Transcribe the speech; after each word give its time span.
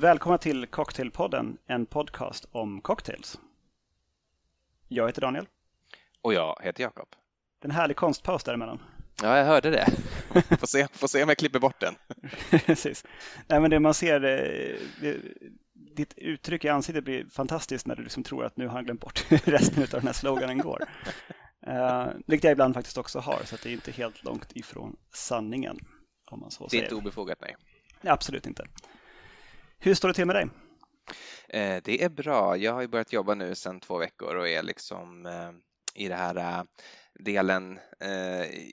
Välkomna 0.00 0.38
till 0.38 0.66
Cocktailpodden, 0.66 1.58
en 1.66 1.86
podcast 1.86 2.48
om 2.52 2.80
cocktails. 2.80 3.38
Jag 4.88 5.06
heter 5.06 5.20
Daniel. 5.20 5.46
Och 6.22 6.34
jag 6.34 6.56
heter 6.62 6.82
Jakob. 6.82 7.08
Det 7.58 7.66
är 7.66 7.70
en 7.70 7.74
härlig 7.74 7.96
konstpaus 7.96 8.44
däremellan. 8.44 8.82
Ja, 9.22 9.38
jag 9.38 9.44
hörde 9.44 9.70
det. 9.70 9.86
Får 10.58 10.66
se, 10.66 10.88
får 10.92 11.08
se 11.08 11.22
om 11.22 11.28
jag 11.28 11.38
klipper 11.38 11.58
bort 11.58 11.80
den. 11.80 11.94
Precis. 12.66 13.04
Nej, 13.46 13.60
men 13.60 13.70
det 13.70 13.80
man 13.80 13.94
ser, 13.94 14.20
det, 14.20 14.78
det, 15.00 15.16
ditt 15.96 16.14
uttryck 16.16 16.64
i 16.64 16.68
ansiktet 16.68 17.04
blir 17.04 17.26
fantastiskt 17.30 17.86
när 17.86 17.96
du 17.96 18.02
liksom 18.02 18.22
tror 18.22 18.44
att 18.44 18.56
nu 18.56 18.66
har 18.66 18.74
han 18.74 18.84
glömt 18.84 19.00
bort 19.00 19.24
resten 19.44 19.82
av 19.82 19.88
den 19.88 20.06
här 20.06 20.12
sloganen 20.12 20.58
går. 20.58 20.82
Uh, 21.68 22.06
vilket 22.26 22.44
jag 22.44 22.52
ibland 22.52 22.74
faktiskt 22.74 22.98
också 22.98 23.18
har, 23.18 23.40
så 23.44 23.54
att 23.54 23.62
det 23.62 23.68
är 23.70 23.72
inte 23.72 23.92
helt 23.92 24.24
långt 24.24 24.52
ifrån 24.56 24.96
sanningen. 25.12 25.78
Om 26.30 26.40
man 26.40 26.50
så 26.50 26.64
det 26.64 26.66
är 26.66 26.70
säger. 26.70 26.82
inte 26.82 26.94
obefogat, 26.94 27.38
nej. 27.40 27.56
nej. 28.00 28.12
Absolut 28.12 28.46
inte. 28.46 28.66
Hur 29.82 29.94
står 29.94 30.08
det 30.08 30.14
till 30.14 30.26
med 30.26 30.36
dig? 30.36 30.48
Eh, 31.48 31.82
det 31.84 32.04
är 32.04 32.08
bra. 32.08 32.56
Jag 32.56 32.72
har 32.72 32.80
ju 32.80 32.88
börjat 32.88 33.12
jobba 33.12 33.34
nu 33.34 33.54
sedan 33.54 33.80
två 33.80 33.98
veckor 33.98 34.36
och 34.36 34.48
är 34.48 34.62
liksom 34.62 35.26
eh, 35.26 35.50
i 36.04 36.08
det 36.08 36.14
här 36.14 36.36
eh, 36.36 36.62
delen 37.24 37.78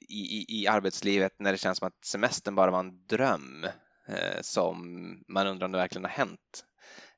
i, 0.10 0.46
i, 0.62 0.68
arbetslivet 0.68 1.32
när 1.40 1.52
det 1.52 1.58
känns 1.58 1.78
som 1.78 1.88
att 1.88 2.06
semestern 2.06 2.56
bara 2.56 2.72
var 2.72 2.80
en 2.80 3.06
dröm 3.08 3.66
som 4.42 4.78
man 5.28 5.48
undrar 5.48 5.66
om 5.66 5.72
det 5.72 5.78
verkligen 5.78 6.06
har 6.06 6.12
hänt. 6.12 6.66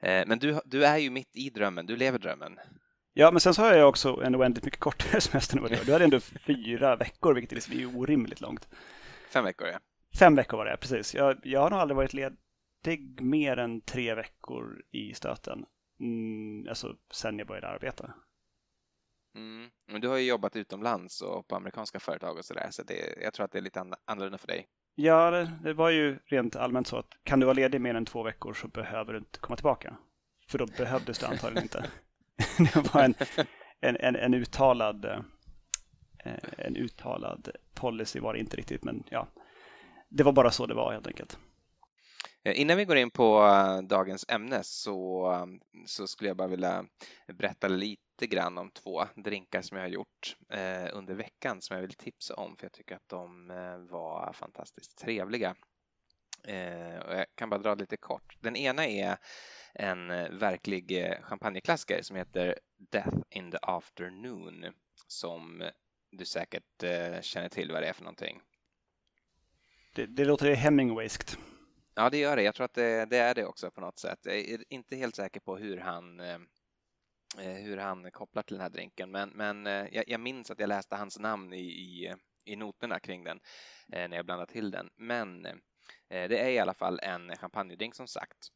Men 0.02 0.40
du, 0.40 0.60
du 0.66 0.86
är 0.86 0.98
ju 0.98 1.10
mitt 1.10 1.36
i 1.36 1.50
drömmen, 1.50 1.86
du 1.86 1.96
lever 1.96 2.20
drömmen. 2.20 2.60
Ja, 3.14 3.32
men 3.32 3.40
sen 3.40 3.54
så 3.54 3.62
har 3.62 3.74
jag 3.74 3.90
också 3.90 4.22
en 4.24 4.36
oändligt 4.36 4.66
mycket 4.66 4.80
kortare 4.80 5.22
semester 5.22 5.58
än 5.58 5.62
vad 5.62 5.72
du 5.72 5.78
har. 5.78 5.86
Du 5.86 5.92
hade 5.94 6.04
ändå 6.04 6.20
fyra 6.20 6.96
veckor, 6.96 7.34
vilket 7.34 7.52
liksom 7.52 7.80
är 7.80 7.98
orimligt 7.98 8.42
långt. 8.42 8.68
Fem 9.30 9.44
veckor, 9.44 9.68
ja. 9.68 9.80
Fem 10.20 10.36
veckor 10.36 10.58
var 10.58 10.66
det, 10.66 10.78
precis. 10.78 11.16
Jag, 11.16 11.40
jag 11.44 11.62
har 11.62 11.70
nog 11.70 11.80
aldrig 11.80 11.96
varit 11.96 12.14
ledig 12.84 13.22
mer 13.22 13.58
än 13.58 13.82
tre 13.82 14.16
veckor 14.16 14.84
i 14.92 15.14
stöten. 15.14 15.66
Mm, 16.00 16.70
alltså 16.70 16.96
sen 17.12 17.40
jag 17.40 17.48
började 17.48 17.68
arbeta. 17.68 18.14
Mm. 19.36 19.70
Men 19.88 20.02
du 20.02 20.08
har 20.08 20.18
ju 20.18 20.28
jobbat 20.28 20.56
utomlands 20.56 21.22
och 21.22 21.48
på 21.48 21.56
amerikanska 21.56 22.00
företag 22.00 22.38
och 22.38 22.46
sådär, 22.46 22.68
så 22.72 22.84
det, 22.84 23.22
jag 23.22 23.34
tror 23.34 23.46
att 23.46 23.52
det 23.52 23.58
är 23.58 23.62
lite 23.62 23.86
annorlunda 24.06 24.38
för 24.38 24.48
dig. 24.48 24.68
Ja, 24.96 25.32
det, 25.32 25.52
det, 25.64 25.74
var 25.74 25.90
ju 25.90 26.20
rent 26.26 26.56
allmänt 26.56 26.88
så 26.88 26.98
att 26.98 27.18
kan 27.24 27.40
du 27.40 27.46
vara 27.46 27.54
ledig 27.54 27.82
mer 27.82 27.96
än 27.96 28.06
två 28.06 28.24
veckor 28.24 28.54
så 28.54 28.68
behöver 28.68 29.14
du 29.14 29.20
inte 29.20 29.40
komma 29.40 29.56
tillbaka. 29.56 29.98
För 30.48 30.58
då 30.58 30.66
behövdes 30.66 31.20
det 31.20 31.28
antagligen 31.28 31.64
inte. 31.64 31.92
det 32.74 32.94
var 32.94 33.04
en, 33.04 33.16
en, 33.80 33.98
en, 34.00 34.16
en, 34.16 34.34
uttalad 34.34 35.06
eh, 35.06 35.20
en 36.58 36.76
uttalad 36.76 37.50
policy 37.74 38.20
var 38.20 38.34
det 38.34 38.40
inte 38.40 38.58
riktigt, 38.58 38.84
men 38.84 39.04
ja, 39.10 39.28
det 40.10 40.24
var 40.24 40.32
bara 40.32 40.52
så 40.52 40.66
det 40.66 40.74
var 40.74 40.94
helt 40.94 41.08
enkelt. 41.08 41.40
Eh, 42.50 42.62
innan 42.62 42.78
vi 42.78 42.86
går 42.86 42.98
in 42.98 43.12
på 43.12 43.46
eh, 43.46 43.82
dagens 43.82 44.26
ämne 44.28 44.64
så, 44.64 45.26
mm, 45.28 45.60
så 45.86 46.08
skulle 46.08 46.30
jag 46.30 46.38
bara 46.38 46.48
vilja 46.48 46.86
berätta 47.28 47.68
lite 47.68 48.28
grann 48.28 48.58
om 48.58 48.72
två 48.72 49.06
drinkar 49.16 49.62
som 49.62 49.78
jag 49.78 49.84
har 49.84 49.90
gjort 49.90 50.38
eh, 50.50 50.88
under 50.94 51.14
veckan 51.14 51.62
som 51.62 51.76
jag 51.76 51.82
vill 51.82 51.94
tipsa 51.94 52.36
om 52.36 52.58
för 52.58 52.66
jag 52.66 52.72
tycker 52.72 52.96
att 52.96 53.10
de 53.10 53.48
var 53.90 54.34
fantastiskt 54.34 54.98
trevliga. 54.98 55.56
Och 57.06 57.16
jag 57.16 57.26
kan 57.36 57.50
bara 57.50 57.60
dra 57.60 57.76
lite 57.76 57.98
kort. 57.98 58.38
Den 58.40 58.56
ena 58.56 58.88
är 58.88 59.18
en 59.74 60.08
verklig 60.40 61.16
champagneklassiker 61.22 62.02
som 62.02 62.16
heter 62.16 62.60
Death 62.78 63.18
in 63.30 63.52
the 63.52 63.58
Afternoon 63.62 64.66
som 65.08 65.70
du 66.12 66.26
säkert 66.26 66.84
känner 67.22 67.50
till 67.50 67.72
vad 67.72 67.82
det 67.84 67.88
är 67.88 67.94
för 67.94 68.04
någonting. 68.04 68.42
Det, 69.96 70.06
det 70.06 70.26
låter 70.26 70.54
Hemingwayskt. 70.54 71.38
Ja, 72.00 72.10
det 72.10 72.18
gör 72.18 72.36
det. 72.36 72.44
Jag 72.44 72.56
tror 72.56 72.66
att 72.66 72.74
det, 72.74 73.06
det, 73.06 73.18
är 73.18 73.36
det 73.36 73.46
också 73.46 73.72
på 73.72 73.82
något 73.82 74.00
sätt. 74.00 74.20
Jag 74.24 74.36
är 74.36 74.64
inte 74.70 74.96
helt 74.96 75.16
säker 75.16 75.40
på 75.40 75.58
hur 75.58 75.78
han 75.78 76.20
eh, 76.20 76.40
eh, 77.38 77.56
hur 77.56 77.78
han 77.78 78.12
kopplar 78.12 78.44
till 78.44 78.56
den 78.56 78.62
här 78.62 78.70
drinken, 78.70 79.12
men, 79.12 79.30
men 79.30 79.68
eh, 79.68 79.88
jag, 79.92 80.04
jag 80.08 80.20
minns 80.20 80.52
att 80.52 80.60
jag 80.60 80.68
läste 80.68 80.96
hans 80.96 81.20
namn 81.20 81.54
i, 81.54 81.60
i, 81.60 82.16
i 82.46 82.56
noterna 82.56 83.00
kring 83.00 83.24
den 83.24 83.40
när 83.88 84.16
jag 84.16 84.26
blandade 84.26 84.52
till 84.52 84.72
den. 84.72 84.90
Men 84.96 85.44
det 86.08 86.40
är 86.40 86.50
i 86.50 86.60
alla 86.60 86.74
fall 86.74 87.00
en 87.04 87.38
champagnedrink 87.38 87.96
som 87.96 88.08
sagt 88.08 88.48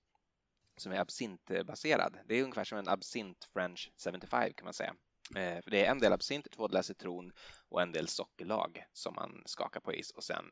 som 0.78 0.92
är 0.92 1.00
absintbaserad. 1.00 2.18
Det 2.26 2.36
är 2.36 2.44
ungefär 2.44 2.64
som 2.64 2.78
en 2.78 2.90
absint 2.90 3.50
French 3.54 3.92
75 3.98 4.54
kan 4.54 4.66
man 4.66 4.74
säga. 4.74 4.96
För 5.34 5.72
det 5.72 5.86
är 5.86 5.92
en 5.92 6.00
del 6.00 6.14
absint, 6.14 6.52
två 6.52 6.68
delar 6.68 6.82
citron 6.82 7.32
och 7.70 7.82
en 7.82 7.92
del 7.92 8.08
sockerlag 8.08 8.84
som 8.94 9.16
man 9.16 9.44
skakar 9.46 9.80
på 9.80 9.94
is 9.94 10.12
och 10.12 10.24
sen 10.24 10.46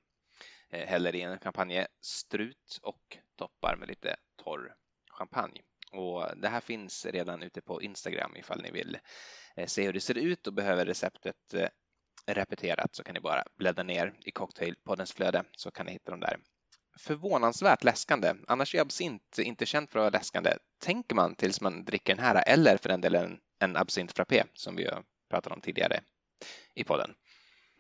Eh, 0.72 0.88
häller 0.88 1.16
i 1.16 1.22
en 1.22 1.40
champagnestrut 1.40 2.80
och 2.82 3.18
toppar 3.36 3.76
med 3.76 3.88
lite 3.88 4.16
torr 4.44 4.76
champagne. 5.12 5.62
Och 5.92 6.38
det 6.38 6.48
här 6.48 6.62
finns 6.62 7.06
redan 7.06 7.44
ute 7.44 7.62
på 7.62 7.82
Instagram 7.82 8.36
ifall 8.36 8.62
ni 8.62 8.72
vill 8.72 8.98
eh, 9.56 9.68
se 9.68 9.86
hur 9.86 9.94
det 9.94 10.02
ser 10.02 10.18
ut 10.18 10.48
och 10.48 10.54
behöver 10.54 10.86
receptet 10.86 11.54
eh, 11.54 11.68
repeterat 12.28 12.96
så 12.96 13.04
kan 13.04 13.14
ni 13.14 13.20
bara 13.20 13.44
bläddra 13.58 13.84
ner 13.84 14.14
i 14.26 14.32
Cocktailpoddens 14.32 15.14
flöde 15.14 15.44
så 15.52 15.72
kan 15.72 15.86
ni 15.86 15.92
hitta 15.92 16.12
dem 16.12 16.20
där. 16.20 16.40
Förvånansvärt 17.00 17.84
läskande. 17.84 18.34
Annars 18.48 18.76
är 18.76 18.82
absint 18.82 19.40
inte 19.40 19.66
känt 19.66 19.92
för 19.92 20.00
att 20.00 20.04
vara 20.04 20.20
läskande, 20.20 20.54
tänker 20.80 21.16
man 21.16 21.36
tills 21.36 21.62
man 21.62 21.86
dricker 21.86 22.16
den 22.16 22.26
här 22.26 22.44
eller 22.48 22.78
för 22.78 22.90
den 22.90 23.02
delen 23.02 23.40
en 23.60 23.76
absint 23.78 24.12
frappé 24.12 24.44
som 24.54 24.76
vi 24.76 24.86
har 24.86 25.04
pratat 25.30 25.54
om 25.54 25.62
tidigare 25.62 26.02
i 26.76 26.84
podden. 26.84 27.16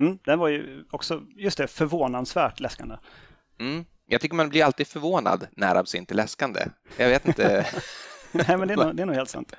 Mm, 0.01 0.19
den 0.25 0.39
var 0.39 0.47
ju 0.47 0.85
också, 0.91 1.23
just 1.35 1.57
det, 1.57 1.67
förvånansvärt 1.67 2.59
läskande. 2.59 2.97
Mm, 3.59 3.85
jag 4.05 4.21
tycker 4.21 4.35
man 4.35 4.49
blir 4.49 4.63
alltid 4.63 4.87
förvånad 4.87 5.47
när 5.51 5.75
absint 5.75 6.11
är 6.11 6.15
läskande. 6.15 6.65
Jag 6.97 7.09
vet 7.09 7.27
inte. 7.27 7.67
Nej, 8.31 8.57
men 8.57 8.67
det 8.67 8.73
är, 8.73 8.77
nog, 8.77 8.95
det 8.95 9.01
är 9.01 9.05
nog 9.05 9.15
helt 9.15 9.29
sant. 9.29 9.53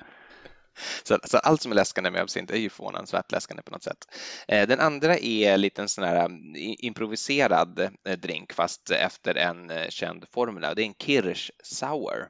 Så, 1.03 1.19
så, 1.23 1.37
allt 1.37 1.61
som 1.61 1.71
är 1.71 1.75
läskande 1.75 2.11
med 2.11 2.21
absint 2.21 2.51
är 2.51 2.57
ju 2.57 2.69
förvånansvärt 2.69 3.31
läskande 3.31 3.63
på 3.63 3.71
något 3.71 3.83
sätt. 3.83 4.07
Eh, 4.47 4.67
den 4.67 4.79
andra 4.79 5.17
är 5.17 5.57
lite 5.57 5.81
en 5.81 5.89
sån 5.89 6.03
här 6.03 6.29
improviserad 6.57 7.79
eh, 7.79 8.17
drink 8.17 8.53
fast 8.53 8.91
efter 8.91 9.35
en 9.35 9.69
eh, 9.69 9.89
känd 9.89 10.25
formel. 10.33 10.75
Det 10.75 10.83
är 10.83 10.85
en 10.85 10.93
Kirsch 10.93 11.51
Sour 11.63 12.27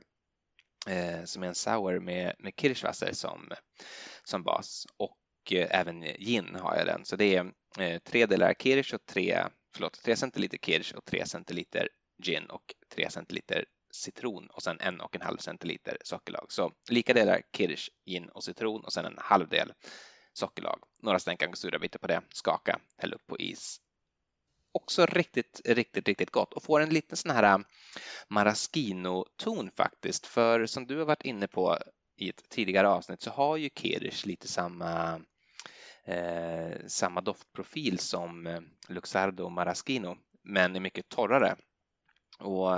som 1.26 1.44
är 1.44 1.48
en 1.48 1.56
sour 1.56 2.00
med, 2.00 2.36
med 2.40 2.54
kirschwasser 2.58 3.14
som, 3.14 3.50
som 4.24 4.44
bas 4.44 4.88
och 4.98 5.18
även 5.52 6.02
gin 6.02 6.58
har 6.62 6.76
jag 6.76 6.86
den. 6.86 7.06
Så 7.06 7.16
det 7.16 7.36
är 7.36 7.52
Eh, 7.80 8.00
tre 8.00 8.26
delar 8.26 8.54
kirsch 8.54 8.94
och 8.94 9.06
tre, 9.06 9.44
förlåt, 9.74 10.04
tre 10.04 10.16
centiliter 10.16 10.58
kirsch 10.58 10.94
och 10.94 11.06
tre 11.06 11.26
centiliter 11.26 11.90
gin 12.24 12.46
och 12.46 12.76
tre 12.96 13.10
centiliter 13.10 13.66
citron 13.92 14.48
och 14.48 14.64
sen 14.64 14.78
en 14.80 15.02
och 15.02 15.16
en 15.16 15.22
halv 15.22 15.38
centiliter 15.38 15.98
sockerlag. 16.04 16.46
Så 16.50 16.72
lika 16.90 17.14
delar 17.14 17.42
kirsch, 17.58 17.90
gin 18.06 18.30
och 18.30 18.44
citron 18.44 18.84
och 18.84 18.94
sen 18.94 19.06
en 19.06 19.18
halv 19.18 19.50
del 19.50 19.74
sockerlag. 20.34 20.80
Några 21.02 21.20
stänkar 21.20 21.80
bitar 21.80 22.00
på 22.00 22.08
det, 22.08 22.22
skaka, 22.34 22.80
häll 22.98 23.14
upp 23.14 23.28
på 23.28 23.40
is. 23.40 23.78
Också 24.72 25.06
riktigt, 25.06 25.62
riktigt, 25.66 26.08
riktigt 26.08 26.32
gott 26.32 26.54
och 26.54 26.64
får 26.64 26.82
en 26.82 26.90
liten 26.90 27.18
sån 27.18 27.32
här 27.32 27.44
äh, 27.44 27.66
maraschino-ton 28.30 29.72
faktiskt. 29.78 30.26
För 30.26 30.66
som 30.66 30.88
du 30.88 30.98
har 30.98 31.06
varit 31.06 31.26
inne 31.26 31.48
på 31.48 31.78
i 32.18 32.30
ett 32.30 32.50
tidigare 32.50 32.90
avsnitt 32.90 33.22
så 33.22 33.30
har 33.32 33.58
ju 33.58 33.70
kirsch 33.70 34.26
lite 34.26 34.48
samma 34.48 35.22
eh, 36.06 36.78
samma 36.88 37.22
doftprofil 37.22 38.00
som 38.00 38.48
eh, 38.48 38.60
Luxardo 38.88 39.44
och 39.44 39.52
Maraschino 39.52 40.18
men 40.44 40.76
är 40.76 40.80
mycket 40.80 41.10
torrare 41.10 41.56
och 42.40 42.70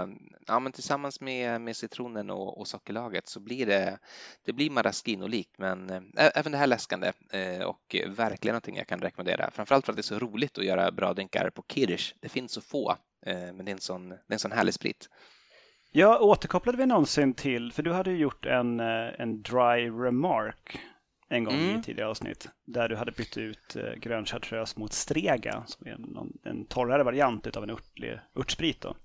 ja, 0.48 0.60
men 0.60 0.72
tillsammans 0.72 1.22
med, 1.22 1.62
med 1.62 1.76
citronen 1.76 2.30
och, 2.30 2.58
och 2.58 2.68
sockerlaget 2.68 3.28
så 3.28 3.40
blir 3.40 3.66
det, 3.66 4.00
det 4.46 4.54
blir 4.54 4.70
maraschino-likt 4.70 5.58
men 5.58 5.90
ä, 6.18 6.32
även 6.36 6.52
det 6.52 6.58
här 6.58 6.68
läskande 6.68 7.12
eh, 7.32 7.64
och 7.64 7.96
verkligen 8.08 8.54
någonting 8.54 8.78
jag 8.78 8.88
kan 8.88 9.00
rekommendera. 9.00 9.52
Framförallt 9.52 9.86
för 9.86 9.94
att 9.94 9.98
det 9.98 10.02
är 10.02 10.04
så 10.04 10.20
roligt 10.20 10.58
att 10.58 10.66
göra 10.66 10.92
bra 10.92 11.14
drinkar 11.14 11.50
på 11.50 11.64
Kirsch. 11.68 12.16
Det 12.20 12.30
finns 12.30 12.52
så 12.52 12.62
få, 12.62 12.98
eh, 13.26 13.36
men 13.36 13.66
det 13.66 13.72
är 13.72 13.74
en 13.74 13.80
sån, 13.80 14.10
det 14.10 14.16
är 14.16 14.34
en 14.34 14.40
sån 14.40 14.52
härlig 14.52 14.74
sprit. 14.74 15.10
Ja, 15.92 16.20
återkopplade 16.20 16.78
vi 16.78 16.86
någonsin 16.86 17.34
till, 17.34 17.72
för 17.74 17.84
du 17.84 17.94
hade 17.94 18.12
gjort 18.12 18.46
en, 18.46 18.80
eh, 18.80 19.20
en 19.20 19.42
dry 19.42 19.90
remark 19.90 20.80
en 21.30 21.44
gång 21.44 21.54
mm. 21.54 21.80
i 21.80 21.84
tidigare 21.84 22.10
avsnitt 22.10 22.50
där 22.66 22.90
du 22.90 22.96
hade 22.96 23.12
bytt 23.12 23.38
ut 23.38 23.78
grön 23.98 24.26
chartreuse 24.26 24.80
mot 24.80 24.94
strega 24.94 25.64
som 25.68 25.88
är 25.88 25.92
en, 25.92 26.34
en 26.44 26.66
torrare 26.66 27.04
variant 27.04 27.58
av 27.58 27.64
en 27.64 27.70
örtlig, 27.70 28.20
örtsprit. 28.36 28.82
Då. 28.82 28.96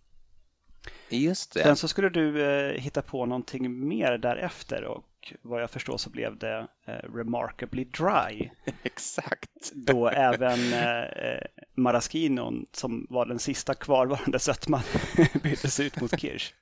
Just 1.09 1.55
det. 1.55 1.63
Sen 1.63 1.77
så 1.77 1.89
skulle 1.89 2.09
du 2.09 2.43
eh, 2.43 2.81
hitta 2.81 3.03
på 3.03 3.27
någonting 3.27 3.89
mer 3.89 4.19
därefter 4.19 4.85
och 4.85 5.33
vad 5.43 5.63
jag 5.63 5.71
förstår 5.71 5.97
så 5.97 6.11
blev 6.11 6.39
det 6.39 6.67
eh, 6.87 6.93
Remarkably 6.93 7.85
Dry. 7.85 8.51
Exakt. 8.83 9.73
Då 9.75 10.09
även 10.09 10.73
eh, 10.73 11.41
Maraschinon 11.75 12.67
som 12.73 13.07
var 13.11 13.27
den 13.27 13.39
sista 13.39 13.75
kvarvarande 13.75 14.39
sötman 14.39 14.83
byttes 15.43 15.81
ut 15.81 16.01
mot 16.01 16.21
Kirsch. 16.21 16.55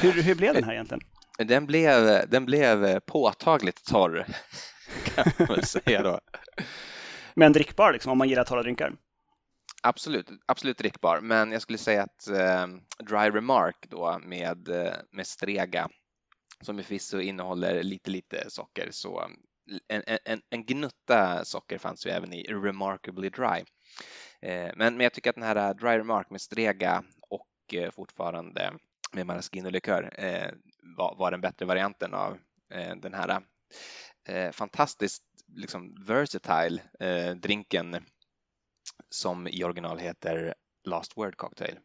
Hur, 0.00 0.22
hur 0.22 0.34
blev 0.34 0.54
den 0.54 0.64
här 0.64 0.72
egentligen? 0.72 1.02
Den 1.38 1.66
blev, 1.66 2.28
den 2.28 2.46
blev 2.46 3.00
påtagligt 3.00 3.84
torr 3.84 4.26
kan 5.14 5.24
man 5.38 5.48
väl 5.48 5.66
säga 5.66 6.02
då. 6.02 6.20
Men 7.34 7.52
drickbar 7.52 7.92
liksom 7.92 8.12
om 8.12 8.18
man 8.18 8.28
gillar 8.28 8.44
torra 8.44 8.62
drinkar? 8.62 8.92
absolut, 9.86 10.30
absolut 10.46 10.78
drickbar, 10.78 11.20
men 11.20 11.52
jag 11.52 11.62
skulle 11.62 11.78
säga 11.78 12.02
att 12.02 12.28
eh, 12.28 12.66
Dry 12.98 13.30
Remark 13.30 13.86
då 13.88 14.18
med, 14.18 14.68
eh, 14.68 14.94
med 15.10 15.26
Strega 15.26 15.88
som 16.60 16.76
förvisso 16.76 17.20
innehåller 17.20 17.82
lite, 17.82 18.10
lite 18.10 18.50
socker, 18.50 18.88
så 18.90 19.30
en, 19.88 20.02
en, 20.24 20.40
en 20.50 20.64
gnutta 20.66 21.44
socker 21.44 21.78
fanns 21.78 22.06
ju 22.06 22.10
även 22.10 22.32
i 22.32 22.42
Remarkably 22.42 23.28
Dry. 23.28 23.64
Eh, 24.42 24.70
men, 24.76 24.96
men 24.96 25.00
jag 25.00 25.12
tycker 25.12 25.30
att 25.30 25.36
den 25.36 25.44
här 25.44 25.74
Dry 25.74 25.98
Remark 25.98 26.30
med 26.30 26.40
Strega 26.40 27.04
och 27.28 27.74
eh, 27.74 27.90
fortfarande 27.90 28.72
med 29.16 29.26
maraschino-likör 29.26 30.10
eh, 30.12 30.50
var, 30.96 31.16
var 31.18 31.30
den 31.30 31.40
bättre 31.40 31.66
varianten 31.66 32.14
av 32.14 32.38
eh, 32.70 32.96
den 32.96 33.14
här 33.14 33.42
eh, 34.28 34.50
fantastiskt 34.50 35.22
liksom 35.54 35.94
versatile 36.06 36.82
eh, 37.00 37.34
drinken 37.34 37.96
som 39.10 39.48
i 39.48 39.64
original 39.64 39.98
heter 39.98 40.54
Last 40.84 41.16
Word 41.16 41.36
Cocktail. 41.36 41.78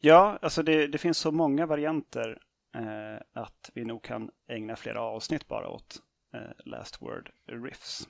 Ja, 0.00 0.38
alltså 0.42 0.62
det, 0.62 0.86
det 0.86 0.98
finns 0.98 1.18
så 1.18 1.32
många 1.32 1.66
varianter 1.66 2.38
eh, 2.74 3.42
att 3.42 3.70
vi 3.74 3.84
nog 3.84 4.02
kan 4.02 4.30
ägna 4.48 4.76
flera 4.76 5.00
avsnitt 5.00 5.48
bara 5.48 5.68
åt 5.68 6.02
eh, 6.34 6.64
Last 6.64 7.02
Word 7.02 7.30
Riffs. 7.46 8.08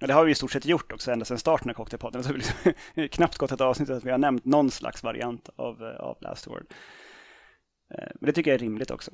Och 0.00 0.08
det 0.08 0.14
har 0.14 0.24
vi 0.24 0.32
i 0.32 0.34
stort 0.34 0.52
sett 0.52 0.64
gjort 0.66 0.92
också 0.92 1.12
ända 1.12 1.24
sedan 1.24 1.38
starten 1.38 1.70
av 1.70 1.74
Cocktailpodden. 1.74 2.22
Det 2.22 2.28
har 2.28 2.34
liksom 2.34 3.08
knappt 3.08 3.38
gått 3.38 3.52
ett 3.52 3.60
avsnitt 3.60 3.90
att 3.90 4.04
vi 4.04 4.10
har 4.10 4.18
nämnt 4.18 4.44
någon 4.44 4.70
slags 4.70 5.02
variant 5.02 5.48
av, 5.56 5.82
av 5.82 6.18
Last 6.20 6.46
Word. 6.46 6.74
Eh, 7.90 8.08
men 8.14 8.26
det 8.26 8.32
tycker 8.32 8.50
jag 8.50 8.54
är 8.54 8.64
rimligt 8.64 8.90
också. 8.90 9.10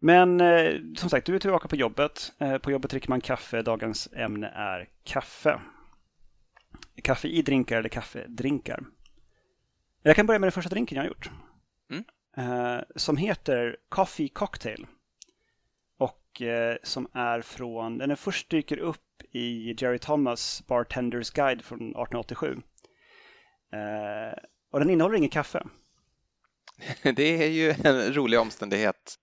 Men 0.00 0.40
eh, 0.40 0.74
som 0.96 1.10
sagt, 1.10 1.26
du 1.26 1.34
är 1.34 1.38
tillbaka 1.38 1.68
på 1.68 1.76
jobbet. 1.76 2.32
Eh, 2.38 2.58
på 2.58 2.70
jobbet 2.70 2.90
dricker 2.90 3.08
man 3.08 3.20
kaffe. 3.20 3.62
Dagens 3.62 4.08
ämne 4.12 4.48
är 4.48 4.88
kaffe. 5.04 5.60
Kaffe 7.02 7.28
i 7.28 7.42
drinkar 7.42 7.78
eller 7.78 7.88
kaffedrinkar. 7.88 8.84
Jag 10.02 10.16
kan 10.16 10.26
börja 10.26 10.38
med 10.38 10.46
den 10.46 10.52
första 10.52 10.70
drinken 10.70 10.96
jag 10.96 11.02
har 11.02 11.08
gjort. 11.08 11.30
Mm. 11.90 12.84
Som 12.96 13.16
heter 13.16 13.76
Coffee 13.88 14.28
Cocktail. 14.28 14.86
Och 15.98 16.42
som 16.82 17.08
är 17.12 17.40
från, 17.40 17.98
den 17.98 18.10
är 18.10 18.16
först 18.16 18.50
dyker 18.50 18.78
upp 18.78 19.22
i 19.30 19.74
Jerry 19.78 19.98
Thomas 19.98 20.62
Bartenders 20.66 21.30
Guide 21.30 21.64
från 21.64 21.78
1887. 21.78 22.56
Eh, 23.72 24.38
och 24.70 24.80
den 24.80 24.90
innehåller 24.90 25.16
ingen 25.16 25.30
kaffe. 25.30 25.66
Det 27.02 27.44
är 27.44 27.48
ju 27.48 27.74
en 27.84 28.14
rolig 28.14 28.40
omständighet. 28.40 29.14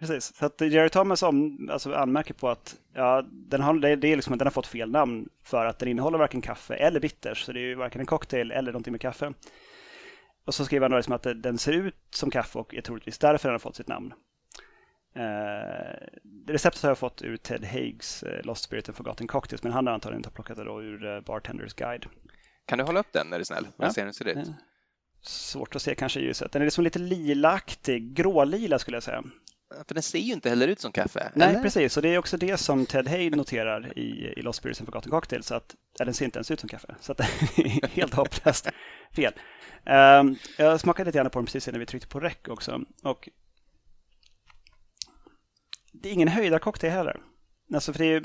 Precis, 0.00 0.36
så 0.36 0.46
att 0.46 0.60
Jerry 0.60 0.88
Thomas 0.88 1.22
om, 1.22 1.68
alltså 1.72 1.94
anmärker 1.94 2.34
på 2.34 2.48
att 2.48 2.76
ja, 2.94 3.24
den, 3.30 3.60
har, 3.60 3.74
det 3.74 4.08
är 4.08 4.16
liksom, 4.16 4.38
den 4.38 4.46
har 4.46 4.52
fått 4.52 4.66
fel 4.66 4.90
namn 4.90 5.28
för 5.44 5.66
att 5.66 5.78
den 5.78 5.88
innehåller 5.88 6.18
varken 6.18 6.40
kaffe 6.40 6.74
eller 6.74 7.00
bitters. 7.00 7.44
Så 7.44 7.52
det 7.52 7.60
är 7.60 7.64
ju 7.64 7.74
varken 7.74 8.00
en 8.00 8.06
cocktail 8.06 8.50
eller 8.50 8.72
någonting 8.72 8.92
med 8.92 9.00
kaffe. 9.00 9.32
Och 10.44 10.54
så 10.54 10.64
skriver 10.64 10.84
han 10.84 10.90
då 10.90 10.96
liksom 10.96 11.14
att 11.14 11.26
den 11.36 11.58
ser 11.58 11.72
ut 11.72 11.96
som 12.10 12.30
kaffe 12.30 12.58
och 12.58 12.74
är 12.74 12.80
troligtvis 12.80 13.18
därför 13.18 13.48
den 13.48 13.54
har 13.54 13.58
fått 13.58 13.76
sitt 13.76 13.88
namn. 13.88 14.12
Eh, 15.14 16.06
receptet 16.48 16.82
har 16.82 16.90
jag 16.90 16.98
fått 16.98 17.22
ur 17.22 17.36
Ted 17.36 17.64
Haigs 17.64 18.22
eh, 18.22 18.44
Lost 18.44 18.64
Spirit 18.64 18.88
and 18.88 18.96
Forgotten 18.96 19.26
Cocktails 19.26 19.62
men 19.62 19.72
han 19.72 19.86
har 19.86 19.94
antagligen 19.94 20.18
inte 20.18 20.30
plockat 20.30 20.56
det 20.56 20.64
då 20.64 20.82
ur 20.82 21.06
eh, 21.06 21.20
Bartenders 21.20 21.74
Guide. 21.74 22.06
Kan 22.66 22.78
du 22.78 22.84
hålla 22.84 23.00
upp 23.00 23.12
den 23.12 23.32
är 23.32 23.38
du 23.38 23.44
snäll? 23.44 23.66
Ja. 23.76 23.92
ser 23.92 24.04
hur 24.04 24.12
ser 24.12 24.28
ut? 24.28 24.48
Svårt 25.22 25.76
att 25.76 25.82
se 25.82 25.94
kanske 25.94 26.20
i 26.20 26.22
ljuset. 26.22 26.52
Den 26.52 26.62
är 26.62 26.66
liksom 26.66 26.84
lite 26.84 26.98
lilaktig, 26.98 28.14
grålila 28.14 28.78
skulle 28.78 28.96
jag 28.96 29.02
säga. 29.02 29.22
För 29.88 29.94
den 29.94 30.02
ser 30.02 30.18
ju 30.18 30.32
inte 30.32 30.48
heller 30.48 30.68
ut 30.68 30.80
som 30.80 30.92
kaffe. 30.92 31.32
Nej, 31.34 31.48
eller? 31.48 31.62
precis. 31.62 31.96
Och 31.96 32.02
det 32.02 32.08
är 32.08 32.18
också 32.18 32.36
det 32.36 32.56
som 32.56 32.86
Ted 32.86 33.08
Hay 33.08 33.30
noterar 33.30 33.98
i, 33.98 34.34
i 34.36 34.42
Lost 34.42 34.58
Spirits 34.58 34.80
and 34.80 34.86
Forgotten 34.86 35.10
Cocktails. 35.10 35.52
Att 35.52 35.74
ja, 35.98 36.04
den 36.04 36.14
ser 36.14 36.24
inte 36.24 36.38
ens 36.38 36.50
ut 36.50 36.60
som 36.60 36.68
kaffe. 36.68 36.94
Så 37.00 37.14
det 37.18 37.22
är 37.22 37.88
helt 37.88 38.14
hopplöst 38.14 38.68
fel. 39.16 39.32
Um, 39.86 40.36
jag 40.58 40.80
smakade 40.80 41.08
lite 41.08 41.18
grann 41.18 41.30
på 41.30 41.38
den 41.38 41.46
precis 41.46 41.68
innan 41.68 41.80
vi 41.80 41.86
tryckte 41.86 42.08
på 42.08 42.20
rec 42.20 42.36
också. 42.48 42.80
Och 43.02 43.28
det 45.92 46.08
är 46.08 46.12
ingen 46.12 46.28
höjdarcocktail 46.28 46.92
heller. 46.92 47.20
Alltså 47.74 47.92
för 47.92 47.98
det 47.98 48.06
är 48.06 48.22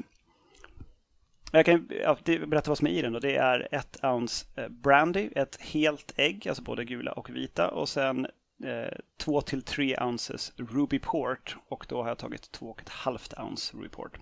jag 1.51 1.65
kan 1.65 1.89
ja, 2.01 2.17
berätta 2.25 2.71
vad 2.71 2.77
som 2.77 2.87
är 2.87 2.91
i 2.91 3.01
den. 3.01 3.13
Då. 3.13 3.19
Det 3.19 3.35
är 3.35 3.67
ett 3.71 4.03
ounce 4.03 4.45
eh, 4.55 4.67
brandy, 4.67 5.29
ett 5.35 5.61
helt 5.61 6.13
ägg, 6.15 6.47
alltså 6.47 6.63
både 6.63 6.85
gula 6.85 7.11
och 7.11 7.29
vita 7.29 7.67
och 7.67 7.89
sen 7.89 8.27
eh, 8.63 8.97
2 9.17 9.41
till 9.41 9.61
3 9.61 9.97
ounces 10.01 10.53
Ruby 10.57 10.99
Port 10.99 11.57
och 11.67 11.85
då 11.89 12.01
har 12.01 12.07
jag 12.07 12.17
tagit 12.17 12.59
2,5 12.59 13.45
ounce 13.45 13.77
Ruby 13.77 13.89
Port. 13.89 14.19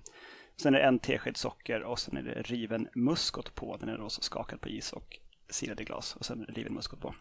Sen 0.58 0.76
är 0.76 0.80
det 0.80 0.86
en 0.86 1.00
tesked 1.00 1.38
socker 1.38 1.84
och 1.84 2.00
sen 2.00 2.18
är 2.18 2.22
det 2.22 2.42
riven 2.42 2.88
muskot 2.96 3.56
på. 3.56 3.78
Den 3.78 3.90
är 3.90 3.98
då 3.98 4.10
så 4.10 4.22
skakad 4.22 4.62
på 4.62 4.70
is 4.70 4.94
och 4.94 5.20
silad 5.50 5.82
i 5.82 5.84
glas 5.84 6.16
och 6.16 6.26
sen 6.26 6.46
riven 6.46 6.74
muskot 6.74 7.02
på. 7.02 7.16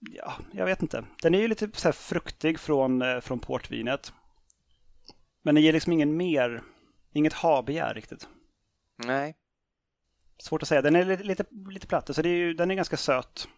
Ja, 0.00 0.32
jag 0.52 0.66
vet 0.66 0.82
inte. 0.82 1.04
Den 1.22 1.34
är 1.34 1.38
ju 1.38 1.48
lite 1.48 1.70
så 1.72 1.92
fruktig 1.92 2.58
från, 2.58 3.02
eh, 3.02 3.20
från 3.20 3.38
portvinet. 3.38 4.12
Men 5.42 5.54
den 5.54 5.64
ger 5.64 5.72
liksom 5.72 5.92
ingen 5.92 6.16
mer, 6.16 6.62
inget 7.12 7.32
ha-begär 7.32 7.94
riktigt. 7.94 8.28
Nej. 8.98 9.36
Svårt 10.38 10.62
att 10.62 10.68
säga. 10.68 10.82
Den 10.82 10.96
är 10.96 11.04
lite, 11.04 11.22
lite, 11.22 11.44
lite 11.70 11.86
platt. 11.86 12.14
Så 12.14 12.22
det 12.22 12.28
är 12.28 12.36
ju, 12.36 12.54
den 12.54 12.70
är 12.70 12.74
ganska 12.74 12.96
söt. 12.96 13.48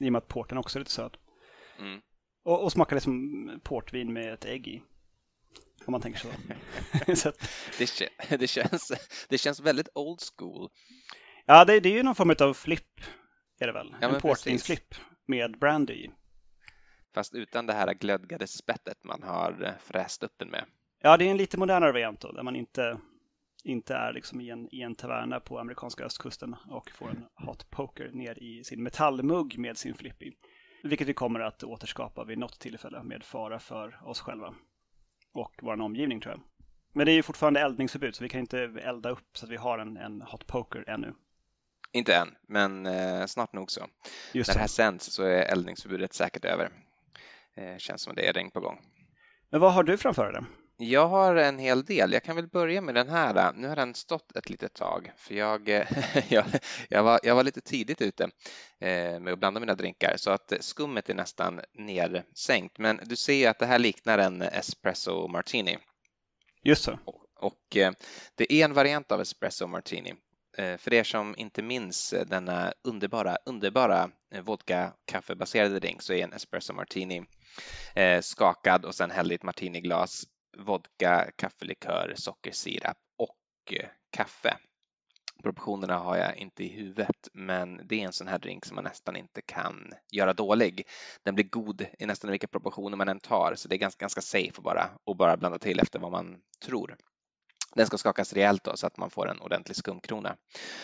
I 0.00 0.08
och 0.08 0.12
med 0.12 0.18
att 0.18 0.28
porten 0.28 0.58
också 0.58 0.78
är 0.78 0.80
lite 0.80 0.90
söt. 0.90 1.16
Mm. 1.78 2.00
Och, 2.44 2.62
och 2.62 2.72
smakar 2.72 2.96
liksom 2.96 3.60
portvin 3.64 4.12
med 4.12 4.32
ett 4.32 4.44
ägg 4.44 4.68
i. 4.68 4.82
Om 5.84 5.92
man 5.92 6.00
tänker 6.00 6.18
så. 6.18 6.28
så 7.16 7.28
att... 7.28 7.50
det, 7.78 8.36
det, 8.38 8.46
känns, 8.46 8.92
det 9.28 9.38
känns 9.38 9.60
väldigt 9.60 9.88
old 9.94 10.20
school. 10.36 10.70
Ja, 11.46 11.64
det, 11.64 11.80
det 11.80 11.88
är 11.88 11.92
ju 11.92 12.02
någon 12.02 12.14
form 12.14 12.34
av 12.40 12.54
flipp. 12.54 13.00
Är 13.60 13.66
det 13.66 13.72
väl? 13.72 13.96
Ja, 14.00 14.08
en 14.08 14.20
portvinsflipp 14.20 14.94
med 15.26 15.58
brandy 15.58 15.92
i. 15.92 16.10
Fast 17.14 17.34
utan 17.34 17.66
det 17.66 17.72
här 17.72 17.94
glödgade 17.94 18.46
spettet 18.46 19.04
man 19.04 19.22
har 19.22 19.64
eh, 19.64 19.72
fräst 19.80 20.22
upp 20.22 20.34
den 20.36 20.48
med. 20.48 20.64
Ja, 21.02 21.16
det 21.16 21.24
är 21.24 21.30
en 21.30 21.36
lite 21.36 21.58
modernare 21.58 21.92
variant 21.92 22.20
då, 22.20 22.32
där 22.32 22.42
man 22.42 22.56
inte, 22.56 22.98
inte 23.68 23.94
är 23.94 24.12
liksom 24.12 24.40
i 24.40 24.50
en, 24.50 24.74
i 24.74 24.82
en 24.82 24.94
taverna 24.94 25.40
på 25.40 25.58
amerikanska 25.58 26.04
östkusten 26.04 26.56
och 26.70 26.90
får 26.90 27.10
en 27.10 27.24
hot 27.46 27.70
poker 27.70 28.10
ner 28.12 28.42
i 28.42 28.64
sin 28.64 28.82
metallmugg 28.82 29.58
med 29.58 29.78
sin 29.78 29.94
flipp 29.94 30.22
i. 30.22 30.32
Vilket 30.82 31.08
vi 31.08 31.14
kommer 31.14 31.40
att 31.40 31.64
återskapa 31.64 32.24
vid 32.24 32.38
något 32.38 32.58
tillfälle 32.58 33.02
med 33.02 33.24
fara 33.24 33.58
för 33.58 34.08
oss 34.08 34.20
själva 34.20 34.54
och 35.32 35.54
vår 35.62 35.80
omgivning 35.80 36.20
tror 36.20 36.34
jag. 36.34 36.40
Men 36.92 37.06
det 37.06 37.12
är 37.12 37.14
ju 37.14 37.22
fortfarande 37.22 37.60
eldningsförbud 37.60 38.14
så 38.14 38.24
vi 38.24 38.28
kan 38.28 38.40
inte 38.40 38.58
elda 38.60 39.10
upp 39.10 39.28
så 39.32 39.46
att 39.46 39.52
vi 39.52 39.56
har 39.56 39.78
en, 39.78 39.96
en 39.96 40.22
hot 40.22 40.46
poker 40.46 40.84
ännu. 40.88 41.14
Inte 41.92 42.14
än, 42.14 42.28
men 42.48 42.86
eh, 42.86 43.26
snart 43.26 43.52
nog 43.52 43.70
så. 43.70 43.86
Just 44.32 44.48
När 44.48 44.54
det 44.54 44.60
här 44.60 44.66
sänds 44.66 45.12
så 45.12 45.22
är 45.22 45.42
eldningsförbudet 45.42 46.14
säkert 46.14 46.44
över. 46.44 46.70
Eh, 47.56 47.76
känns 47.78 48.02
som 48.02 48.14
det 48.14 48.28
är 48.28 48.32
regn 48.32 48.50
på 48.50 48.60
gång. 48.60 48.78
Men 49.50 49.60
vad 49.60 49.72
har 49.72 49.82
du 49.82 49.98
framför 49.98 50.32
dig? 50.32 50.42
Jag 50.80 51.08
har 51.08 51.36
en 51.36 51.58
hel 51.58 51.84
del. 51.84 52.12
Jag 52.12 52.22
kan 52.22 52.36
väl 52.36 52.46
börja 52.46 52.80
med 52.80 52.94
den 52.94 53.08
här. 53.08 53.52
Nu 53.52 53.68
har 53.68 53.76
den 53.76 53.94
stått 53.94 54.36
ett 54.36 54.50
litet 54.50 54.74
tag 54.74 55.12
för 55.16 55.34
jag, 55.34 55.68
jag, 56.28 56.44
jag, 56.88 57.02
var, 57.02 57.20
jag 57.22 57.34
var 57.34 57.44
lite 57.44 57.60
tidigt 57.60 58.00
ute 58.00 58.24
eh, 58.78 59.20
med 59.20 59.28
att 59.28 59.38
blanda 59.38 59.60
mina 59.60 59.74
drinkar 59.74 60.14
så 60.16 60.30
att 60.30 60.52
skummet 60.60 61.08
är 61.08 61.14
nästan 61.14 61.60
nedsänkt. 61.74 62.78
Men 62.78 63.00
du 63.04 63.16
ser 63.16 63.50
att 63.50 63.58
det 63.58 63.66
här 63.66 63.78
liknar 63.78 64.18
en 64.18 64.42
espresso 64.42 65.28
martini. 65.28 65.78
Just 66.62 66.84
så. 66.84 66.98
Och, 67.04 67.24
och 67.36 67.76
eh, 67.76 67.92
det 68.34 68.52
är 68.52 68.64
en 68.64 68.74
variant 68.74 69.12
av 69.12 69.20
espresso 69.20 69.66
martini. 69.66 70.14
Eh, 70.58 70.76
för 70.76 70.94
er 70.94 71.04
som 71.04 71.34
inte 71.38 71.62
minns 71.62 72.14
denna 72.26 72.72
underbara, 72.84 73.36
underbara 73.46 74.10
vodka 74.42 74.92
kaffebaserade 75.04 75.78
drink 75.78 76.02
så 76.02 76.12
är 76.12 76.24
en 76.24 76.32
espresso 76.32 76.72
martini 76.72 77.24
skakad 78.20 78.84
och 78.84 78.94
sen 78.94 79.10
hälld 79.10 79.32
i 79.32 79.34
ett 79.34 79.42
martiniglas 79.42 80.24
vodka, 80.58 81.30
kaffelikör, 81.36 82.14
sockersirap 82.16 82.96
och 83.18 83.74
eh, 83.74 83.88
kaffe. 84.10 84.56
Proportionerna 85.42 85.98
har 85.98 86.16
jag 86.16 86.36
inte 86.36 86.64
i 86.64 86.68
huvudet, 86.68 87.28
men 87.32 87.80
det 87.84 88.00
är 88.00 88.04
en 88.04 88.12
sån 88.12 88.28
här 88.28 88.38
drink 88.38 88.64
som 88.64 88.74
man 88.74 88.84
nästan 88.84 89.16
inte 89.16 89.42
kan 89.42 89.92
göra 90.12 90.32
dålig. 90.32 90.86
Den 91.22 91.34
blir 91.34 91.44
god 91.44 91.86
i 91.98 92.06
nästan 92.06 92.30
vilka 92.30 92.46
proportioner 92.46 92.96
man 92.96 93.08
än 93.08 93.20
tar, 93.20 93.54
så 93.54 93.68
det 93.68 93.76
är 93.76 93.78
ganska, 93.78 94.02
ganska 94.02 94.20
safe 94.20 94.52
att 94.56 94.62
bara, 94.62 94.90
att 95.06 95.16
bara 95.16 95.36
blanda 95.36 95.58
till 95.58 95.80
efter 95.80 95.98
vad 95.98 96.12
man 96.12 96.36
tror. 96.64 96.96
Den 97.74 97.86
ska 97.86 97.98
skakas 97.98 98.32
rejält 98.32 98.64
då, 98.64 98.76
så 98.76 98.86
att 98.86 98.96
man 98.96 99.10
får 99.10 99.28
en 99.28 99.40
ordentlig 99.40 99.76
skumkrona. 99.76 100.36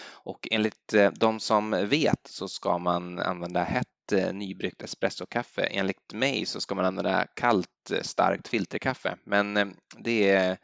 Och 0.07 0.49
enligt 0.51 0.95
eh, 0.95 1.11
de 1.11 1.41
som 1.41 1.71
vet 1.71 2.27
så 2.29 2.49
ska 2.49 2.79
man 2.79 3.19
använda 3.19 3.63
hett 3.65 3.87
nybryggt 4.13 4.83
espressokaffe. 4.83 5.63
Enligt 5.63 6.13
mig 6.13 6.47
så 6.47 6.61
ska 6.61 6.75
man 6.75 6.85
använda 6.85 7.27
kallt 7.27 7.91
eh, 7.93 8.01
starkt 8.01 8.49
filterkaffe, 8.49 9.17
men 9.25 9.57
eh, 9.57 9.67
det 9.99 10.31
är 10.31 10.59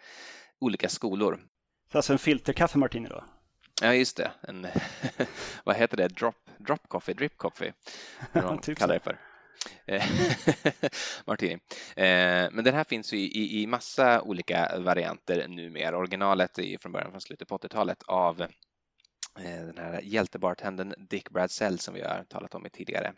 olika 0.61 0.88
skolor. 0.88 1.40
Så 1.92 1.99
alltså 1.99 2.12
en 2.12 2.18
filterkaffe 2.18 2.78
martini 2.78 3.09
då? 3.09 3.25
Ja, 3.82 3.94
just 3.94 4.16
det. 4.16 4.30
En, 4.42 4.66
vad 5.64 5.76
heter 5.76 5.97
det? 5.97 6.09
Drop, 6.09 6.37
drop 6.59 6.88
coffee, 6.88 7.14
drip 7.14 7.37
coffee? 7.37 7.73
typ 8.62 8.78
kallar 8.78 8.94
det 8.94 9.00
för. 9.00 9.20
Martini. 11.26 11.59
Men 12.52 12.64
den 12.64 12.75
här 12.75 12.85
finns 12.85 13.12
ju 13.12 13.18
i, 13.18 13.62
i 13.62 13.66
massa 13.66 14.23
olika 14.23 14.78
varianter 14.78 15.49
numera. 15.49 15.99
Originalet 15.99 16.59
är 16.59 16.78
från 16.78 16.92
början 16.92 17.11
från 17.11 17.20
slutet 17.20 17.49
på 17.49 17.59
80-talet 17.59 18.02
av 18.02 18.42
Eh, 18.42 18.49
Eh, 19.38 19.66
den 19.66 19.78
här 19.78 20.00
hjältebartendern 20.00 20.94
Dick 20.99 21.30
Bradsell 21.30 21.78
som 21.78 21.94
vi 21.94 22.00
har 22.00 22.25
talat 22.25 22.54
om 22.54 22.66
i 22.66 22.70
tidigare 22.70 23.14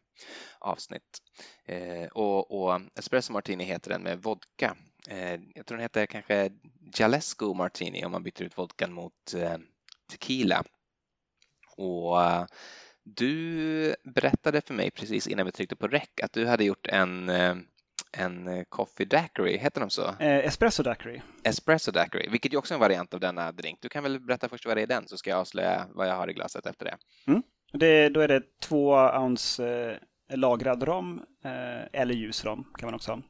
avsnitt. 0.58 1.18
Eh, 1.64 2.06
och, 2.06 2.50
och 2.50 2.80
Espresso 2.94 3.32
Martini 3.32 3.64
heter 3.64 3.90
den 3.90 4.02
med 4.02 4.22
vodka. 4.22 4.76
Eh, 5.08 5.40
jag 5.54 5.66
tror 5.66 5.76
den 5.76 5.82
heter 5.82 6.06
kanske 6.06 6.50
Jalesco 6.94 7.54
Martini 7.54 8.04
om 8.04 8.12
man 8.12 8.22
byter 8.22 8.42
ut 8.42 8.58
vodkan 8.58 8.92
mot 8.92 9.34
tequila. 10.10 10.64
Och 11.76 12.16
du 13.02 13.96
berättade 14.04 14.60
för 14.60 14.74
mig 14.74 14.90
precis 14.90 15.26
innan 15.26 15.46
vi 15.46 15.52
tryckte 15.52 15.76
på 15.76 15.88
rec 15.88 16.08
att 16.22 16.32
du 16.32 16.46
hade 16.46 16.64
gjort 16.64 16.86
en 16.86 17.30
en 18.12 18.48
eh, 18.48 18.64
coffee 18.68 19.04
daiquiri, 19.04 19.56
heter 19.56 19.80
de 19.80 19.90
så? 19.90 20.08
Eh, 20.20 20.46
espresso 20.46 20.82
daiquiri. 20.82 21.22
Espresso 21.44 21.92
daiquiri, 21.92 22.28
vilket 22.28 22.52
ju 22.52 22.56
också 22.56 22.74
är 22.74 22.76
en 22.76 22.80
variant 22.80 23.14
av 23.14 23.20
denna 23.20 23.52
drink. 23.52 23.78
Du 23.80 23.88
kan 23.88 24.02
väl 24.02 24.20
berätta 24.20 24.48
först 24.48 24.66
vad 24.66 24.76
det 24.76 24.82
är 24.82 24.86
den 24.86 25.08
så 25.08 25.16
ska 25.16 25.30
jag 25.30 25.38
avslöja 25.38 25.86
vad 25.94 26.08
jag 26.08 26.14
har 26.14 26.30
i 26.30 26.32
glaset 26.32 26.66
efter 26.66 26.84
det. 26.84 26.98
Mm. 27.26 27.42
det 27.72 28.08
då 28.08 28.20
är 28.20 28.28
det 28.28 28.60
två 28.60 28.92
ounce 28.94 29.68
eh, 30.30 30.36
lagrad 30.36 30.82
rom 30.82 31.22
eh, 31.44 32.00
eller 32.00 32.14
ljus 32.14 32.44
rom 32.44 32.64
kan 32.78 32.86
man 32.86 32.94
också 32.94 33.12
ha. 33.12 33.22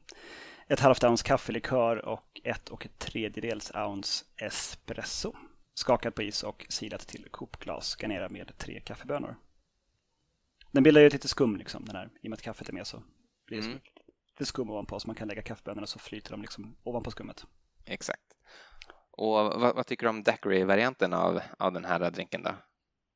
Ett 0.67 0.79
halvt 0.79 1.03
ounce 1.03 1.27
kaffelikör 1.27 2.05
och 2.05 2.41
ett 2.43 2.69
och 2.69 2.85
ett 2.85 2.99
tredjedels 2.99 3.71
ounce 3.75 4.25
espresso. 4.37 5.35
Skakat 5.75 6.15
på 6.15 6.23
is 6.23 6.43
och 6.43 6.65
silat 6.69 7.07
till 7.07 7.27
kopglas. 7.31 7.95
Garnera 8.01 8.29
med 8.29 8.57
tre 8.57 8.79
kaffebönor. 8.79 9.35
Den 10.71 10.83
bildar 10.83 11.01
ju 11.01 11.07
ett 11.07 11.13
litet 11.13 11.29
skum 11.29 11.55
liksom, 11.55 11.85
den 11.85 11.95
här. 11.95 12.09
I 12.21 12.27
och 12.27 12.29
med 12.29 12.33
att 12.33 12.41
kaffet 12.41 12.69
är 12.69 12.73
med 12.73 12.87
så 12.87 13.03
blir 13.47 13.61
det 13.61 13.67
mm 13.67 13.79
lite 14.33 14.45
skum 14.45 14.69
ovanpå 14.69 14.99
så 14.99 15.07
man 15.07 15.15
kan 15.15 15.27
lägga 15.27 15.41
kaffebönorna 15.41 15.87
så 15.87 15.99
flyter 15.99 16.31
de 16.31 16.41
liksom 16.41 16.75
ovanpå 16.83 17.11
skummet. 17.11 17.45
Exakt. 17.85 18.21
Och 19.11 19.33
vad, 19.33 19.75
vad 19.75 19.85
tycker 19.85 20.05
du 20.05 20.09
om 20.09 20.23
daiquiri-varianten 20.23 21.13
av, 21.13 21.41
av 21.59 21.73
den 21.73 21.85
här 21.85 22.11
drinken 22.11 22.43
då? 22.43 22.55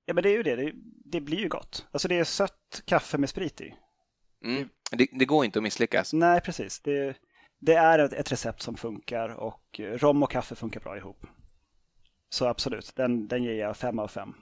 Ja 0.06 0.14
men 0.14 0.24
det 0.24 0.30
är 0.30 0.34
ju 0.34 0.44
det, 0.44 0.56
det, 0.56 0.72
det 1.06 1.22
blir 1.22 1.38
ju 1.38 1.50
gott. 1.50 1.88
Alltså 1.92 2.08
det 2.08 2.20
är 2.20 2.24
sött 2.24 2.82
kaffe 2.86 3.18
med 3.18 3.30
sprit 3.30 3.62
i. 3.62 3.76
Mm. 4.44 4.70
Det, 4.92 5.08
det, 5.12 5.26
går 5.26 5.46
inte 5.46 5.60
att 5.60 5.64
misslyckas. 5.64 6.14
Nej 6.14 6.42
precis. 6.42 6.80
Det, 6.80 7.18
det 7.60 7.74
är 7.74 8.00
ett, 8.00 8.14
ett, 8.14 8.32
recept 8.32 8.62
som 8.62 8.78
funkar 8.78 9.30
och 9.30 9.80
rom 9.80 10.24
och 10.24 10.32
kaffe 10.32 10.56
funkar 10.56 10.80
bra 10.80 10.98
ihop. 10.98 11.26
Så 12.30 12.46
absolut, 12.46 12.96
den, 12.96 13.28
den 13.28 13.44
ger 13.44 13.54
jag 13.54 13.78
fem 13.78 14.00
av 14.00 14.08
fem. 14.08 14.34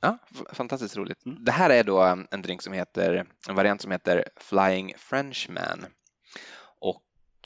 Ja, 0.00 0.18
fantastiskt 0.52 0.96
roligt. 0.96 1.26
Mm. 1.26 1.44
Det 1.44 1.52
här 1.52 1.70
är 1.70 1.84
då 1.84 2.26
en 2.30 2.42
drink 2.42 2.62
som 2.62 2.72
heter, 2.72 3.26
en 3.48 3.54
variant 3.54 3.80
som 3.80 3.90
heter 3.90 4.24
Flying 4.36 4.92
Frenchman. 4.96 5.86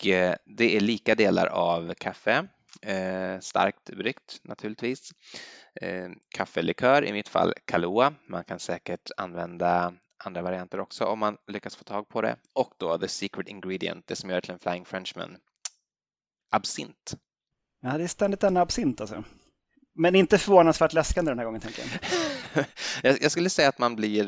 Eh, 0.07 0.35
det 0.45 0.76
är 0.76 0.81
lika 0.81 1.14
delar 1.14 1.47
av 1.47 1.95
kaffe, 1.95 2.49
eh, 2.83 3.38
starkt 3.40 3.90
bryggt 3.90 4.40
naturligtvis, 4.43 5.11
eh, 5.81 6.09
kaffelikör, 6.28 7.05
i 7.05 7.12
mitt 7.12 7.28
fall 7.28 7.55
Kahlua. 7.64 8.14
Man 8.28 8.45
kan 8.45 8.59
säkert 8.59 9.11
använda 9.17 9.95
andra 10.25 10.43
varianter 10.43 10.81
också 10.81 11.05
om 11.05 11.19
man 11.19 11.37
lyckas 11.47 11.76
få 11.76 11.85
tag 11.85 12.09
på 12.09 12.23
det. 12.23 12.37
Och 12.52 12.75
då 12.78 12.99
the 12.99 13.09
secret 13.09 13.49
ingredient, 13.49 14.07
det 14.07 14.17
som 14.17 14.31
gör 14.31 14.37
det 14.37 14.40
till 14.40 14.52
en 14.52 14.59
Flying 14.59 14.85
Frenchman, 14.85 15.37
absint. 16.50 17.14
Ja, 17.81 17.99
det 17.99 18.05
är 18.05 18.09
ständigt 18.09 18.40
denna 18.40 18.61
absint 18.61 19.00
alltså. 19.00 19.25
Men 19.95 20.14
inte 20.14 20.38
förvånansvärt 20.38 20.93
läskande 20.93 21.31
den 21.31 21.38
här 21.38 21.47
gången 21.47 21.61
tänker 21.61 22.00
jag. 23.02 23.17
jag 23.23 23.31
skulle 23.31 23.50
säga 23.50 23.69
att 23.69 23.78
man 23.78 23.97
blir, 23.97 24.25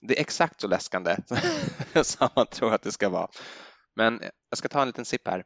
det 0.00 0.16
är 0.16 0.20
exakt 0.20 0.60
så 0.60 0.68
läskande 0.68 1.16
som 2.02 2.28
man 2.36 2.46
tror 2.46 2.74
att 2.74 2.82
det 2.82 2.92
ska 2.92 3.08
vara. 3.08 3.28
Men 3.96 4.20
jag 4.50 4.58
ska 4.58 4.68
ta 4.68 4.80
en 4.80 4.86
liten 4.86 5.04
sipp 5.04 5.28
här. 5.28 5.44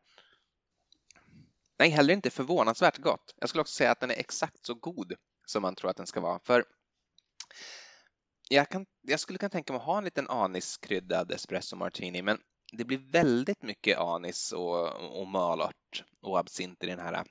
Nej, 1.79 1.89
heller 1.89 2.15
inte 2.15 2.31
förvånansvärt 2.31 2.99
gott. 2.99 3.35
Jag 3.37 3.49
skulle 3.49 3.61
också 3.61 3.75
säga 3.75 3.91
att 3.91 4.01
den 4.01 4.11
är 4.11 4.15
exakt 4.15 4.67
så 4.67 4.75
god 4.75 5.15
som 5.47 5.63
man 5.63 5.75
tror 5.75 5.91
att 5.91 5.97
den 5.97 6.07
ska 6.07 6.21
vara. 6.21 6.39
För 6.39 6.65
jag, 8.49 8.69
kan, 8.69 8.87
jag 9.01 9.21
skulle 9.21 9.39
kunna 9.39 9.51
tänka 9.51 9.73
mig 9.73 9.81
att 9.81 9.87
ha 9.87 9.99
en 9.99 10.05
liten 10.05 10.31
aniskryddad 10.31 11.33
espresso 11.33 11.77
martini, 11.77 12.23
men 12.23 12.39
det 12.73 12.85
blir 12.85 12.99
väldigt 12.99 13.63
mycket 13.63 13.99
anis 13.99 14.53
och, 14.53 15.21
och 15.21 15.27
malört 15.27 16.05
och 16.21 16.39
absint 16.39 16.85
i 16.85 16.87
den 16.87 16.99
här. 16.99 17.25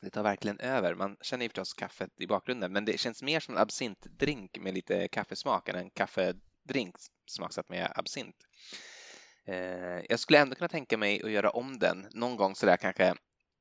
Det 0.00 0.10
tar 0.10 0.22
verkligen 0.22 0.60
över. 0.60 0.94
Man 0.94 1.16
känner 1.20 1.44
ju 1.44 1.48
förstås 1.48 1.74
kaffet 1.74 2.10
i 2.20 2.26
bakgrunden, 2.26 2.72
men 2.72 2.84
det 2.84 3.00
känns 3.00 3.22
mer 3.22 3.40
som 3.40 3.54
en 3.54 3.60
absintdrink 3.60 4.58
med 4.58 4.74
lite 4.74 5.08
kaffesmak 5.08 5.68
än 5.68 5.76
en 5.76 5.90
kaffedrink 5.90 6.96
smaksatt 7.30 7.68
med 7.68 7.92
absint. 7.94 8.36
Eh, 9.48 10.04
jag 10.08 10.20
skulle 10.20 10.38
ändå 10.38 10.54
kunna 10.54 10.68
tänka 10.68 10.98
mig 10.98 11.22
att 11.24 11.30
göra 11.30 11.50
om 11.50 11.78
den 11.78 12.06
någon 12.10 12.36
gång 12.36 12.54
sådär 12.54 12.76
kanske 12.76 13.14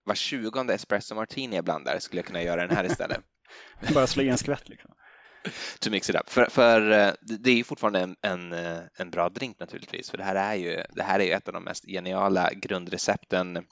var 0.03 0.15
tjugonde 0.15 0.74
espresso 0.74 1.15
martini 1.15 1.56
jag 1.56 1.65
blandar 1.65 2.00
skulle 2.00 2.20
jag 2.20 2.25
kunna 2.25 2.44
göra 2.44 2.67
den 2.67 2.75
här 2.75 2.84
istället. 2.84 3.20
Bara 3.94 4.08
slå 4.08 4.24
i 4.24 4.29
en 4.29 4.38
skvätt 4.38 4.70
liksom. 4.70 4.91
To 5.79 5.89
mix 5.91 6.10
it 6.10 6.15
up. 6.15 6.29
För, 6.29 6.46
för 6.46 6.91
eh, 6.91 7.13
det 7.22 7.51
är 7.51 7.56
ju 7.56 7.63
fortfarande 7.63 8.00
en, 8.00 8.15
en, 8.22 8.53
eh, 8.53 8.79
en, 8.98 9.10
bra 9.10 9.29
drink 9.29 9.60
naturligtvis, 9.60 10.10
för 10.12 10.17
det 10.17 10.24
här 10.24 10.36
är 10.36 10.56
ju 10.56 10.84
det 10.89 11.03
här 11.03 11.20
är 11.20 11.24
ju 11.24 11.32
ett 11.32 11.48
av 11.48 11.53
de 11.53 11.63
mest 11.63 11.86
geniala 11.86 12.53
grundrecepten 12.53 13.65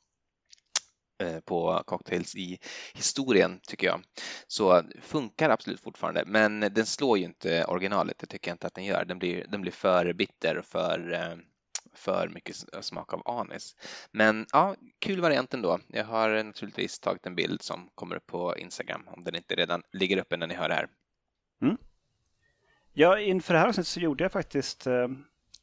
på 1.45 1.83
cocktails 1.85 2.35
i 2.35 2.59
historien 2.93 3.59
tycker 3.67 3.87
jag. 3.87 4.01
Så 4.47 4.83
funkar 5.01 5.49
absolut 5.49 5.81
fortfarande, 5.81 6.23
men 6.25 6.59
den 6.59 6.85
slår 6.85 7.17
ju 7.17 7.23
inte 7.23 7.65
originalet. 7.65 8.19
Det 8.19 8.27
tycker 8.27 8.51
jag 8.51 8.53
inte 8.53 8.67
att 8.67 8.73
den 8.73 8.85
gör. 8.85 9.05
Den 9.05 9.19
blir, 9.19 9.45
den 9.47 9.61
blir 9.61 9.71
för 9.71 10.13
bitter 10.13 10.57
och 10.57 10.65
för 10.65 10.99
för 11.95 12.29
mycket 12.29 12.55
smak 12.81 13.13
av 13.13 13.21
anis. 13.25 13.75
Men 14.11 14.45
ja, 14.51 14.75
kul 14.99 15.21
variant 15.21 15.53
ändå. 15.53 15.79
Jag 15.87 16.05
har 16.05 16.43
naturligtvis 16.43 16.99
tagit 16.99 17.25
en 17.25 17.35
bild 17.35 17.61
som 17.61 17.89
kommer 17.95 18.15
upp 18.15 18.27
på 18.27 18.57
Instagram 18.57 19.03
om 19.07 19.23
den 19.23 19.35
inte 19.35 19.55
redan 19.55 19.83
ligger 19.91 20.17
uppe 20.17 20.37
när 20.37 20.47
ni 20.47 20.53
hör 20.53 20.69
det 20.69 20.75
här. 20.75 20.87
Mm. 21.61 21.77
Ja, 22.93 23.19
inför 23.19 23.53
det 23.53 23.59
här 23.59 23.67
avsnittet 23.67 23.87
så 23.87 23.99
gjorde 23.99 24.23
jag 24.23 24.31
faktiskt 24.31 24.87
eh, 24.87 25.07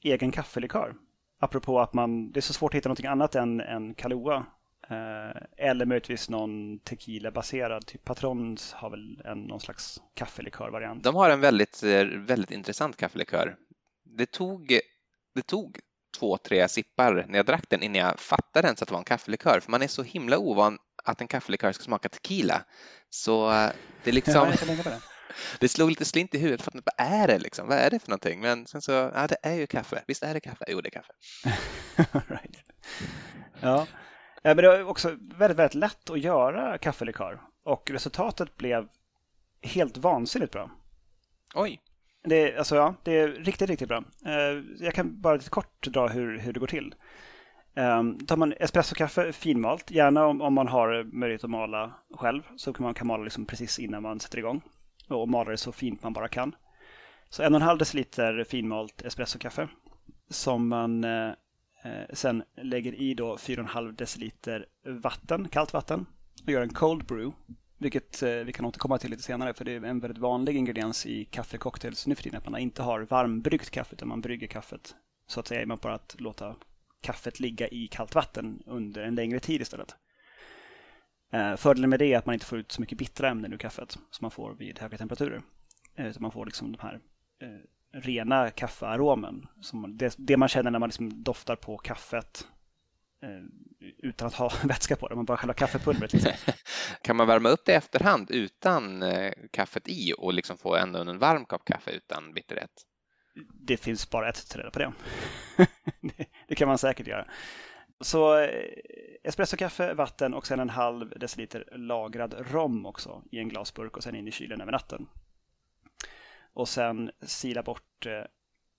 egen 0.00 0.32
kaffelikör. 0.32 0.94
Apropå 1.38 1.80
att 1.80 1.94
man, 1.94 2.32
det 2.32 2.38
är 2.38 2.42
så 2.42 2.52
svårt 2.52 2.74
att 2.74 2.76
hitta 2.76 2.88
någonting 2.88 3.06
annat 3.06 3.34
än, 3.34 3.60
än 3.60 3.94
Kahlua. 3.94 4.46
Eh, 4.88 5.42
eller 5.56 5.86
möjligtvis 5.86 6.30
någon 6.30 6.78
tequila-baserad, 6.78 7.86
typ 7.86 8.04
Patrons 8.04 8.72
har 8.72 8.90
väl 8.90 9.22
en, 9.24 9.42
någon 9.42 9.60
slags 9.60 10.02
kaffelikör-variant. 10.14 11.04
De 11.04 11.14
har 11.14 11.30
en 11.30 11.40
väldigt, 11.40 11.82
eh, 11.82 12.04
väldigt 12.04 12.50
intressant 12.50 12.96
kaffelikör. 12.96 13.56
Det 14.04 14.30
tog, 14.30 14.78
det 15.34 15.42
tog 15.42 15.80
två, 16.18 16.36
tre 16.36 16.68
sippar 16.68 17.24
när 17.28 17.38
jag 17.38 17.46
drack 17.46 17.64
den 17.68 17.82
innan 17.82 18.00
jag 18.00 18.20
fattade 18.20 18.68
ens 18.68 18.82
att 18.82 18.88
det 18.88 18.92
var 18.92 18.98
en 18.98 19.04
kaffelikör. 19.04 19.60
För 19.60 19.70
man 19.70 19.82
är 19.82 19.88
så 19.88 20.02
himla 20.02 20.38
ovan 20.38 20.78
att 21.04 21.20
en 21.20 21.28
kaffelikör 21.28 21.72
ska 21.72 21.84
smaka 21.84 22.08
tequila. 22.08 22.64
Så 23.10 23.50
eh, 23.50 23.70
det 24.04 24.10
är 24.10 24.12
liksom... 24.12 24.52
det 25.60 25.68
slog 25.68 25.88
lite 25.88 26.04
slint 26.04 26.34
i 26.34 26.38
huvudet. 26.38 26.62
För 26.62 26.78
att, 26.78 26.84
vad 26.84 27.06
är 27.06 27.26
det 27.26 27.38
liksom? 27.38 27.68
Vad 27.68 27.78
är 27.78 27.90
det 27.90 27.98
för 27.98 28.08
någonting? 28.08 28.40
Men 28.40 28.66
sen 28.66 28.82
så, 28.82 28.92
ja 28.92 29.26
det 29.26 29.36
är 29.42 29.54
ju 29.54 29.66
kaffe. 29.66 30.02
Visst 30.06 30.22
är 30.22 30.34
det 30.34 30.40
kaffe? 30.40 30.64
Jo, 30.68 30.80
det 30.80 30.88
är 30.88 30.90
kaffe. 30.90 31.12
right. 32.28 32.56
Ja. 33.60 33.86
ja, 34.42 34.54
men 34.54 34.56
det 34.56 34.68
var 34.68 34.84
också 34.84 35.08
väldigt, 35.20 35.58
väldigt 35.58 35.74
lätt 35.74 36.10
att 36.10 36.20
göra 36.20 36.78
kaffelikör. 36.78 37.40
Och 37.64 37.90
resultatet 37.90 38.56
blev 38.56 38.88
helt 39.62 39.96
vansinnigt 39.96 40.52
bra. 40.52 40.70
Oj. 41.54 41.80
Det, 42.24 42.56
alltså, 42.56 42.76
ja, 42.76 42.94
det 43.02 43.18
är 43.18 43.28
riktigt, 43.28 43.70
riktigt 43.70 43.88
bra. 43.88 44.04
Eh, 44.26 44.62
jag 44.80 44.94
kan 44.94 45.20
bara 45.20 45.34
lite 45.34 45.50
kort 45.50 45.86
dra 45.86 46.08
hur, 46.08 46.38
hur 46.38 46.52
det 46.52 46.60
går 46.60 46.66
till. 46.66 46.94
Um, 47.74 48.26
tar 48.26 48.36
man 48.36 48.54
espressokaffe 48.60 49.32
finmalt, 49.32 49.90
gärna 49.90 50.26
om, 50.26 50.42
om 50.42 50.54
man 50.54 50.68
har 50.68 51.04
möjlighet 51.04 51.44
att 51.44 51.50
mala 51.50 51.92
själv, 52.14 52.42
så 52.56 52.72
kan 52.72 52.84
man 52.84 52.94
kan 52.94 53.06
mala 53.06 53.24
liksom 53.24 53.46
precis 53.46 53.78
innan 53.78 54.02
man 54.02 54.20
sätter 54.20 54.38
igång 54.38 54.62
och 55.08 55.28
mala 55.28 55.50
det 55.50 55.56
så 55.56 55.72
fint 55.72 56.02
man 56.02 56.12
bara 56.12 56.28
kan. 56.28 56.54
Så 57.30 57.42
en 57.42 57.54
och 57.54 57.60
en 57.60 57.66
halv 57.66 57.78
deciliter 57.78 58.44
finmalt 58.44 59.02
espressokaffe 59.02 59.68
som 60.30 60.68
man 60.68 61.04
eh, 61.04 61.28
eh 61.84 62.06
sen 62.12 62.42
lägger 62.56 62.94
i 62.94 63.14
då 63.14 63.36
4,5 63.36 63.92
deciliter 63.92 64.66
vatten, 64.84 65.48
kallt 65.48 65.72
vatten 65.72 66.06
och 66.44 66.50
gör 66.52 66.62
en 66.62 66.74
cold 66.74 67.04
brew 67.04 67.32
vilket 67.82 68.22
eh, 68.22 68.30
vi 68.30 68.52
kan 68.52 68.64
återkomma 68.64 68.98
till 68.98 69.10
lite 69.10 69.22
senare 69.22 69.54
för 69.54 69.64
det 69.64 69.72
är 69.72 69.84
en 69.84 70.00
väldigt 70.00 70.18
vanlig 70.18 70.56
ingrediens 70.56 71.06
i 71.06 71.24
kaffecocktails 71.24 72.06
nu 72.06 72.14
för 72.14 72.22
tiden 72.22 72.38
att 72.38 72.48
man 72.48 72.60
inte 72.60 72.82
har 72.82 73.00
varmbryggt 73.00 73.70
kaffe 73.70 73.94
utan 73.94 74.08
man 74.08 74.20
brygger 74.20 74.46
kaffet 74.46 74.94
så 75.26 75.40
att 75.40 75.46
säga 75.46 75.66
man 75.66 75.78
bara 75.82 75.94
att 75.94 76.16
låta 76.18 76.56
kaffet 77.00 77.40
ligga 77.40 77.68
i 77.68 77.88
kallt 77.88 78.14
vatten 78.14 78.62
under 78.66 79.02
en 79.02 79.14
längre 79.14 79.40
tid 79.40 79.60
istället. 79.60 79.96
Eh, 81.32 81.56
fördelen 81.56 81.90
med 81.90 81.98
det 81.98 82.12
är 82.12 82.18
att 82.18 82.26
man 82.26 82.34
inte 82.34 82.46
får 82.46 82.58
ut 82.58 82.72
så 82.72 82.80
mycket 82.80 82.98
bittra 82.98 83.28
ämnen 83.28 83.52
ur 83.52 83.58
kaffet 83.58 83.90
som 83.90 84.24
man 84.24 84.30
får 84.30 84.54
vid 84.54 84.78
höga 84.78 84.98
temperaturer. 84.98 85.42
Eh, 85.94 86.06
utan 86.06 86.22
man 86.22 86.32
får 86.32 86.46
liksom 86.46 86.72
de 86.72 86.78
här 86.82 87.00
rena 87.92 88.50
kaffearomen. 88.50 89.46
Som 89.60 89.96
det, 89.96 90.14
det 90.18 90.36
man 90.36 90.48
känner 90.48 90.70
när 90.70 90.78
man 90.78 90.88
liksom 90.88 91.22
doftar 91.22 91.56
på 91.56 91.78
kaffet 91.78 92.46
utan 93.98 94.26
att 94.26 94.34
ha 94.34 94.52
vätska 94.64 94.96
på 94.96 95.08
det, 95.08 95.14
man 95.14 95.24
bara 95.24 95.36
själva 95.36 95.54
kaffepulvret. 95.54 96.12
Liksom. 96.12 96.32
kan 97.02 97.16
man 97.16 97.26
värma 97.26 97.48
upp 97.48 97.64
det 97.64 97.72
i 97.72 97.74
efterhand 97.74 98.30
utan 98.30 99.02
eh, 99.02 99.32
kaffet 99.50 99.88
i 99.88 100.14
och 100.18 100.34
liksom 100.34 100.58
få 100.58 100.76
ändå 100.76 101.00
en 101.00 101.18
varm 101.18 101.44
kopp 101.44 101.64
kaffe 101.64 101.90
utan 101.90 102.34
bitterhet? 102.34 102.86
Det 103.54 103.76
finns 103.76 104.10
bara 104.10 104.28
ett 104.28 104.36
sätt 104.36 104.72
på 104.72 104.78
det. 104.78 104.92
det. 106.48 106.54
kan 106.54 106.68
man 106.68 106.78
säkert 106.78 107.06
göra. 107.06 107.26
Så 108.00 108.38
eh, 108.38 108.78
espressokaffe, 109.24 109.94
vatten 109.94 110.34
och 110.34 110.46
sen 110.46 110.60
en 110.60 110.70
halv 110.70 111.18
deciliter 111.18 111.68
lagrad 111.72 112.34
rom 112.50 112.86
också 112.86 113.22
i 113.30 113.38
en 113.38 113.48
glasburk 113.48 113.96
och 113.96 114.02
sen 114.02 114.14
in 114.14 114.28
i 114.28 114.32
kylen 114.32 114.60
över 114.60 114.72
natten. 114.72 115.06
och 116.52 116.68
sen 116.68 117.10
sila 117.22 117.62
bort 117.62 118.06
eh, 118.06 118.22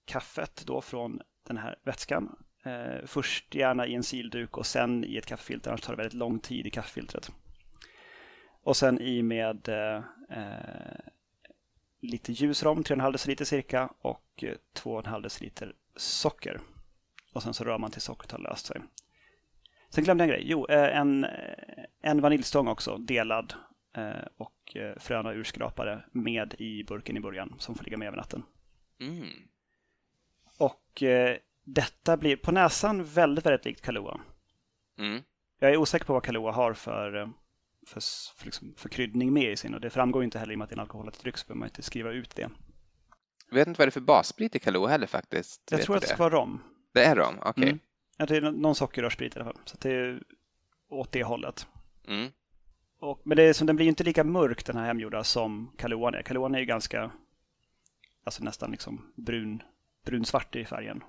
kaffet 0.05 0.63
då 0.65 0.81
från 0.81 1.21
den 1.47 1.57
här 1.57 1.79
vätskan. 1.83 2.35
Eh, 2.63 3.05
först 3.05 3.55
gärna 3.55 3.87
i 3.87 3.95
en 3.95 4.03
silduk 4.03 4.57
och 4.57 4.65
sen 4.65 5.05
i 5.05 5.17
ett 5.17 5.25
kaffefilter, 5.25 5.71
annars 5.71 5.81
tar 5.81 5.93
det 5.93 5.97
väldigt 5.97 6.13
lång 6.19 6.39
tid 6.39 6.67
i 6.67 6.69
kaffefiltret. 6.69 7.31
Och 8.63 8.77
sen 8.77 9.01
i 9.01 9.23
med 9.23 9.69
eh, 9.69 10.03
lite 11.99 12.31
ljusrom, 12.31 12.83
3,5 12.83 13.11
deciliter 13.11 13.45
cirka 13.45 13.89
och 14.01 14.43
2,5 14.73 15.21
deciliter 15.21 15.73
socker. 15.95 16.59
Och 17.33 17.43
sen 17.43 17.53
så 17.53 17.63
rör 17.63 17.77
man 17.77 17.91
till 17.91 18.01
sockret 18.01 18.31
har 18.31 18.39
löst 18.39 18.65
sig. 18.65 18.81
Sen 19.89 20.03
glömde 20.03 20.23
jag 20.23 20.29
en 20.29 20.35
grej. 20.35 20.45
Jo, 20.49 20.67
en, 20.69 21.25
en 22.01 22.21
vaniljstång 22.21 22.67
också, 22.67 22.97
delad 22.97 23.53
och 24.37 24.77
fröna 24.97 25.31
urskrapade 25.33 26.05
med 26.11 26.55
i 26.57 26.83
burken 26.83 27.17
i 27.17 27.19
början 27.19 27.55
som 27.59 27.75
får 27.75 27.83
ligga 27.83 27.97
med 27.97 28.07
över 28.07 28.17
natten. 28.17 28.43
Mm. 28.99 29.27
Och 30.57 31.03
eh, 31.03 31.37
detta 31.63 32.17
blir 32.17 32.35
på 32.35 32.51
näsan 32.51 33.03
väldigt, 33.03 33.45
väldigt 33.45 33.65
likt 33.65 33.81
Kahlua. 33.81 34.21
Mm. 34.99 35.23
Jag 35.59 35.71
är 35.71 35.77
osäker 35.77 36.05
på 36.05 36.13
vad 36.13 36.23
Kahlua 36.23 36.51
har 36.51 36.73
för, 36.73 37.21
eh, 37.21 37.27
för, 37.87 38.01
för, 38.37 38.45
liksom, 38.45 38.73
för 38.77 38.89
kryddning 38.89 39.33
med 39.33 39.51
i 39.51 39.57
sin 39.57 39.73
och 39.73 39.81
det 39.81 39.89
framgår 39.89 40.23
inte 40.23 40.39
heller 40.39 40.53
i 40.53 40.55
och 40.55 40.59
med 40.59 40.63
att 40.63 40.69
det 40.69 40.73
är 40.73 40.77
en 40.77 40.81
alkoholhaltig 40.81 41.21
dryck 41.23 41.37
så 41.37 41.47
behöver 41.47 41.59
man 41.59 41.67
inte 41.67 41.81
skriva 41.81 42.11
ut 42.11 42.35
det. 42.35 42.49
Jag 43.49 43.55
vet 43.55 43.67
inte 43.67 43.77
vad 43.77 43.87
det 43.87 43.89
är 43.89 43.91
för 43.91 44.01
bassprit 44.01 44.55
i 44.55 44.59
Kahlua 44.59 44.87
heller 44.87 45.07
faktiskt. 45.07 45.61
Jag 45.71 45.81
tror 45.81 45.95
att 45.95 46.01
det 46.01 46.07
ska 46.07 46.17
vara 46.17 46.35
rom. 46.35 46.61
Det 46.93 47.03
är 47.03 47.15
rom, 47.15 47.35
okej. 47.39 47.49
Okay. 47.49 47.69
Mm. 47.69 47.79
Ja, 48.17 48.25
det 48.25 48.37
är 48.37 48.41
någon 48.41 48.75
sockerrörssprit 48.75 49.35
i 49.35 49.39
alla 49.39 49.45
fall. 49.45 49.61
Så 49.65 49.77
det 49.81 49.91
är 49.91 50.23
åt 50.89 51.11
det 51.11 51.23
hållet. 51.23 51.67
Mm. 52.07 52.31
Och, 52.99 53.21
men 53.23 53.37
det 53.37 53.43
är 53.43 53.53
som, 53.53 53.67
den 53.67 53.75
blir 53.75 53.87
inte 53.87 54.03
lika 54.03 54.23
mörk 54.23 54.65
den 54.65 54.77
här 54.77 54.85
hemgjorda 54.85 55.23
som 55.23 55.71
Kaluan 55.77 56.13
är. 56.13 56.21
Kaluan 56.21 56.55
är 56.55 56.59
ju 56.59 56.65
ganska, 56.65 57.11
alltså 58.23 58.43
nästan 58.43 58.71
liksom 58.71 59.13
brun, 59.15 59.63
brunsvart 60.05 60.55
i 60.55 60.65
färgen. 60.65 61.03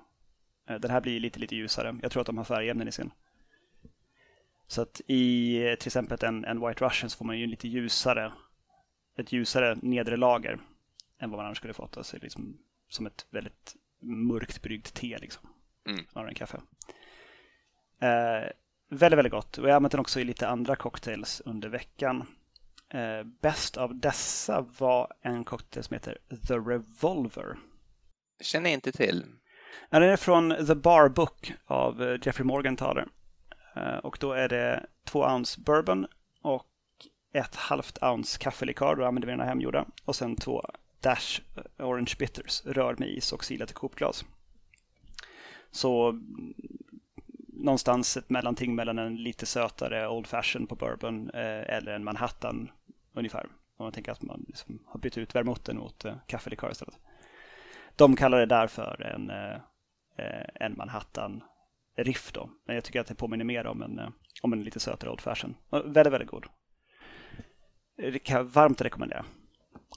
Eh, 0.69 0.79
den 0.79 0.91
här 0.91 1.01
blir 1.01 1.19
lite, 1.19 1.39
lite 1.39 1.55
ljusare. 1.55 1.99
Jag 2.01 2.11
tror 2.11 2.21
att 2.21 2.27
de 2.27 2.37
har 2.37 2.45
färgämnen 2.45 2.87
i 2.87 2.91
sin. 2.91 3.11
Så 4.67 4.81
att 4.81 5.01
i 5.07 5.59
till 5.79 5.87
exempel 5.87 6.17
en, 6.21 6.45
en 6.45 6.67
White 6.67 6.85
Russian 6.85 7.09
så 7.09 7.17
får 7.17 7.25
man 7.25 7.39
ju 7.39 7.47
lite 7.47 7.67
ljusare, 7.67 8.33
ett 9.17 9.31
ljusare 9.31 9.77
nedre 9.81 10.17
lager 10.17 10.59
än 11.19 11.29
vad 11.29 11.37
man 11.37 11.45
annars 11.45 11.57
skulle 11.57 11.73
fått. 11.73 11.97
Alltså 11.97 12.17
liksom 12.21 12.57
som 12.89 13.05
ett 13.05 13.25
väldigt 13.29 13.75
mörkt 13.99 14.61
bryggt 14.61 14.93
te 14.93 15.17
liksom. 15.17 15.49
Mm. 15.89 16.05
Snarare 16.11 16.29
än 16.29 16.35
kaffe. 16.35 16.61
Eh, 17.99 18.49
väldigt, 18.89 19.17
väldigt 19.17 19.33
gott. 19.33 19.57
Och 19.57 19.65
jag 19.65 19.71
har 19.71 19.75
använt 19.75 19.91
den 19.91 19.99
också 19.99 20.19
i 20.19 20.23
lite 20.23 20.47
andra 20.47 20.75
cocktails 20.75 21.41
under 21.45 21.69
veckan. 21.69 22.27
Eh, 22.89 23.23
bäst 23.23 23.77
av 23.77 23.95
dessa 23.95 24.61
var 24.61 25.13
en 25.21 25.43
cocktail 25.43 25.83
som 25.83 25.93
heter 25.93 26.17
The 26.47 26.53
Revolver. 26.53 27.57
Känner 28.41 28.69
inte 28.69 28.91
till. 28.91 29.23
Ja, 29.89 29.99
den 29.99 30.09
är 30.09 30.17
från 30.17 30.65
The 30.67 30.75
Bar 30.75 31.09
Book 31.09 31.53
av 31.65 32.03
eh, 32.03 32.19
Jeffrey 32.21 32.45
Morgenthaler. 32.45 33.07
Eh, 33.75 33.97
och 33.97 34.17
då 34.19 34.33
är 34.33 34.49
det 34.49 34.85
två 35.03 35.19
ounce 35.19 35.61
bourbon 35.61 36.07
och 36.41 36.67
ett 37.33 37.55
halvt 37.55 38.03
ounce 38.03 38.39
kaffelikör, 38.39 38.95
då 38.95 39.05
använder 39.05 39.27
vi 39.27 39.31
den 39.31 39.39
här 39.39 39.47
hemgjorda. 39.47 39.85
Och 40.05 40.15
sen 40.15 40.35
två 40.35 40.65
Dash 40.99 41.41
eh, 41.55 41.85
Orange 41.85 42.13
Bitters, 42.19 42.65
rör 42.65 42.95
med 42.99 43.09
is 43.09 43.33
och 43.33 43.43
silat 43.43 43.71
i 43.71 43.73
kopglas. 43.73 44.25
Så 45.71 46.21
någonstans 47.47 48.17
ett 48.17 48.29
mellanting 48.29 48.75
mellan 48.75 48.99
en 48.99 49.15
lite 49.15 49.45
sötare 49.45 50.07
Old 50.07 50.27
Fashion 50.27 50.67
på 50.67 50.75
bourbon 50.75 51.29
eh, 51.29 51.75
eller 51.75 51.91
en 51.91 52.03
Manhattan 52.03 52.71
ungefär. 53.13 53.47
Om 53.77 53.85
man 53.85 53.91
tänker 53.91 54.11
att 54.11 54.21
man 54.21 54.45
liksom 54.47 54.79
har 54.85 54.99
bytt 54.99 55.17
ut 55.17 55.35
vermouthen 55.35 55.77
mot 55.77 56.05
eh, 56.05 56.15
kaffelikör 56.27 56.71
istället. 56.71 56.99
De 57.95 58.15
kallar 58.15 58.39
det 58.39 58.45
därför 58.45 59.01
en, 59.15 59.29
eh, 59.29 60.65
en 60.65 60.77
Manhattan 60.77 61.43
Riff 61.97 62.31
då. 62.31 62.49
Men 62.65 62.75
jag 62.75 62.83
tycker 62.83 62.99
att 62.99 63.07
det 63.07 63.15
påminner 63.15 63.45
mer 63.45 63.67
om 63.67 63.81
en, 63.81 64.13
om 64.41 64.53
en 64.53 64.63
lite 64.63 64.79
sötare 64.79 65.09
Old 65.09 65.21
Fashion. 65.21 65.55
Väldigt, 65.69 66.13
väldigt 66.13 66.29
god. 66.29 66.45
Det 67.97 68.19
kan 68.19 68.37
jag 68.37 68.43
varmt 68.43 68.81
rekommendera. 68.81 69.25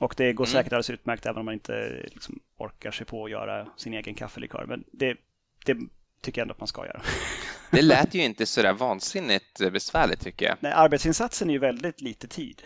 Och 0.00 0.14
det 0.16 0.32
går 0.32 0.44
mm. 0.44 0.52
säkert 0.52 0.72
alldeles 0.72 0.90
utmärkt 0.90 1.26
även 1.26 1.38
om 1.38 1.44
man 1.44 1.54
inte 1.54 2.02
liksom 2.04 2.40
orkar 2.56 2.90
sig 2.90 3.06
på 3.06 3.24
att 3.24 3.30
göra 3.30 3.68
sin 3.76 3.94
egen 3.94 4.14
kaffelikör. 4.14 4.64
Men 4.68 4.84
det, 4.92 5.16
det 5.66 5.76
tycker 6.20 6.40
jag 6.40 6.44
ändå 6.44 6.52
att 6.52 6.60
man 6.60 6.68
ska 6.68 6.86
göra. 6.86 7.02
Det 7.70 7.82
lät 7.82 8.14
ju 8.14 8.22
inte 8.22 8.46
sådär 8.46 8.72
vansinnigt 8.72 9.58
besvärligt 9.72 10.20
tycker 10.20 10.46
jag. 10.46 10.56
Nej, 10.60 10.72
arbetsinsatsen 10.72 11.48
är 11.48 11.52
ju 11.52 11.58
väldigt 11.58 12.00
lite 12.00 12.28
tid. 12.28 12.62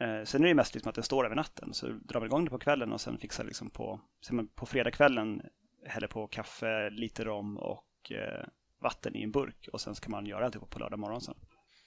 Eh, 0.00 0.24
sen 0.24 0.44
är 0.44 0.48
det 0.48 0.54
mest 0.54 0.74
liksom 0.74 0.88
att 0.88 0.94
den 0.94 1.04
står 1.04 1.24
över 1.24 1.36
natten, 1.36 1.74
så 1.74 1.86
drar 1.86 2.20
man 2.20 2.26
igång 2.26 2.44
det 2.44 2.50
på 2.50 2.58
kvällen 2.58 2.92
och 2.92 3.00
sen 3.00 3.18
fixar 3.18 3.44
liksom 3.44 3.70
på, 3.70 4.00
sen 4.26 4.48
på 4.48 4.66
fredagskvällen 4.66 5.42
häller 5.86 6.08
på 6.08 6.26
kaffe, 6.26 6.90
lite 6.90 7.24
rom 7.24 7.56
och 7.56 8.12
eh, 8.12 8.46
vatten 8.82 9.16
i 9.16 9.22
en 9.22 9.32
burk 9.32 9.68
och 9.72 9.80
sen 9.80 9.94
ska 9.94 10.10
man 10.10 10.26
göra 10.26 10.44
alltihop 10.44 10.70
på 10.70 10.78
lördag 10.78 10.98
morgon 10.98 11.20
sen. 11.20 11.34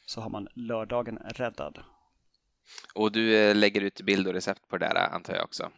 Så 0.06 0.22
har 0.22 0.30
man 0.30 0.48
lördagen 0.54 1.17
räddad. 1.17 1.80
Och 2.96 3.12
du 3.12 3.36
eh, 3.36 3.56
lägger 3.56 3.82
ut 3.82 4.02
bild 4.02 4.28
och 4.28 4.34
recept 4.34 4.67
på 4.67 4.78
det 4.78 4.86
där 4.86 5.15
antar 5.15 5.34
jag 5.34 5.43
också? 5.43 5.72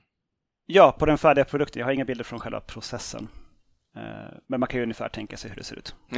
Ja, 0.65 0.95
på 0.99 1.05
den 1.05 1.17
färdiga 1.17 1.45
produkten. 1.45 1.79
Jag 1.79 1.87
har 1.87 1.93
inga 1.93 2.05
bilder 2.05 2.23
från 2.23 2.39
själva 2.39 2.61
processen. 2.61 3.27
Eh, 3.95 4.37
men 4.47 4.59
man 4.59 4.67
kan 4.67 4.77
ju 4.77 4.83
ungefär 4.83 5.09
tänka 5.09 5.37
sig 5.37 5.49
hur 5.49 5.57
det 5.57 5.63
ser 5.63 5.75
ut. 5.75 5.95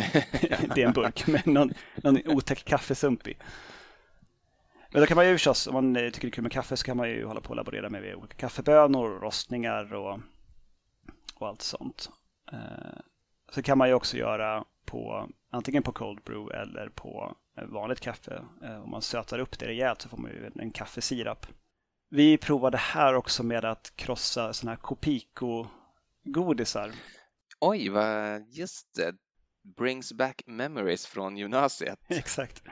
det 0.76 0.82
är 0.82 0.88
en 0.88 0.94
burk 0.94 1.28
med 1.28 1.48
någon, 1.48 1.74
någon 1.96 2.28
otäck 2.28 2.66
kaffesump 2.66 3.28
i. 3.28 3.38
Men 4.92 5.02
då 5.02 5.08
kan 5.08 5.16
man 5.16 5.28
ju 5.28 5.34
förstås, 5.34 5.68
om 5.68 5.74
man 5.74 5.96
tycker 5.96 6.22
det 6.22 6.28
är 6.28 6.32
kul 6.32 6.44
med 6.44 6.52
kaffe 6.52 6.78
så 6.78 6.86
kan 6.86 6.98
man 6.98 7.10
ju 7.10 7.26
hålla 7.26 7.42
på 7.42 7.50
och 7.50 7.56
laborera 7.56 7.90
med 7.90 8.16
olika 8.16 8.36
kaffebönor, 8.36 9.20
rostningar 9.20 9.94
och, 9.94 10.20
och 11.36 11.48
allt 11.48 11.62
sånt. 11.62 12.10
Eh, 12.52 13.00
så 13.52 13.62
kan 13.62 13.78
man 13.78 13.88
ju 13.88 13.94
också 13.94 14.18
göra 14.18 14.66
på 14.86 15.30
antingen 15.50 15.84
på 15.84 15.92
cold 15.92 16.24
brew 16.24 16.62
eller 16.62 16.90
på 16.90 17.36
vanligt 17.68 18.00
kaffe. 18.00 18.44
Eh, 18.64 18.84
om 18.84 18.92
man 18.92 19.02
sötar 19.02 19.40
upp 19.40 19.60
det 19.60 19.68
rejält 19.68 20.02
så 20.02 20.10
får 20.10 20.18
man 20.18 20.32
ju 20.32 20.52
en 20.56 20.72
kaffesirap. 20.72 21.46
Vi 22.10 22.38
provade 22.38 22.78
här 22.78 23.14
också 23.14 23.44
med 23.44 23.66
att 23.66 23.94
krossa 23.96 24.54
sådana 24.54 24.72
här 24.72 24.80
Copico-godisar. 24.82 26.92
Oj, 27.60 27.90
vad 27.90 28.42
just 28.50 28.96
det. 28.96 29.16
Brings 29.78 30.14
back 30.14 30.42
memories 30.46 31.06
från 31.06 31.38
gymnasiet. 31.38 32.00
Exakt. 32.08 32.64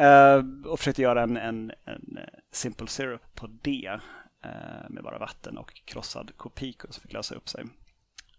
Uh, 0.00 0.66
och 0.66 0.78
försökte 0.78 1.02
göra 1.02 1.22
en, 1.22 1.36
en, 1.36 1.72
en, 1.84 2.18
simple 2.52 2.86
syrup 2.86 3.34
på 3.34 3.46
det 3.62 4.00
uh, 4.46 4.90
med 4.90 5.02
bara 5.02 5.18
vatten 5.18 5.58
och 5.58 5.74
krossad 5.84 6.36
kopiko 6.36 6.92
som 6.92 7.02
fick 7.02 7.12
lösa 7.12 7.34
upp 7.34 7.48
sig. 7.48 7.64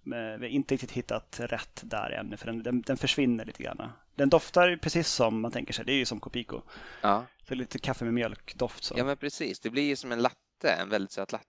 Men 0.04 0.39
vi 0.39 0.46
har 0.46 0.52
inte 0.52 0.74
riktigt 0.74 0.91
hittat 0.91 1.39
rätt 1.39 1.82
där 1.84 2.12
ännu 2.12 2.38
för 2.38 2.46
den, 2.46 2.63
den, 2.63 2.82
den, 2.82 2.98
försvinner 2.98 3.46
lite 3.46 3.63
grann. 3.63 3.89
Den 4.15 4.30
doftar 4.30 4.80
precis 4.82 5.08
som 5.08 5.41
man 5.41 5.52
tänker 5.52 5.74
sig, 5.74 5.86
det 5.86 5.94
är 5.94 5.98
ju 5.98 6.06
som 6.06 6.20
kopiko. 6.20 6.62
Ja. 7.02 7.26
Så 7.48 7.56
lite 7.56 7.80
kaffe 7.80 8.06
med 8.06 8.13
mjölkdoft. 8.13 8.84
Så. 8.84 8.94
Ja 8.98 9.04
men 9.04 9.18
precis, 9.18 9.60
det 9.60 9.70
blir 9.70 9.84
ju 9.84 9.96
som 9.96 10.12
en 10.12 10.22
latte, 10.22 10.70
en 10.70 10.89
väldigt 10.89 11.12
söt 11.12 11.32
latte. 11.32 11.46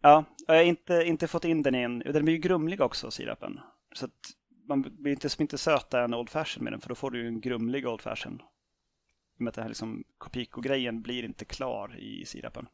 Ja, 0.00 0.24
jag 0.46 0.54
har 0.54 0.62
inte, 0.62 1.02
inte 1.06 1.28
fått 1.28 1.44
in 1.44 1.62
den 1.62 1.74
i 1.74 1.82
en... 1.82 1.98
Den 1.98 2.24
blir 2.24 2.34
ju 2.34 2.40
grumlig 2.40 2.80
också, 2.80 3.10
sirapen. 3.10 3.60
Så 3.94 4.08
man 4.68 4.82
blir 4.82 5.12
inte, 5.12 5.28
inte 5.38 5.58
söta 5.58 6.04
en 6.04 6.14
Old 6.14 6.30
Fashion 6.30 6.64
med 6.64 6.72
den, 6.72 6.80
för 6.80 6.88
då 6.88 6.94
får 6.94 7.10
du 7.10 7.22
ju 7.22 7.28
en 7.28 7.40
grumlig 7.40 7.88
Old 7.88 8.00
Fashion. 8.00 8.42
Med 9.38 9.48
att 9.48 9.54
den 9.54 9.62
här 9.62 9.68
liksom 9.68 10.04
Copico-grejen 10.18 11.02
blir 11.02 11.24
inte 11.24 11.44
klar 11.44 11.96
i 11.98 12.24
sirapen. 12.24 12.66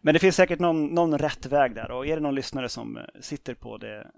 Men 0.00 0.14
det 0.14 0.20
finns 0.20 0.36
säkert 0.36 0.58
någon, 0.58 0.86
någon 0.86 1.18
rätt 1.18 1.46
väg 1.46 1.74
där 1.74 1.90
och 1.90 2.06
är 2.06 2.16
det 2.16 2.22
någon 2.22 2.34
lyssnare 2.34 2.68
som 2.68 2.98
sitter 3.20 3.54
på 3.54 3.78
det 3.78 4.10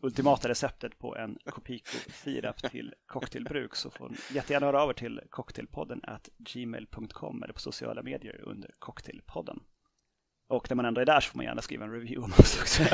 ultimata 0.00 0.48
receptet 0.48 0.98
på 0.98 1.16
en 1.16 1.38
Copico-sirap 1.44 2.70
till 2.70 2.94
cocktailbruk 3.06 3.74
så 3.74 3.90
får 3.90 4.08
ni 4.08 4.16
jättegärna 4.34 4.66
höra 4.66 4.82
över 4.82 4.92
till 4.92 5.20
cocktailpodden 5.30 6.00
at 6.02 6.28
gmail.com 6.38 7.42
eller 7.42 7.54
på 7.54 7.60
sociala 7.60 8.02
medier 8.02 8.40
under 8.44 8.74
cocktailpodden. 8.78 9.60
Och 10.48 10.70
när 10.70 10.74
man 10.76 10.84
ändå 10.84 11.00
är 11.00 11.06
där 11.06 11.20
så 11.20 11.30
får 11.30 11.36
man 11.36 11.46
gärna 11.46 11.62
skriva 11.62 11.84
en 11.84 11.92
review 11.92 12.24
om 12.24 12.32
oss 12.32 12.58
också. 12.60 12.82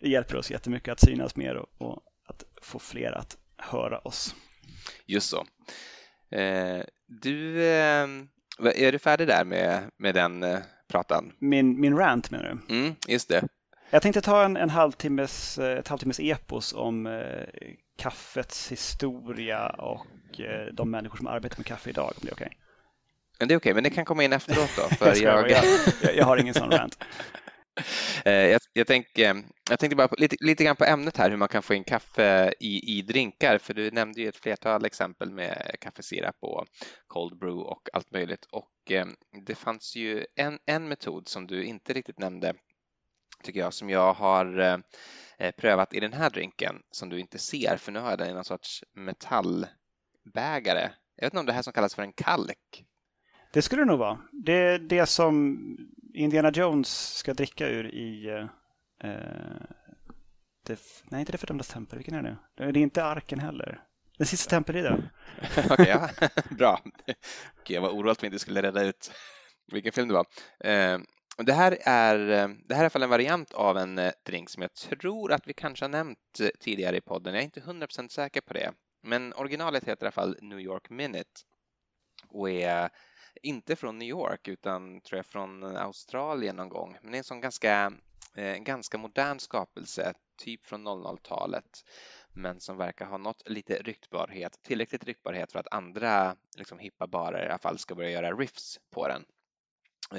det 0.00 0.08
hjälper 0.08 0.36
oss 0.36 0.50
jättemycket 0.50 0.92
att 0.92 1.00
synas 1.00 1.36
mer 1.36 1.54
och, 1.56 1.68
och 1.78 2.02
att 2.26 2.44
få 2.62 2.78
fler 2.78 3.12
att 3.12 3.38
höra 3.56 3.98
oss. 3.98 4.34
Just 5.06 5.30
så. 5.30 5.46
Eh, 6.36 6.82
du, 7.06 7.62
eh, 7.62 8.08
är 8.58 8.92
du 8.92 8.98
färdig 8.98 9.26
där 9.26 9.44
med, 9.44 9.90
med 9.96 10.14
den 10.14 10.42
eh, 10.42 10.58
pratan? 10.88 11.32
Min, 11.38 11.80
min 11.80 11.96
rant 11.96 12.30
menar 12.30 12.60
du? 12.66 12.74
Mm, 12.74 12.94
just 13.08 13.28
det. 13.28 13.48
Jag 13.90 14.02
tänkte 14.02 14.20
ta 14.20 14.44
en, 14.44 14.56
en 14.56 14.70
halvtimmes, 14.70 15.58
eh, 15.58 15.78
ett 15.78 15.88
halvtimmes 15.88 16.20
epos 16.20 16.72
om 16.72 17.06
eh, 17.06 17.72
kaffets 17.98 18.72
historia 18.72 19.68
och 19.68 20.40
eh, 20.40 20.66
de 20.72 20.90
människor 20.90 21.16
som 21.16 21.26
arbetar 21.26 21.58
med 21.58 21.66
kaffe 21.66 21.90
idag, 21.90 22.06
om 22.06 22.20
det 22.20 22.28
är 22.28 22.34
okej? 22.34 22.46
Okay? 22.46 22.58
Det 23.38 23.44
är 23.44 23.46
okej, 23.46 23.56
okay, 23.56 23.74
men 23.74 23.82
det 23.82 23.90
kan 23.90 24.04
komma 24.04 24.24
in 24.24 24.32
efteråt 24.32 24.70
då. 24.76 24.82
För 24.96 25.22
jag... 25.22 25.50
jag, 25.50 25.64
jag 26.16 26.24
har 26.24 26.36
ingen 26.36 26.54
sån 26.54 26.70
rant. 26.70 26.98
Eh, 28.24 28.32
jag, 28.32 28.60
jag, 28.72 28.86
tänker, 28.86 29.34
eh, 29.34 29.42
jag 29.70 29.78
tänkte 29.78 29.96
bara 29.96 30.08
på, 30.08 30.14
lite, 30.18 30.36
lite 30.40 30.64
grann 30.64 30.76
på 30.76 30.84
ämnet 30.84 31.16
här 31.16 31.30
hur 31.30 31.36
man 31.36 31.48
kan 31.48 31.62
få 31.62 31.74
in 31.74 31.84
kaffe 31.84 32.54
i, 32.60 32.98
i 32.98 33.02
drinkar 33.02 33.58
för 33.58 33.74
du 33.74 33.90
nämnde 33.90 34.20
ju 34.20 34.28
ett 34.28 34.36
flertal 34.36 34.84
exempel 34.84 35.30
med 35.30 35.76
kaffesirap 35.80 36.36
och 36.40 36.66
cold 37.06 37.38
brew 37.38 37.62
och 37.62 37.88
allt 37.92 38.10
möjligt 38.10 38.44
och 38.44 38.90
eh, 38.90 39.06
det 39.46 39.54
fanns 39.54 39.96
ju 39.96 40.26
en, 40.36 40.58
en 40.66 40.88
metod 40.88 41.28
som 41.28 41.46
du 41.46 41.64
inte 41.64 41.92
riktigt 41.92 42.18
nämnde 42.18 42.54
tycker 43.42 43.60
jag 43.60 43.74
som 43.74 43.90
jag 43.90 44.12
har 44.12 44.82
prövat 45.56 45.94
i 45.94 46.00
den 46.00 46.12
här 46.12 46.30
drinken 46.30 46.82
som 46.90 47.08
du 47.08 47.20
inte 47.20 47.38
ser 47.38 47.76
för 47.76 47.92
nu 47.92 47.98
har 47.98 48.10
jag 48.10 48.18
den 48.18 48.30
i 48.30 48.34
någon 48.34 48.44
sorts 48.44 48.84
metallbägare. 48.94 50.90
Jag 51.16 51.26
vet 51.26 51.32
inte 51.32 51.40
om 51.40 51.46
det 51.46 51.52
här 51.52 51.62
som 51.62 51.72
kallas 51.72 51.94
för 51.94 52.02
en 52.02 52.12
kalk 52.12 52.84
det 53.54 53.62
skulle 53.62 53.82
det 53.82 53.86
nog 53.86 53.98
vara. 53.98 54.18
Det 54.32 54.52
är 54.52 54.78
det 54.78 55.06
som 55.06 55.56
Indiana 56.14 56.50
Jones 56.50 57.16
ska 57.16 57.34
dricka 57.34 57.68
ur 57.68 57.94
i... 57.94 58.30
Uh, 59.04 59.60
det, 60.66 60.80
nej, 61.04 61.20
inte 61.20 61.32
det 61.32 61.38
fördömda 61.38 61.64
tempel. 61.64 61.98
Vilken 61.98 62.14
är 62.14 62.22
det? 62.22 62.38
nu? 62.56 62.72
Det 62.72 62.78
är 62.78 62.82
inte 62.82 63.04
arken 63.04 63.38
heller. 63.38 63.80
Den 64.18 64.26
sista 64.26 64.50
tempelriddaren. 64.50 65.08
Okej, 65.70 65.88
ja. 65.88 66.10
bra. 66.50 66.80
Okej, 67.60 67.74
jag 67.74 67.82
var 67.82 67.90
orolig 67.90 68.10
att 68.10 68.22
vi 68.22 68.26
inte 68.26 68.38
skulle 68.38 68.62
reda 68.62 68.84
ut 68.84 69.12
vilken 69.72 69.92
film 69.92 70.08
det 70.08 70.14
var. 70.14 70.26
Uh, 70.64 71.00
det 71.36 71.52
här, 71.52 71.78
är, 71.84 72.18
det 72.68 72.74
här 72.74 72.76
är 72.76 72.80
i 72.80 72.80
alla 72.80 72.90
fall 72.90 73.02
en 73.02 73.10
variant 73.10 73.52
av 73.52 73.78
en 73.78 74.00
drink 74.26 74.50
som 74.50 74.62
jag 74.62 74.74
tror 74.74 75.32
att 75.32 75.48
vi 75.48 75.52
kanske 75.54 75.84
har 75.84 75.90
nämnt 75.90 76.40
tidigare 76.60 76.96
i 76.96 77.00
podden. 77.00 77.34
Jag 77.34 77.40
är 77.40 77.44
inte 77.44 77.60
100% 77.60 78.08
säker 78.08 78.40
på 78.40 78.54
det. 78.54 78.72
Men 79.02 79.32
originalet 79.32 79.84
heter 79.84 80.04
i 80.04 80.06
alla 80.06 80.12
fall 80.12 80.36
New 80.40 80.60
York 80.60 80.90
Minute 80.90 81.40
och 82.28 82.50
är 82.50 82.90
inte 83.42 83.76
från 83.76 83.98
New 83.98 84.08
York 84.08 84.48
utan 84.48 85.00
tror 85.00 85.18
jag 85.18 85.26
från 85.26 85.76
Australien 85.76 86.56
någon 86.56 86.68
gång. 86.68 86.98
Men 87.02 87.12
det 87.12 87.16
är 87.16 87.18
en 87.18 87.24
sån 87.24 87.40
ganska, 87.40 87.92
eh, 88.34 88.56
ganska 88.56 88.98
modern 88.98 89.38
skapelse, 89.38 90.14
typ 90.36 90.66
från 90.66 90.88
00-talet 90.88 91.84
men 92.34 92.60
som 92.60 92.76
verkar 92.76 93.06
ha 93.06 93.18
nått 93.18 93.42
lite 93.48 93.74
ryktbarhet, 93.74 94.62
tillräckligt 94.62 95.04
ryktbarhet 95.04 95.52
för 95.52 95.58
att 95.58 95.72
andra 95.72 96.36
liksom, 96.56 96.78
hippa 96.78 97.06
barer 97.06 97.46
i 97.46 97.48
alla 97.48 97.58
fall 97.58 97.78
ska 97.78 97.94
börja 97.94 98.10
göra 98.10 98.32
riffs 98.32 98.80
på 98.90 99.08
den. 99.08 99.24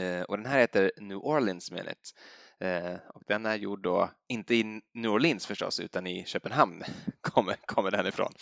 Eh, 0.01 0.21
och 0.21 0.37
den 0.37 0.45
här 0.45 0.59
heter 0.59 0.91
New 0.97 1.17
Orleans 1.17 1.71
Minute 1.71 2.09
eh, 2.59 2.95
och 3.13 3.23
den 3.27 3.45
är 3.45 3.55
gjord 3.55 3.83
då, 3.83 4.09
inte 4.27 4.55
i 4.55 4.81
New 4.93 5.11
Orleans 5.11 5.45
förstås, 5.45 5.79
utan 5.79 6.07
i 6.07 6.25
Köpenhamn 6.25 6.83
kommer, 7.21 7.55
kommer 7.65 7.91
den 7.91 8.07
ifrån. 8.07 8.33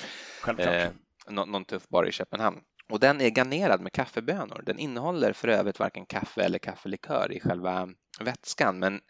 Självklart. 0.42 0.76
Eh, 0.76 0.92
någon 1.28 1.66
tuff 1.66 1.88
bar 1.88 2.08
i 2.08 2.12
Köpenhamn. 2.12 2.62
Och 2.94 3.00
den 3.00 3.22
är 3.22 3.30
garnerad 3.30 3.82
med 3.82 3.92
kaffebönor. 3.92 4.64
Den 4.66 4.80
innehåller 4.80 5.34
för 5.34 5.48
övrigt 5.48 5.80
varken 5.80 6.06
kaffe 6.06 6.44
eller 6.44 6.60
kaffelikör 6.60 7.32
i 7.32 7.40
själva 7.40 7.90
vätskan 8.20 8.80
men, 8.80 9.02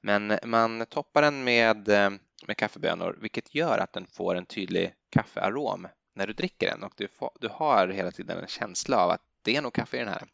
men 0.00 0.38
man 0.44 0.86
toppar 0.86 1.22
den 1.22 1.44
med, 1.44 1.88
eh, 1.88 2.10
med 2.46 2.56
kaffebönor 2.56 3.18
vilket 3.20 3.54
gör 3.54 3.78
att 3.78 3.92
den 3.92 4.06
får 4.06 4.34
en 4.34 4.46
tydlig 4.46 4.94
kaffearom 5.10 5.88
när 6.14 6.26
du 6.26 6.32
dricker 6.32 6.66
den 6.66 6.82
och 6.82 6.92
du, 6.96 7.08
får, 7.08 7.30
du 7.40 7.48
har 7.48 7.88
hela 7.88 8.10
tiden 8.10 8.38
en 8.38 8.46
känsla 8.46 8.96
av 8.96 9.10
att 9.10 9.22
det 9.44 9.56
är 9.56 9.62
nog 9.62 9.72
kaffe 9.72 9.96
i 9.96 10.00
den 10.00 10.08
här. 10.08 10.24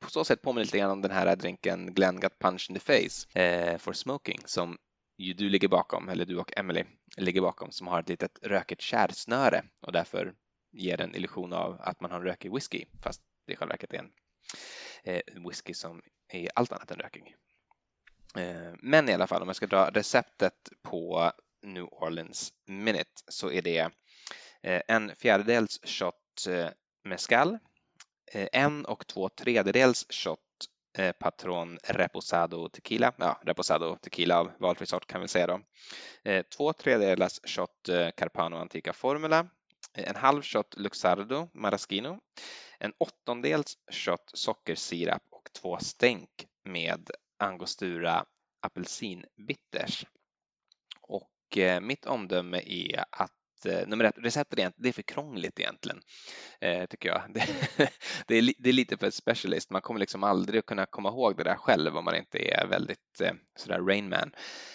På 0.00 0.10
så 0.10 0.24
sätt 0.24 0.42
påminner 0.42 0.64
lite 0.64 0.78
grann 0.78 0.90
om 0.90 1.02
den 1.02 1.12
här 1.12 1.36
drinken 1.36 1.94
Glenn 1.94 2.20
Got 2.20 2.38
Punch 2.38 2.70
in 2.70 2.76
the 2.76 2.80
Face 2.80 3.40
eh, 3.40 3.78
for 3.78 3.92
Smoking 3.92 4.38
som 4.44 4.76
ju 5.18 5.34
du 5.34 5.48
ligger 5.48 5.68
bakom, 5.68 6.08
eller 6.08 6.24
du 6.24 6.36
och 6.36 6.58
Emily 6.58 6.84
ligger 7.16 7.40
bakom, 7.40 7.70
som 7.70 7.86
har 7.86 8.00
ett 8.00 8.08
litet 8.08 8.38
rökigt 8.42 8.80
kärsnöre 8.80 9.62
och 9.86 9.92
därför 9.92 10.34
ger 10.72 11.00
en 11.00 11.14
illusion 11.14 11.52
av 11.52 11.76
att 11.80 12.00
man 12.00 12.10
har 12.10 12.18
en 12.18 12.24
rökig 12.24 12.54
whisky 12.54 12.84
fast 13.02 13.22
det 13.46 13.52
i 13.52 13.56
själva 13.56 13.72
verket 13.72 13.92
är 13.92 13.98
en 13.98 14.10
eh, 15.02 15.44
whisky 15.48 15.74
som 15.74 16.02
är 16.28 16.50
allt 16.54 16.72
annat 16.72 16.90
än 16.90 16.98
rökig. 16.98 17.36
Eh, 18.36 18.72
men 18.82 19.08
i 19.08 19.12
alla 19.12 19.26
fall 19.26 19.42
om 19.42 19.48
jag 19.48 19.56
ska 19.56 19.66
dra 19.66 19.90
receptet 19.90 20.68
på 20.82 21.32
New 21.62 21.84
Orleans 21.84 22.52
Minute 22.66 23.22
så 23.28 23.50
är 23.50 23.62
det 23.62 23.90
eh, 24.62 24.82
en 24.88 25.16
fjärdedels 25.16 25.80
shot 25.84 26.46
eh, 26.48 26.68
mescal, 27.04 27.58
eh, 28.32 28.48
en 28.52 28.84
och 28.84 29.06
två 29.06 29.28
tredjedels 29.28 30.06
shot 30.10 30.40
eh, 30.98 31.12
Patron 31.12 31.78
Reposado 31.84 32.68
Tequila, 32.68 33.12
ja, 33.18 33.40
Reposado 33.42 33.96
Tequila 33.96 34.38
av 34.38 34.50
valfri 34.58 34.86
sort 34.86 35.06
kan 35.06 35.20
vi 35.20 35.28
säga 35.28 35.46
då. 35.46 35.60
Eh, 36.24 36.42
två 36.56 36.72
tredjedels 36.72 37.40
shot 37.44 37.88
eh, 37.88 38.10
Carpano 38.16 38.56
Antica 38.56 38.92
Formula, 38.92 39.48
en 39.92 40.16
halv 40.16 40.42
shot 40.42 40.74
Luxardo 40.76 41.50
Maraschino, 41.54 42.18
en 42.78 42.92
åttondels 42.98 43.78
shot 43.92 44.30
sockersirap 44.34 45.22
och 45.30 45.52
två 45.52 45.78
stänk 45.78 46.30
med 46.64 47.10
Angostura 47.38 48.24
apelsinbitters. 48.60 50.06
Och 51.02 51.58
eh, 51.58 51.80
mitt 51.80 52.06
omdöme 52.06 52.62
är 52.66 53.04
att 53.10 53.66
eh, 53.66 53.86
nummer 53.86 54.04
ett, 54.04 54.18
receptet 54.18 54.74
det 54.76 54.88
är 54.88 54.92
för 54.92 55.02
krångligt 55.02 55.60
egentligen, 55.60 56.00
eh, 56.60 56.86
tycker 56.86 57.08
jag. 57.08 57.22
Det, 57.34 57.46
det, 58.26 58.38
är, 58.38 58.52
det, 58.58 58.68
är, 58.68 58.72
lite 58.72 58.96
för 58.96 59.10
specialist. 59.10 59.70
Man 59.70 59.82
kommer 59.82 60.00
liksom 60.00 60.24
aldrig 60.24 60.66
kunna 60.66 60.86
komma 60.86 61.08
ihåg 61.08 61.36
det 61.36 61.44
där 61.44 61.56
själv 61.56 61.96
om 61.96 62.04
man 62.04 62.16
inte 62.16 62.38
är 62.38 62.66
väldigt 62.66 63.20
eh, 63.22 63.32
sådär 63.56 63.80
Rainman. 63.80 64.32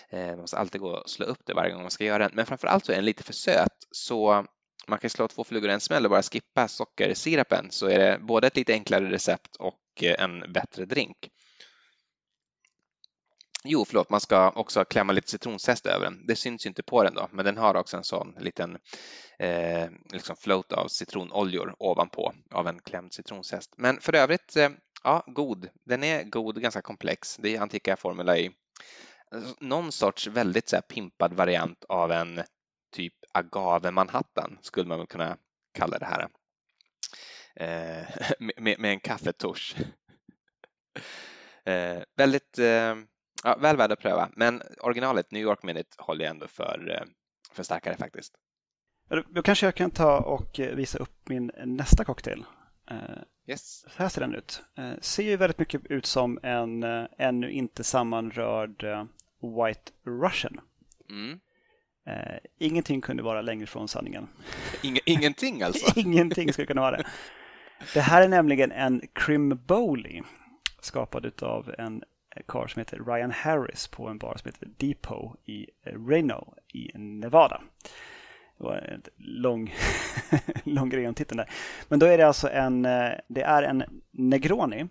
Eh, 0.09 0.27
man 0.27 0.39
måste 0.39 0.57
alltid 0.57 0.81
gå 0.81 0.89
och 0.89 1.09
slå 1.09 1.25
upp 1.25 1.41
det 1.45 1.53
varje 1.53 1.73
gång 1.73 1.81
man 1.81 1.91
ska 1.91 2.05
göra 2.05 2.23
den. 2.23 2.35
Men 2.35 2.45
framför 2.45 2.67
allt 2.67 2.85
så 2.85 2.91
är 2.91 2.95
den 2.95 3.05
lite 3.05 3.23
för 3.23 3.33
söt, 3.33 3.77
så 3.91 4.45
man 4.87 4.99
kan 4.99 5.09
slå 5.09 5.27
två 5.27 5.43
flugor 5.43 5.69
i 5.69 5.73
en 5.73 5.79
smäll 5.79 6.05
och 6.05 6.11
bara 6.11 6.23
skippa 6.23 6.67
sockersirapen 6.67 7.71
så 7.71 7.87
är 7.87 7.99
det 7.99 8.19
både 8.21 8.47
ett 8.47 8.55
lite 8.55 8.73
enklare 8.73 9.11
recept 9.11 9.55
och 9.55 10.03
eh, 10.03 10.23
en 10.23 10.53
bättre 10.53 10.85
drink. 10.85 11.17
Jo, 13.65 13.85
förlåt, 13.85 14.09
man 14.09 14.21
ska 14.21 14.49
också 14.49 14.85
klämma 14.85 15.13
lite 15.13 15.29
citronzest 15.29 15.85
över 15.85 16.05
den. 16.05 16.25
Det 16.27 16.35
syns 16.35 16.65
ju 16.65 16.67
inte 16.67 16.83
på 16.83 17.03
den 17.03 17.13
då, 17.13 17.29
men 17.31 17.45
den 17.45 17.57
har 17.57 17.75
också 17.75 17.97
en 17.97 18.03
sån 18.03 18.35
liten 18.39 18.77
eh, 19.39 19.89
liksom 20.11 20.35
float 20.35 20.71
av 20.71 20.87
citronoljor 20.87 21.75
ovanpå 21.79 22.33
av 22.51 22.67
en 22.67 22.79
klämd 22.79 23.13
citronzest. 23.13 23.73
Men 23.77 24.01
för 24.01 24.15
övrigt, 24.15 24.55
eh, 24.55 24.69
ja, 25.03 25.23
god. 25.27 25.69
Den 25.85 26.03
är 26.03 26.23
god, 26.23 26.61
ganska 26.61 26.81
komplex. 26.81 27.37
Det 27.37 27.55
är 27.55 27.61
antika 27.61 27.97
formula 27.97 28.37
i 28.37 28.51
någon 29.59 29.91
sorts 29.91 30.27
väldigt 30.27 30.69
så 30.69 30.75
här, 30.75 30.81
pimpad 30.81 31.33
variant 31.33 31.85
av 31.89 32.11
en 32.11 32.41
typ 33.33 33.55
agave 33.55 33.91
Manhattan 33.91 34.57
skulle 34.61 34.87
man 34.87 34.97
väl 34.97 35.07
kunna 35.07 35.37
kalla 35.73 35.99
det 35.99 36.05
här. 36.05 36.27
Eh, 37.55 38.07
med, 38.39 38.79
med, 38.79 38.91
en 38.91 38.99
kaffetusch. 38.99 39.75
eh, 41.65 42.03
väldigt 42.15 42.59
eh, 42.59 42.95
ja, 43.43 43.57
väl 43.59 43.77
värd 43.77 43.91
att 43.91 43.99
pröva, 43.99 44.29
men 44.35 44.61
originalet 44.81 45.31
New 45.31 45.41
York 45.41 45.63
Minute 45.63 45.89
håller 45.97 46.25
jag 46.25 46.31
ändå 46.31 46.47
för, 46.47 46.91
eh, 46.91 47.07
för 47.51 47.63
starkare 47.63 47.97
faktiskt. 47.97 48.33
Då 49.29 49.41
kanske 49.41 49.67
jag 49.67 49.75
kan 49.75 49.91
ta 49.91 50.19
och 50.19 50.59
visa 50.59 50.97
upp 50.97 51.29
min 51.29 51.51
nästa 51.65 52.05
cocktail. 52.05 52.45
Eh, 52.89 52.97
yes. 53.47 53.85
Så 53.89 54.03
här 54.03 54.09
ser 54.09 54.21
den 54.21 54.35
ut. 54.35 54.63
Eh, 54.77 54.93
ser 55.01 55.23
ju 55.23 55.37
väldigt 55.37 55.59
mycket 55.59 55.85
ut 55.85 56.05
som 56.05 56.39
en 56.43 56.83
ännu 57.17 57.51
inte 57.51 57.83
sammanrörd 57.83 59.07
White 59.41 59.91
Russian. 60.05 60.61
Mm. 61.09 61.39
Eh, 62.05 62.37
ingenting 62.57 63.01
kunde 63.01 63.23
vara 63.23 63.41
längre 63.41 63.65
från 63.65 63.87
sanningen. 63.87 64.27
Ing 64.83 64.99
ingenting 65.05 65.61
alltså? 65.61 65.99
ingenting 65.99 66.53
skulle 66.53 66.67
kunna 66.67 66.81
vara 66.81 66.97
det. 66.97 67.05
Det 67.93 68.01
här 68.01 68.21
är 68.21 68.27
nämligen 68.27 68.71
en 68.71 69.01
Crimboli 69.13 70.21
skapad 70.81 71.43
av 71.43 71.75
en 71.77 72.03
karl 72.45 72.69
som 72.69 72.79
heter 72.79 72.99
Ryan 73.07 73.31
Harris 73.31 73.87
på 73.87 74.07
en 74.07 74.17
bar 74.17 74.37
som 74.37 74.51
heter 74.51 74.67
Depot 74.77 75.39
i 75.45 75.67
Reno 75.83 76.53
i 76.73 76.91
Nevada. 76.97 77.61
Det 78.57 78.63
var 78.63 78.75
en 78.75 79.03
lång, 79.17 79.73
lång 80.63 80.89
grej 80.89 81.07
om 81.07 81.13
titeln 81.13 81.37
där. 81.37 81.49
Men 81.87 81.99
då 81.99 82.05
är 82.05 82.17
det 82.17 82.27
alltså 82.27 82.49
en, 82.49 82.85
eh, 82.85 83.11
det 83.27 83.41
är 83.41 83.63
en 83.63 83.83
Negroni 84.11 84.87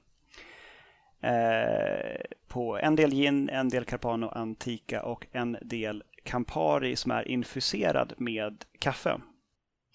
eh, 1.20 2.20
på 2.48 2.78
en 2.78 2.96
del 2.96 3.10
gin, 3.10 3.48
en 3.48 3.68
del 3.68 3.84
Carpano 3.84 4.28
Antica 4.28 5.02
och 5.02 5.26
en 5.32 5.58
del 5.62 6.02
Campari 6.22 6.96
som 6.96 7.10
är 7.10 7.28
infuserad 7.28 8.12
med 8.16 8.64
kaffe. 8.78 9.20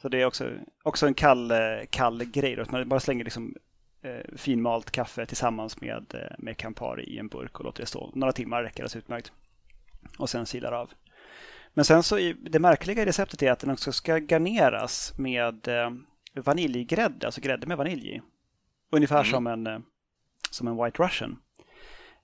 Så 0.02 0.10
det 0.10 0.22
är 0.22 0.26
också, 0.26 0.52
också 0.84 1.08
en 1.08 1.14
kall, 1.14 1.54
kall 1.90 2.24
grej. 2.24 2.56
Då. 2.56 2.66
Man 2.70 2.90
bara 2.90 3.00
slänger 3.00 3.24
liksom, 3.24 3.56
eh, 4.02 4.38
finmalt 4.38 4.92
kaffe 4.92 5.26
tillsammans 5.26 5.82
med, 5.82 6.16
eh, 6.16 6.36
med 6.38 6.58
Campari 6.58 7.04
i 7.04 7.18
en 7.18 7.28
burk 7.28 7.60
och 7.60 7.66
låter 7.66 7.82
det 7.82 7.88
stå. 7.88 8.12
Några 8.16 8.34
timmar 8.34 8.64
räcker 8.64 8.84
det 8.84 8.96
utmärkt. 8.96 9.32
Och 10.18 10.30
sen 10.30 10.46
silar 10.46 10.72
av. 10.72 10.92
Men 11.74 11.86
sen 11.86 12.04
så 12.04 12.34
det 12.42 12.60
märkliga 12.60 13.02
i 13.02 13.06
receptet 13.06 13.44
är 13.44 13.52
att 13.52 13.60
den 13.60 13.70
också 13.70 13.92
ska 13.92 14.18
garneras 14.18 15.14
med 15.18 15.68
eh, 15.68 15.92
vaniljgrädde, 16.34 17.26
alltså 17.26 17.42
grädde 17.42 17.68
med 17.68 17.78
vanilj. 17.78 18.22
Ungefär 18.92 19.20
mm. 19.20 19.32
som, 19.32 19.48
en, 19.48 19.68
eh, 19.68 19.80
som 20.52 20.68
en 20.68 20.84
White 20.84 21.04
Russian. 21.04 21.40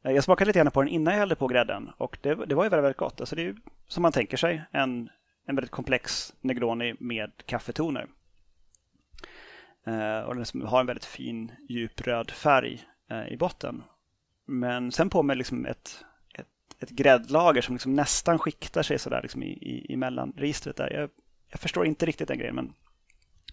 Eh, 0.04 0.12
jag 0.12 0.24
smakade 0.24 0.50
lite 0.50 0.60
grann 0.60 0.72
på 0.72 0.82
den 0.82 0.92
innan 0.92 1.14
jag 1.14 1.20
hällde 1.20 1.36
på 1.36 1.48
grädden 1.48 1.92
och 1.98 2.18
det, 2.22 2.36
det 2.36 2.56
var 2.56 2.64
ju 2.64 2.70
väldigt, 2.70 2.84
väldigt 2.84 2.98
gott. 2.98 3.20
Alltså 3.20 3.36
det 3.36 3.42
är 3.42 3.46
ju 3.46 3.56
som 3.88 4.02
man 4.02 4.12
tänker 4.12 4.38
sig 4.38 4.64
en, 4.72 5.10
en 5.46 5.56
väldigt 5.56 5.72
komplex 5.72 6.34
Negroni 6.42 6.96
med 7.00 7.32
kaffetoner. 7.46 8.08
Eh, 9.86 10.20
och 10.20 10.36
den 10.36 10.62
har 10.62 10.80
en 10.80 10.86
väldigt 10.86 11.06
fin 11.06 11.52
djup 11.70 12.02
röd 12.02 12.32
färg 12.32 12.84
eh, 13.10 13.28
i 13.28 13.38
botten. 13.38 13.84
Men 14.46 14.92
sen 14.92 15.10
på 15.10 15.24
med 15.24 15.38
liksom 15.38 15.66
ett, 15.66 16.06
ett, 16.34 16.48
ett 16.80 16.90
gräddlager 16.90 17.62
som 17.62 17.76
liksom 17.76 17.96
nästan 17.96 18.40
skiktar 18.40 18.84
sig 18.84 19.00
sådär 19.00 19.22
liksom 19.22 19.44
i, 19.44 19.52
i, 19.52 19.94
i 19.94 19.98
mellanregistret 19.98 20.76
där. 20.76 20.94
Jag, 20.94 21.10
jag 21.50 21.60
förstår 21.60 21.86
inte 21.86 22.06
riktigt 22.06 22.28
den 22.28 22.38
grejen 22.38 22.56
men 22.56 22.74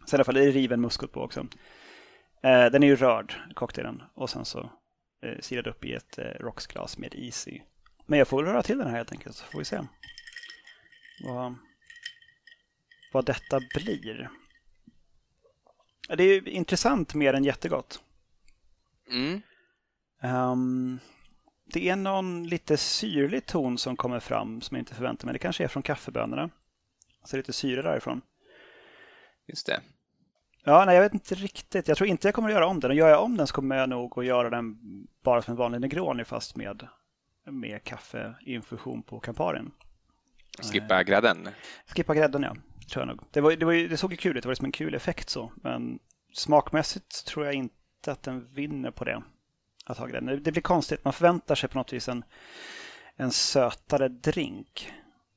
så 0.05 0.15
i 0.15 0.17
alla 0.17 0.25
fall 0.25 0.37
är 0.37 0.53
riven 0.53 0.81
muskot 0.81 1.13
på 1.13 1.21
också. 1.21 1.41
Eh, 2.43 2.67
den 2.67 2.83
är 2.83 2.87
ju 2.87 2.97
rörd, 2.97 3.35
cocktailen, 3.55 4.03
och 4.15 4.31
sen 4.31 4.45
så 4.45 4.71
sirad 5.41 5.67
upp 5.67 5.85
i 5.85 5.95
ett 5.95 6.19
eh, 6.19 6.25
rocksglas 6.25 6.99
med 6.99 7.15
is 7.15 7.49
i. 7.49 7.63
Men 8.07 8.19
jag 8.19 8.29
får 8.29 8.45
röra 8.45 8.63
till 8.63 8.79
den 8.79 8.87
här 8.87 8.97
helt 8.97 9.13
enkelt 9.13 9.37
så 9.37 9.45
får 9.45 9.59
vi 9.59 9.65
se 9.65 9.81
vad, 11.25 11.55
vad 13.13 13.27
detta 13.27 13.61
blir. 13.75 14.31
Det 16.09 16.25
är 16.25 16.49
intressant 16.49 17.15
mer 17.15 17.35
än 17.35 17.45
jättegott. 17.45 18.03
Mm. 19.11 19.43
Um, 20.23 21.01
det 21.65 21.89
är 21.89 21.97
någon 21.97 22.47
lite 22.49 22.77
syrlig 22.77 23.47
ton 23.47 23.79
som 23.79 23.97
kommer 23.97 24.21
fram 24.21 24.61
som 24.61 24.77
jag 24.77 24.83
inte 24.83 24.95
förväntar 24.95 25.27
mig. 25.27 25.33
Det 25.33 25.39
kanske 25.39 25.65
är 25.65 25.69
från 25.69 25.83
kaffebönorna. 25.83 26.51
Så 27.25 27.37
lite 27.37 27.53
syre 27.53 27.83
därifrån. 27.83 28.23
Just 29.47 29.67
det. 29.67 29.81
Ja, 30.65 30.85
nej, 30.85 30.95
jag 30.95 31.03
vet 31.03 31.15
inte 31.15 31.35
riktigt. 31.35 31.89
Jag 31.89 31.97
tror 31.97 32.09
inte 32.09 32.29
jag 32.29 32.35
kommer 32.35 32.49
att 32.49 32.55
göra 32.55 32.67
om 32.67 32.81
den. 32.81 32.91
Och 32.91 32.97
gör 32.97 33.09
jag 33.09 33.25
om 33.25 33.37
den 33.37 33.47
så 33.47 33.55
kommer 33.55 33.77
jag 33.77 33.89
nog 33.89 34.19
att 34.19 34.25
göra 34.25 34.51
den 34.51 34.79
bara 35.23 35.43
som 35.43 35.53
en 35.53 35.59
vanlig 35.59 35.81
Negroni 35.81 36.25
fast 36.25 36.57
med, 36.57 36.87
med 37.45 37.85
kaffeinfusion 37.85 39.03
på 39.03 39.21
Camparien. 39.21 39.73
Skippa 40.73 41.03
grädden? 41.03 41.49
Skippa 41.87 42.15
grädden, 42.15 42.43
ja. 42.43 42.57
Tror 42.93 43.07
jag 43.07 43.09
nog. 43.09 43.21
Det, 43.31 43.41
var, 43.41 43.53
det, 43.53 43.65
var, 43.65 43.73
det 43.73 43.97
såg 43.97 44.11
ju 44.11 44.17
kul 44.17 44.37
ut. 44.37 44.43
Det 44.43 44.49
var 44.49 44.53
liksom 44.53 44.67
en 44.67 44.73
kul 44.73 44.95
effekt 44.95 45.31
så. 45.31 45.53
Men 45.57 45.99
smakmässigt 46.33 47.27
tror 47.27 47.47
jag 47.47 47.55
inte 47.55 48.13
att 48.13 48.23
den 48.23 48.55
vinner 48.55 48.91
på 48.91 49.05
det. 49.05 49.23
Att 49.85 49.99
ha 49.99 50.07
grädden. 50.07 50.43
Det 50.43 50.53
blir 50.53 50.63
konstigt. 50.63 51.05
Man 51.05 51.13
förväntar 51.13 51.55
sig 51.55 51.69
på 51.69 51.79
något 51.79 51.93
vis 51.93 52.09
en, 52.09 52.25
en 53.17 53.31
sötare 53.31 54.09
drink. 54.09 54.93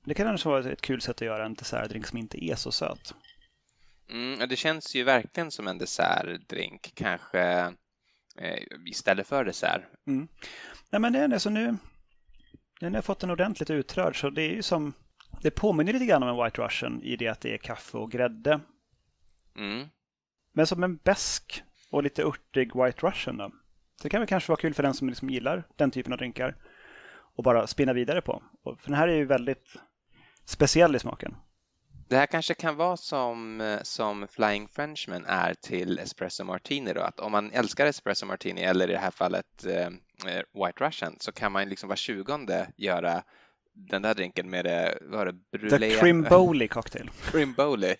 Det 0.05 0.13
kan 0.13 0.25
kanske 0.25 0.49
vara 0.49 0.71
ett 0.71 0.81
kul 0.81 1.01
sätt 1.01 1.15
att 1.15 1.21
göra 1.21 1.45
en 1.45 1.53
dessertdrink 1.53 2.07
som 2.07 2.17
inte 2.17 2.45
är 2.45 2.55
så 2.55 2.71
söt. 2.71 3.13
Mm, 4.09 4.49
det 4.49 4.55
känns 4.55 4.95
ju 4.95 5.03
verkligen 5.03 5.51
som 5.51 5.67
en 5.67 5.77
dessertdrink, 5.77 6.91
kanske 6.95 7.41
eh, 8.37 8.59
istället 8.85 9.27
för 9.27 9.45
dessert. 9.45 9.81
Mm. 10.07 10.27
Nej, 10.89 11.01
men 11.01 11.13
det 11.13 11.19
är 11.19 11.27
det. 11.27 11.39
Så 11.39 11.49
nu, 11.49 11.77
nu 12.81 12.87
har 12.89 12.95
jag 12.95 13.05
fått 13.05 13.19
den 13.19 13.29
ordentligt 13.29 13.69
utrörd 13.69 14.19
så 14.21 14.29
det 14.29 14.41
är 14.41 14.55
ju 14.55 14.61
som 14.61 14.93
det 15.41 15.51
påminner 15.51 15.93
lite 15.93 16.05
grann 16.05 16.23
om 16.23 16.29
en 16.29 16.43
White 16.43 16.61
Russian 16.61 17.01
i 17.01 17.15
det 17.15 17.27
att 17.27 17.41
det 17.41 17.53
är 17.53 17.57
kaffe 17.57 17.97
och 17.97 18.11
grädde. 18.11 18.59
Mm. 19.57 19.87
Men 20.53 20.67
som 20.67 20.83
en 20.83 20.95
besk 20.95 21.63
och 21.89 22.03
lite 22.03 22.23
urtig 22.23 22.71
White 22.75 23.07
Russian 23.07 23.37
då. 23.37 23.49
Så 23.95 24.03
det 24.03 24.09
kan 24.09 24.21
väl 24.21 24.27
kanske 24.27 24.51
vara 24.51 24.61
kul 24.61 24.73
för 24.73 24.83
den 24.83 24.93
som 24.93 25.09
liksom 25.09 25.29
gillar 25.29 25.63
den 25.75 25.91
typen 25.91 26.13
av 26.13 26.17
drinkar 26.17 26.55
och 27.35 27.43
bara 27.43 27.67
spinna 27.67 27.93
vidare 27.93 28.21
på. 28.21 28.43
För 28.63 28.87
den 28.87 28.93
här 28.93 29.07
är 29.07 29.15
ju 29.15 29.25
väldigt 29.25 29.75
speciell 30.45 30.95
i 30.95 30.99
smaken. 30.99 31.35
Det 32.07 32.15
här 32.15 32.25
kanske 32.25 32.53
kan 32.53 32.75
vara 32.75 32.97
som, 32.97 33.77
som 33.83 34.27
Flying 34.27 34.67
Frenchman 34.67 35.25
är 35.25 35.53
till 35.53 35.99
Espresso 35.99 36.43
Martini 36.43 36.93
då, 36.93 37.01
att 37.01 37.19
om 37.19 37.31
man 37.31 37.51
älskar 37.51 37.85
Espresso 37.85 38.25
Martini 38.25 38.61
eller 38.61 38.89
i 38.89 38.91
det 38.91 38.99
här 38.99 39.11
fallet 39.11 39.65
eh, 39.65 39.89
White 40.53 40.85
Russian 40.85 41.15
så 41.19 41.31
kan 41.31 41.51
man 41.51 41.69
liksom 41.69 41.89
var 41.89 41.95
tjugonde 41.95 42.67
göra 42.77 43.23
den 43.73 44.01
där 44.01 44.13
drinken 44.13 44.49
med 44.49 44.65
det, 44.65 44.97
vad 45.01 45.27
det, 45.27 45.33
brulé? 45.51 45.89
The 45.89 45.99
Crimboli 45.99 46.67
cocktail. 46.67 47.09
Crimboli. 47.31 47.95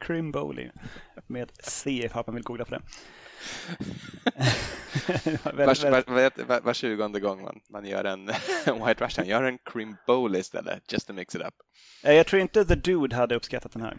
Crimboli. 0.00 0.70
Med 1.26 1.50
C 1.60 1.90
ifall 1.90 2.24
man 2.26 2.34
vill 2.34 2.44
googla 2.44 2.64
på 2.64 2.74
det. 2.74 2.82
Var, 5.42 6.10
var, 6.10 6.44
var, 6.44 6.60
var, 6.60 6.74
tjugonde 6.74 7.20
gång 7.20 7.42
man, 7.42 7.60
man 7.70 7.86
gör 7.86 8.04
en 8.04 8.26
White 8.86 9.04
Russian, 9.04 9.26
gör 9.26 9.42
en 9.42 9.58
Crimboli 9.64 10.38
istället, 10.38 10.92
just 10.92 11.06
to 11.06 11.12
mix 11.12 11.34
it 11.34 11.42
up. 11.42 11.54
Jag 12.02 12.26
tror 12.26 12.42
inte 12.42 12.64
The 12.64 12.74
Dude 12.74 13.16
hade 13.16 13.34
uppskattat 13.34 13.72
den 13.72 13.82
här. 13.82 13.98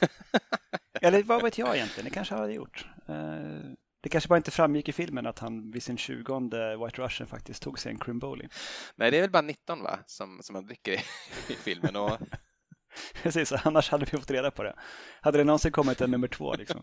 Eller 1.00 1.22
vad 1.22 1.42
vet 1.42 1.58
jag 1.58 1.76
egentligen, 1.76 2.04
det 2.04 2.14
kanske 2.14 2.34
han 2.34 2.42
hade 2.42 2.54
gjort. 2.54 2.86
Eh, 3.08 3.72
det 4.02 4.08
kanske 4.08 4.28
bara 4.28 4.36
inte 4.36 4.50
framgick 4.50 4.88
i 4.88 4.92
filmen 4.92 5.26
att 5.26 5.38
han 5.38 5.70
vid 5.70 5.82
sin 5.82 5.98
tjugonde 5.98 6.76
White 6.76 7.02
Russian 7.02 7.28
faktiskt 7.28 7.62
tog 7.62 7.78
sig 7.78 7.92
en 7.92 7.98
Crimboli. 7.98 8.48
Nej, 8.96 9.10
det 9.10 9.16
är 9.16 9.20
väl 9.20 9.30
bara 9.30 9.42
19 9.42 9.82
va, 9.82 9.98
som, 10.06 10.38
som 10.42 10.54
han 10.54 10.66
dricker 10.66 10.92
i, 10.92 11.00
i 11.52 11.56
filmen. 11.56 11.96
Och... 11.96 12.18
Precis, 13.22 13.52
annars 13.52 13.90
hade 13.90 14.04
vi 14.04 14.18
fått 14.18 14.30
reda 14.30 14.50
på 14.50 14.62
det. 14.62 14.74
Hade 15.20 15.38
det 15.38 15.44
någonsin 15.44 15.72
kommit 15.72 16.00
en 16.00 16.10
nummer 16.10 16.28
två, 16.28 16.54
liksom, 16.54 16.82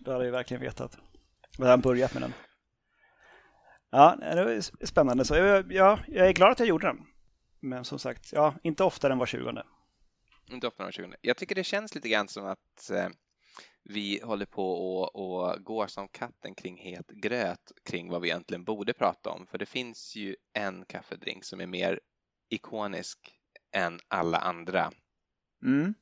då 0.00 0.12
hade 0.12 0.24
vi 0.24 0.30
verkligen 0.30 0.60
vetat. 0.60 0.98
Då 1.56 1.62
hade 1.62 1.70
han 1.70 1.80
börjat 1.80 2.14
med 2.14 2.22
den. 2.22 2.32
Ja, 3.90 4.16
det 4.20 4.44
var 4.44 4.86
spännande. 4.86 5.24
Så 5.24 5.36
jag, 5.36 5.72
ja, 5.72 5.98
jag 6.08 6.28
är 6.28 6.32
glad 6.32 6.50
att 6.50 6.58
jag 6.58 6.68
gjorde 6.68 6.86
den. 6.86 7.06
Men 7.60 7.84
som 7.84 7.98
sagt, 7.98 8.32
ja, 8.32 8.54
inte 8.62 8.84
oftare 8.84 9.12
än 9.12 9.18
var 9.18 9.26
tjugonde. 9.26 9.66
Inte 10.50 10.66
oftare 10.66 10.84
än 10.84 10.86
var 10.86 10.92
tjugonde. 10.92 11.16
Jag 11.20 11.36
tycker 11.36 11.54
det 11.54 11.64
känns 11.64 11.94
lite 11.94 12.08
grann 12.08 12.28
som 12.28 12.46
att 12.46 12.90
eh, 12.90 13.08
vi 13.84 14.20
håller 14.24 14.46
på 14.46 14.72
och, 14.72 15.16
och 15.16 15.64
går 15.64 15.86
som 15.86 16.08
katten 16.08 16.54
kring 16.54 16.76
het 16.76 17.06
gröt 17.06 17.72
kring 17.84 18.10
vad 18.10 18.22
vi 18.22 18.28
egentligen 18.28 18.64
borde 18.64 18.92
prata 18.92 19.30
om. 19.30 19.46
För 19.46 19.58
det 19.58 19.66
finns 19.66 20.16
ju 20.16 20.36
en 20.52 20.84
kaffedrink 20.84 21.44
som 21.44 21.60
är 21.60 21.66
mer 21.66 22.00
ikonisk 22.48 23.18
än 23.72 24.00
alla 24.08 24.38
andra. 24.38 24.92
Mm. 25.62 25.94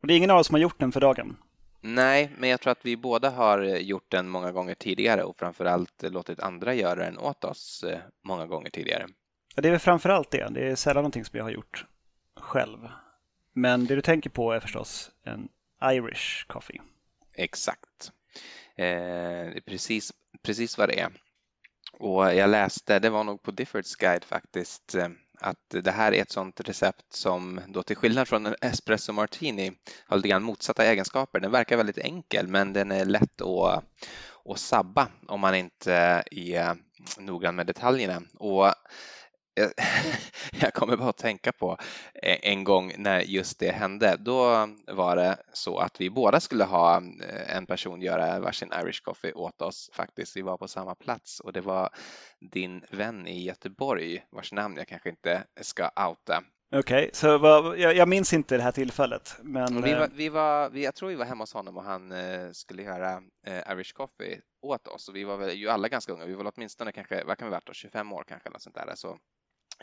Och 0.00 0.06
det 0.06 0.14
är 0.14 0.16
ingen 0.16 0.30
av 0.30 0.38
oss 0.38 0.46
som 0.46 0.54
har 0.54 0.60
gjort 0.60 0.80
den 0.80 0.92
för 0.92 1.00
dagen. 1.00 1.36
Nej, 1.84 2.30
men 2.38 2.50
jag 2.50 2.60
tror 2.60 2.72
att 2.72 2.86
vi 2.86 2.96
båda 2.96 3.30
har 3.30 3.62
gjort 3.62 4.10
den 4.10 4.28
många 4.28 4.52
gånger 4.52 4.74
tidigare 4.74 5.22
och 5.22 5.38
framförallt 5.38 6.02
låtit 6.02 6.40
andra 6.40 6.74
göra 6.74 7.04
den 7.04 7.18
åt 7.18 7.44
oss 7.44 7.84
eh, 7.84 7.98
många 8.24 8.46
gånger 8.46 8.70
tidigare. 8.70 9.06
Ja, 9.54 9.62
det 9.62 9.68
är 9.68 9.72
väl 9.72 9.80
framförallt 9.80 10.30
det. 10.30 10.48
Det 10.50 10.70
är 10.70 10.76
sällan 10.76 11.02
någonting 11.02 11.24
som 11.24 11.36
jag 11.36 11.44
har 11.44 11.50
gjort 11.50 11.86
själv. 12.40 12.78
Men 13.52 13.86
det 13.86 13.94
du 13.94 14.00
tänker 14.00 14.30
på 14.30 14.52
är 14.52 14.60
förstås 14.60 15.10
en 15.24 15.48
Irish 15.84 16.46
coffee. 16.46 16.80
Exakt. 17.34 18.12
Eh, 18.76 19.62
precis, 19.66 20.12
precis 20.42 20.78
vad 20.78 20.88
det 20.88 21.00
är. 21.00 21.10
Och 21.92 22.34
jag 22.34 22.50
läste, 22.50 22.98
det 22.98 23.10
var 23.10 23.24
nog 23.24 23.42
på 23.42 23.50
Diffords 23.50 23.96
guide 23.96 24.24
faktiskt, 24.24 24.94
eh, 24.94 25.08
att 25.42 25.74
det 25.84 25.90
här 25.90 26.12
är 26.12 26.22
ett 26.22 26.30
sådant 26.30 26.60
recept 26.60 27.12
som 27.12 27.60
då 27.68 27.82
till 27.82 27.96
skillnad 27.96 28.28
från 28.28 28.46
en 28.46 28.56
espresso 28.60 29.12
martini 29.12 29.72
har 30.06 30.16
lite 30.16 30.28
grann 30.28 30.42
motsatta 30.42 30.84
egenskaper. 30.84 31.40
Den 31.40 31.50
verkar 31.50 31.76
väldigt 31.76 31.98
enkel 31.98 32.48
men 32.48 32.72
den 32.72 32.92
är 32.92 33.04
lätt 33.04 33.40
att, 33.40 33.84
att 34.48 34.58
sabba 34.58 35.08
om 35.28 35.40
man 35.40 35.54
inte 35.54 35.94
är 36.30 36.76
noggrann 37.18 37.56
med 37.56 37.66
detaljerna. 37.66 38.22
Och 38.34 38.72
jag 40.60 40.74
kommer 40.74 40.96
bara 40.96 41.08
att 41.08 41.16
tänka 41.16 41.52
på 41.52 41.76
en 42.22 42.64
gång 42.64 42.92
när 42.98 43.20
just 43.20 43.58
det 43.58 43.70
hände. 43.70 44.16
Då 44.18 44.68
var 44.86 45.16
det 45.16 45.36
så 45.52 45.78
att 45.78 46.00
vi 46.00 46.10
båda 46.10 46.40
skulle 46.40 46.64
ha 46.64 46.96
eh, 46.96 47.56
en 47.56 47.66
person 47.66 48.02
göra 48.02 48.40
varsin 48.40 48.72
Irish 48.82 49.02
coffee 49.02 49.32
åt 49.32 49.62
oss 49.62 49.90
faktiskt. 49.92 50.36
Vi 50.36 50.42
var 50.42 50.56
på 50.56 50.68
samma 50.68 50.94
plats 50.94 51.40
och 51.40 51.52
det 51.52 51.60
var 51.60 51.90
din 52.40 52.84
vän 52.90 53.26
i 53.26 53.44
Göteborg 53.44 54.24
vars 54.30 54.52
namn 54.52 54.76
jag 54.76 54.88
kanske 54.88 55.08
inte 55.08 55.44
ska 55.60 55.90
outa. 56.08 56.42
Okej, 56.74 56.98
okay, 56.98 57.10
så 57.12 57.38
vad, 57.38 57.78
jag, 57.78 57.96
jag, 57.96 58.08
minns 58.08 58.32
inte 58.32 58.56
det 58.56 58.62
här 58.62 58.72
tillfället. 58.72 59.36
Men... 59.42 59.82
Vi 59.82 59.94
var, 59.94 60.00
eh, 60.00 60.08
vi 60.14 60.28
var, 60.28 60.70
vi, 60.70 60.84
jag 60.84 60.94
tror 60.94 61.08
vi 61.08 61.14
var 61.14 61.24
hemma 61.24 61.42
hos 61.42 61.54
honom 61.54 61.76
och 61.76 61.84
han 61.84 62.12
eh, 62.12 62.50
skulle 62.52 62.82
göra 62.82 63.22
eh, 63.46 63.72
Irish 63.72 63.92
coffee 63.94 64.40
åt 64.62 64.86
oss 64.86 65.08
och 65.08 65.16
vi 65.16 65.24
var 65.24 65.36
väl 65.36 65.56
ju 65.56 65.68
alla 65.68 65.88
ganska 65.88 66.12
unga. 66.12 66.26
Vi 66.26 66.34
var 66.34 66.52
åtminstone 66.54 66.92
kanske, 66.92 67.24
vad 67.24 67.38
kan 67.38 67.48
vi 67.48 67.52
varit 67.52 67.66
då, 67.66 67.72
25 67.72 68.12
år 68.12 68.24
kanske 68.28 68.48
eller 68.48 68.58
sånt 68.58 68.74
där. 68.74 68.92
Så 68.94 69.18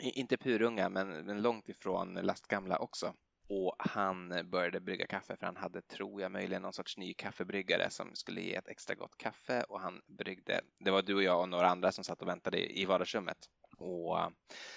inte 0.00 0.36
purunga, 0.36 0.88
men, 0.88 1.08
men 1.08 1.42
långt 1.42 1.68
ifrån 1.68 2.14
lastgamla 2.14 2.78
också. 2.78 3.14
Och 3.48 3.74
han 3.78 4.50
började 4.50 4.80
brygga 4.80 5.06
kaffe 5.06 5.36
för 5.36 5.46
han 5.46 5.56
hade, 5.56 5.82
tror 5.82 6.22
jag, 6.22 6.32
möjligen 6.32 6.62
någon 6.62 6.72
sorts 6.72 6.96
ny 6.96 7.14
kaffebryggare 7.14 7.90
som 7.90 8.14
skulle 8.14 8.40
ge 8.40 8.54
ett 8.54 8.68
extra 8.68 8.94
gott 8.94 9.16
kaffe 9.16 9.62
och 9.62 9.80
han 9.80 10.02
bryggde. 10.06 10.60
Det 10.78 10.90
var 10.90 11.02
du 11.02 11.14
och 11.14 11.22
jag 11.22 11.40
och 11.40 11.48
några 11.48 11.68
andra 11.68 11.92
som 11.92 12.04
satt 12.04 12.22
och 12.22 12.28
väntade 12.28 12.78
i 12.80 12.84
vardagsrummet 12.84 13.38
och 13.80 14.18
eh, 14.18 14.28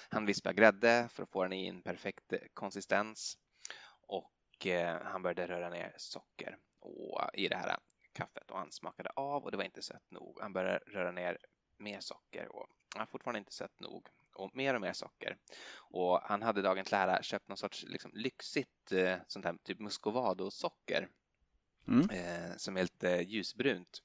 han 0.10 0.26
vispade 0.26 0.56
grädde 0.56 1.08
för 1.12 1.24
att 1.24 1.30
få 1.30 1.44
den 1.44 1.54
i 1.54 1.68
en 1.68 1.82
perfekt 1.82 2.34
konsistens 2.54 3.38
och 4.08 4.68
eh, 4.68 5.02
han 5.04 5.22
började 5.22 5.48
röra 5.48 5.70
ner 5.70 5.94
socker 5.98 6.58
och, 6.80 7.22
eh, 7.22 7.44
i 7.44 7.48
det 7.48 7.56
här 7.56 7.78
kaffet 8.14 8.52
och 8.52 8.58
han 8.58 8.72
smakade 8.72 9.10
av 9.10 9.44
och 9.44 9.52
det 9.52 9.58
var 9.58 9.64
inte 9.64 9.82
sött 9.82 10.12
nog. 10.12 10.38
Han 10.42 10.54
började 10.54 10.80
röra 10.88 11.12
ner 11.12 11.38
mer 11.78 12.00
socker 12.00 12.56
och 12.56 12.68
han 12.96 13.08
fortfarande 13.08 13.40
inte 13.40 13.54
sött 13.54 13.80
nog 13.80 14.08
och 14.34 14.56
mer 14.56 14.74
och 14.74 14.82
mer 14.82 14.94
socker. 14.94 15.38
Och 15.76 16.22
han 16.22 16.42
hade 16.42 16.62
dagen 16.62 16.86
till 16.86 16.94
ära 16.94 17.24
köpt 17.24 17.48
någon 17.48 17.58
sorts 17.58 17.86
liksom, 17.88 18.12
lyxigt 18.14 18.92
eh, 18.92 19.18
sånt 19.28 19.46
här 19.46 19.58
typ 19.64 19.80
muscovado-socker 19.80 21.08
mm. 21.88 22.10
eh, 22.10 22.58
som 22.58 22.78
är 22.78 22.82
lite 22.82 23.08
ljusbrunt. 23.08 24.02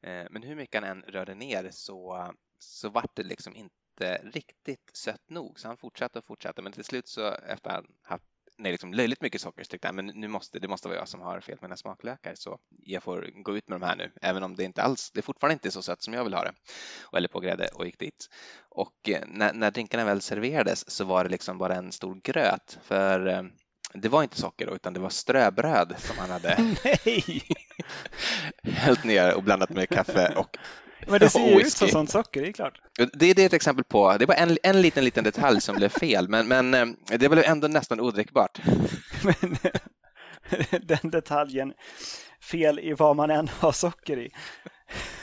Eh, 0.00 0.26
men 0.30 0.42
hur 0.42 0.54
mycket 0.54 0.82
han 0.82 0.90
än 0.90 1.02
rörde 1.02 1.34
ner 1.34 1.70
så, 1.70 2.28
så 2.58 2.88
vart 2.88 3.16
det 3.16 3.22
liksom 3.22 3.56
inte 3.56 4.20
riktigt 4.22 4.90
sött 4.96 5.30
nog 5.30 5.60
så 5.60 5.68
han 5.68 5.76
fortsatte 5.76 6.18
och 6.18 6.24
fortsatte 6.24 6.62
men 6.62 6.72
till 6.72 6.84
slut 6.84 7.08
så 7.08 7.28
efter 7.32 7.70
att 7.70 7.76
han 7.76 7.94
haft 8.02 8.31
nej, 8.62 8.72
liksom 8.72 8.94
löjligt 8.94 9.20
mycket 9.20 9.40
socker. 9.40 9.64
Så 9.64 9.76
jag, 9.80 9.94
men 9.94 10.06
nu 10.06 10.28
måste, 10.28 10.58
det 10.58 10.68
måste 10.68 10.88
vara 10.88 10.98
jag 10.98 11.08
som 11.08 11.20
har 11.20 11.40
fel 11.40 11.54
med 11.60 11.62
mina 11.62 11.76
smaklökar 11.76 12.34
så 12.34 12.58
jag 12.82 13.02
får 13.02 13.42
gå 13.42 13.56
ut 13.56 13.68
med 13.68 13.80
de 13.80 13.86
här 13.86 13.96
nu, 13.96 14.12
även 14.22 14.42
om 14.42 14.56
det 14.56 14.64
inte 14.64 14.82
alls, 14.82 15.10
det 15.14 15.22
fortfarande 15.22 15.52
inte 15.52 15.68
är 15.68 15.70
så 15.70 15.82
sött 15.82 16.02
som 16.02 16.14
jag 16.14 16.24
vill 16.24 16.34
ha 16.34 16.44
det. 16.44 16.52
Och 17.02 17.18
eller 17.18 17.28
på 17.28 17.40
grädde 17.40 17.68
och 17.74 17.86
gick 17.86 17.98
dit. 17.98 18.28
Och 18.68 19.08
eh, 19.08 19.22
när, 19.26 19.52
när 19.52 19.70
drinkarna 19.70 20.04
väl 20.04 20.20
serverades 20.20 20.90
så 20.90 21.04
var 21.04 21.24
det 21.24 21.30
liksom 21.30 21.58
bara 21.58 21.74
en 21.74 21.92
stor 21.92 22.20
gröt 22.22 22.78
för 22.82 23.26
eh, 23.26 23.42
det 23.94 24.08
var 24.08 24.22
inte 24.22 24.40
socker 24.40 24.66
då, 24.66 24.74
utan 24.74 24.92
det 24.92 25.00
var 25.00 25.10
ströbröd 25.10 25.94
som 25.98 26.18
han 26.18 26.30
hade 26.30 26.56
hällt 28.62 29.04
ner 29.04 29.34
och 29.34 29.42
blandat 29.42 29.70
med 29.70 29.88
kaffe 29.88 30.34
och 30.36 30.58
Men 31.06 31.20
det 31.20 31.30
ser 31.30 31.48
ju 31.48 31.60
ut 31.66 31.72
som 31.72 31.88
sånt 31.88 32.10
socker, 32.10 32.42
det 32.42 32.48
är 32.48 32.52
klart. 32.52 32.80
Det, 33.12 33.32
det 33.32 33.42
är 33.42 33.46
ett 33.46 33.52
exempel 33.52 33.84
på, 33.84 34.16
det 34.18 34.26
var 34.26 34.34
en, 34.34 34.58
en 34.62 34.82
liten, 34.82 35.04
liten 35.04 35.24
detalj 35.24 35.60
som 35.60 35.76
blev 35.76 35.88
fel, 35.88 36.28
men, 36.28 36.48
men 36.48 36.74
eh, 36.74 36.86
det 37.18 37.28
blev 37.28 37.44
ändå 37.44 37.68
nästan 37.68 38.00
odrickbart. 38.00 38.60
Men 39.22 39.56
den 40.82 41.10
detaljen, 41.10 41.72
fel 42.40 42.78
i 42.78 42.92
vad 42.92 43.16
man 43.16 43.30
än 43.30 43.48
har 43.48 43.72
socker 43.72 44.18
i, 44.18 44.30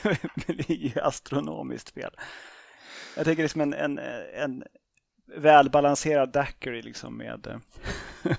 blir 0.46 0.72
ju 0.72 1.00
astronomiskt 1.00 1.90
fel. 1.90 2.10
Jag 3.16 3.24
tänker 3.24 3.42
liksom 3.42 3.60
en, 3.60 3.72
en, 3.72 3.98
en 4.34 4.64
välbalanserad 5.36 6.32
daiquiri 6.32 6.82
liksom 6.82 7.16
med, 7.16 7.46
eh, 7.46 8.36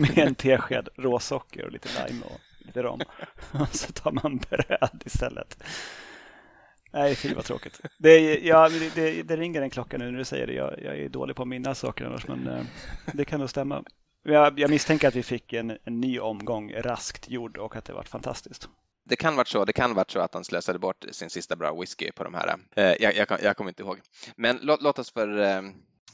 med 0.00 0.18
en 0.18 0.34
tesked 0.34 0.88
råsocker 0.96 1.64
och 1.64 1.72
lite 1.72 1.88
lime 2.06 2.24
och 2.24 2.40
lite 2.58 2.82
rom. 2.82 3.00
Och 3.52 3.76
så 3.76 3.92
tar 3.92 4.12
man 4.12 4.36
bröd 4.36 5.02
istället. 5.06 5.62
Nej, 6.94 7.14
fy 7.14 7.34
vad 7.34 7.44
tråkigt. 7.44 7.80
Det, 7.98 8.38
ja, 8.38 8.68
det, 8.94 9.22
det, 9.22 9.36
ringer 9.36 9.62
en 9.62 9.70
klocka 9.70 9.98
nu 9.98 10.10
när 10.10 10.18
du 10.18 10.24
säger 10.24 10.46
det. 10.46 10.52
Jag, 10.52 10.82
jag 10.82 10.98
är 10.98 11.08
dålig 11.08 11.36
på 11.36 11.42
att 11.42 11.48
minnas 11.48 11.78
saker 11.78 12.04
annars, 12.04 12.28
men 12.28 12.46
eh, 12.46 12.64
det 13.12 13.24
kan 13.24 13.40
nog 13.40 13.50
stämma. 13.50 13.84
Jag, 14.22 14.58
jag 14.58 14.70
misstänker 14.70 15.08
att 15.08 15.14
vi 15.14 15.22
fick 15.22 15.52
en, 15.52 15.78
en 15.84 16.00
ny 16.00 16.20
omgång 16.20 16.72
raskt 16.72 17.30
gjord 17.30 17.56
och 17.56 17.76
att 17.76 17.84
det 17.84 17.92
var 17.92 18.02
fantastiskt. 18.02 18.68
Det 19.04 19.16
kan 19.16 19.36
varit 19.36 19.48
så, 19.48 19.64
det 19.64 19.72
kan 19.72 19.94
varit 19.94 20.10
så 20.10 20.20
att 20.20 20.34
han 20.34 20.44
slösade 20.44 20.78
bort 20.78 21.04
sin 21.10 21.30
sista 21.30 21.56
bra 21.56 21.80
whisky 21.80 22.12
på 22.12 22.24
de 22.24 22.34
här. 22.34 22.56
Eh, 22.76 22.84
jag, 22.84 23.16
jag, 23.16 23.42
jag 23.42 23.56
kommer 23.56 23.70
inte 23.70 23.82
ihåg. 23.82 24.00
Men 24.36 24.58
låt, 24.62 24.82
låt 24.82 24.98
oss 24.98 25.12
för, 25.12 25.38
eh, 25.38 25.62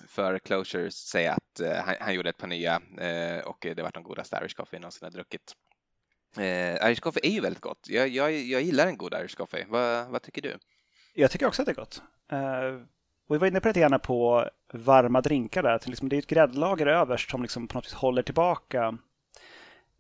för 0.08 0.38
closure 0.38 0.90
säga 0.90 1.32
att 1.32 1.84
han, 1.84 1.94
han 2.00 2.14
gjorde 2.14 2.28
ett 2.28 2.38
par 2.38 2.46
nya 2.46 2.76
och 3.44 3.58
det 3.60 3.82
var 3.82 3.90
de 3.92 4.02
godaste 4.02 4.36
Irish 4.42 4.56
coffee 4.56 4.78
någonsin 4.78 5.06
har 5.06 5.10
druckit. 5.10 5.54
Eh, 6.36 6.88
Irish 6.88 7.00
coffee 7.00 7.20
är 7.26 7.30
ju 7.30 7.40
väldigt 7.40 7.62
gott. 7.62 7.86
Jag, 7.88 8.08
jag, 8.08 8.32
jag 8.32 8.62
gillar 8.62 8.86
en 8.86 8.96
god 8.96 9.14
Irish 9.14 9.36
coffee. 9.36 9.64
Vad, 9.68 10.08
vad 10.08 10.22
tycker 10.22 10.42
du? 10.42 10.58
Jag 11.14 11.30
tycker 11.30 11.46
också 11.46 11.62
att 11.62 11.66
det 11.66 11.72
är 11.72 11.76
gott. 11.76 12.02
Eh, 12.32 12.82
och 13.28 13.34
vi 13.34 13.38
var 13.38 13.46
inne 13.46 13.60
på 13.60 13.68
lite 13.68 13.80
grann 13.80 14.00
på 14.00 14.48
varma 14.72 15.20
drinkar 15.20 15.62
där. 15.62 15.74
Att 15.74 15.86
liksom, 15.88 16.08
det 16.08 16.16
är 16.16 16.18
ett 16.18 16.26
gräddlager 16.26 16.86
överst 16.86 17.30
som 17.30 17.42
liksom 17.42 17.68
på 17.68 17.78
något 17.78 17.86
vis 17.86 17.92
håller 17.94 18.22
tillbaka 18.22 18.98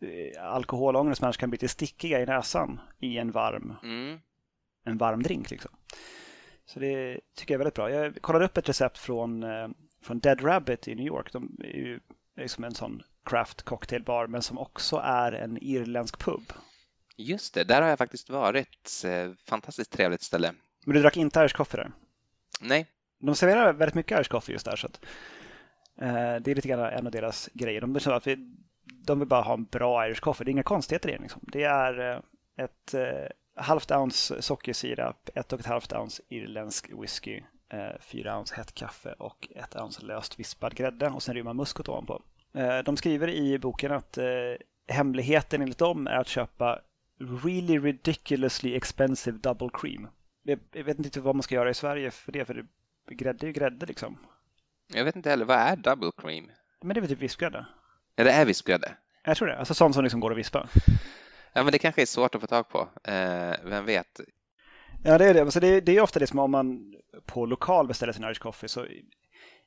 eh, 0.00 0.44
alkoholångor 0.44 1.14
som 1.14 1.24
annars 1.24 1.36
kan 1.36 1.50
bli 1.50 1.54
lite 1.56 1.68
stickiga 1.68 2.20
i 2.20 2.26
näsan 2.26 2.80
i 2.98 3.18
en 3.18 3.30
varm, 3.30 3.74
Mm. 3.82 4.18
en 4.84 4.98
varm 4.98 5.22
drink. 5.22 5.50
Liksom. 5.50 5.70
Så 6.64 6.80
det 6.80 7.20
tycker 7.36 7.54
jag 7.54 7.56
är 7.56 7.64
väldigt 7.64 7.74
bra. 7.74 7.90
Jag 7.90 8.22
kollade 8.22 8.44
upp 8.44 8.56
ett 8.56 8.68
recept 8.68 8.98
från, 8.98 9.42
eh, 9.42 9.68
från 10.02 10.18
Dead 10.18 10.44
Rabbit 10.44 10.88
i 10.88 10.94
New 10.94 11.06
York. 11.06 11.32
De 11.32 11.56
är 11.64 11.76
ju 11.76 12.00
liksom 12.36 12.64
en 12.64 12.74
sån 12.74 13.02
craft 13.24 13.62
cocktailbar 13.62 14.26
men 14.26 14.42
som 14.42 14.58
också 14.58 14.96
är 15.04 15.32
en 15.32 15.58
irländsk 15.60 16.18
pub. 16.18 16.52
Just 17.16 17.54
det, 17.54 17.64
där 17.64 17.82
har 17.82 17.88
jag 17.88 17.98
faktiskt 17.98 18.30
varit. 18.30 19.04
Eh, 19.04 19.32
Fantastiskt 19.48 19.92
trevligt 19.92 20.22
ställe. 20.22 20.52
Men 20.84 20.94
du 20.94 21.02
drack 21.02 21.16
inte 21.16 21.40
Irish 21.40 21.56
coffee 21.56 21.76
där? 21.76 21.92
Nej, 22.60 22.86
De 23.18 23.34
serverar 23.34 23.72
väldigt 23.72 23.94
mycket 23.94 24.18
Irish 24.18 24.30
coffee 24.30 24.52
just 24.52 24.64
där. 24.64 24.76
Så 24.76 24.86
att, 24.86 25.00
eh, 26.00 26.36
det 26.42 26.50
är 26.50 26.54
lite 26.54 26.68
grann 26.68 26.80
en 26.80 27.06
av 27.06 27.12
deras 27.12 27.50
grejer. 27.52 27.80
De, 27.80 27.96
att 28.06 28.26
vi, 28.26 28.36
de 28.84 29.18
vill 29.18 29.28
bara 29.28 29.42
ha 29.42 29.54
en 29.54 29.64
bra 29.64 30.06
Irish 30.06 30.20
coffee. 30.20 30.44
Det 30.44 30.50
är 30.50 30.52
inga 30.52 30.62
konstigheter 30.62 31.08
i 31.08 31.12
det. 31.12 31.18
Liksom. 31.18 31.40
Det 31.42 31.62
är 31.64 32.10
eh, 32.10 32.20
ett 32.64 32.94
eh, 32.94 33.62
halvt 33.62 33.90
ounce 33.90 34.42
sockersirap, 34.42 35.30
ett 35.34 35.52
och 35.52 35.60
ett 35.60 35.66
halvt 35.66 35.92
ounce 35.92 36.22
irländsk 36.28 36.90
whisky, 37.02 37.42
eh, 37.72 38.00
fyra 38.00 38.38
ounce 38.38 38.54
hett 38.54 38.74
kaffe 38.74 39.12
och 39.12 39.48
ett 39.56 39.76
ounce 39.76 40.02
löst 40.02 40.38
vispad 40.38 40.74
grädde 40.74 41.08
och 41.08 41.22
sen 41.22 41.34
rymmer 41.34 41.52
muskot 41.52 41.88
ovanpå. 41.88 42.22
Eh, 42.54 42.78
de 42.78 42.96
skriver 42.96 43.28
i 43.28 43.58
boken 43.58 43.92
att 43.92 44.18
eh, 44.18 44.24
hemligheten 44.88 45.62
enligt 45.62 45.78
dem 45.78 46.06
är 46.06 46.16
att 46.16 46.28
köpa 46.28 46.80
really 47.44 47.78
ridiculously 47.78 48.76
expensive 48.76 49.38
double 49.38 49.70
cream. 49.72 50.08
Jag, 50.72 50.84
vet 50.84 50.98
inte 50.98 51.20
vad 51.20 51.34
man 51.34 51.42
ska 51.42 51.54
göra 51.54 51.70
i 51.70 51.74
Sverige 51.74 52.10
för 52.10 52.32
det, 52.32 52.44
för 52.44 52.54
det 52.54 52.66
Grädde 53.14 53.44
är 53.44 53.48
ju 53.48 53.52
grädde 53.52 53.86
liksom. 53.86 54.18
jag 54.94 55.04
vet 55.04 55.16
inte 55.16 55.30
heller. 55.30 55.44
Vad 55.44 55.56
är 55.56 55.76
double 55.76 56.10
cream? 56.16 56.50
Men 56.82 56.94
det 56.94 56.98
är 56.98 57.00
väl 57.00 57.10
typ 57.10 57.18
vispgrädde? 57.18 57.66
Ja, 58.16 58.24
det 58.24 58.30
är 58.30 58.44
vispgrädde. 58.44 58.96
Jag 59.24 59.36
tror 59.36 59.48
det. 59.48 59.58
Alltså 59.58 59.74
sånt 59.74 59.94
som 59.94 60.04
liksom 60.04 60.20
går 60.20 60.30
att 60.30 60.38
vispa. 60.38 60.68
Ja, 61.52 61.62
men 61.62 61.72
det 61.72 61.78
kanske 61.78 62.02
är 62.02 62.06
svårt 62.06 62.34
att 62.34 62.40
få 62.40 62.46
tag 62.46 62.68
på. 62.68 62.88
Eh, 63.04 63.54
vem 63.64 63.84
vet? 63.84 64.20
Ja, 65.04 65.18
det 65.18 65.24
är 65.24 65.34
det. 65.34 65.40
Alltså 65.40 65.60
det, 65.60 65.66
är, 65.66 65.80
det 65.80 65.96
är 65.96 66.00
ofta 66.00 66.18
det 66.18 66.26
som 66.26 66.38
om 66.38 66.50
man 66.50 66.94
på 67.26 67.46
lokal 67.46 67.86
beställer 67.86 68.12
sin 68.12 68.24
Irish 68.24 68.40
coffee 68.40 68.68
så 68.68 68.86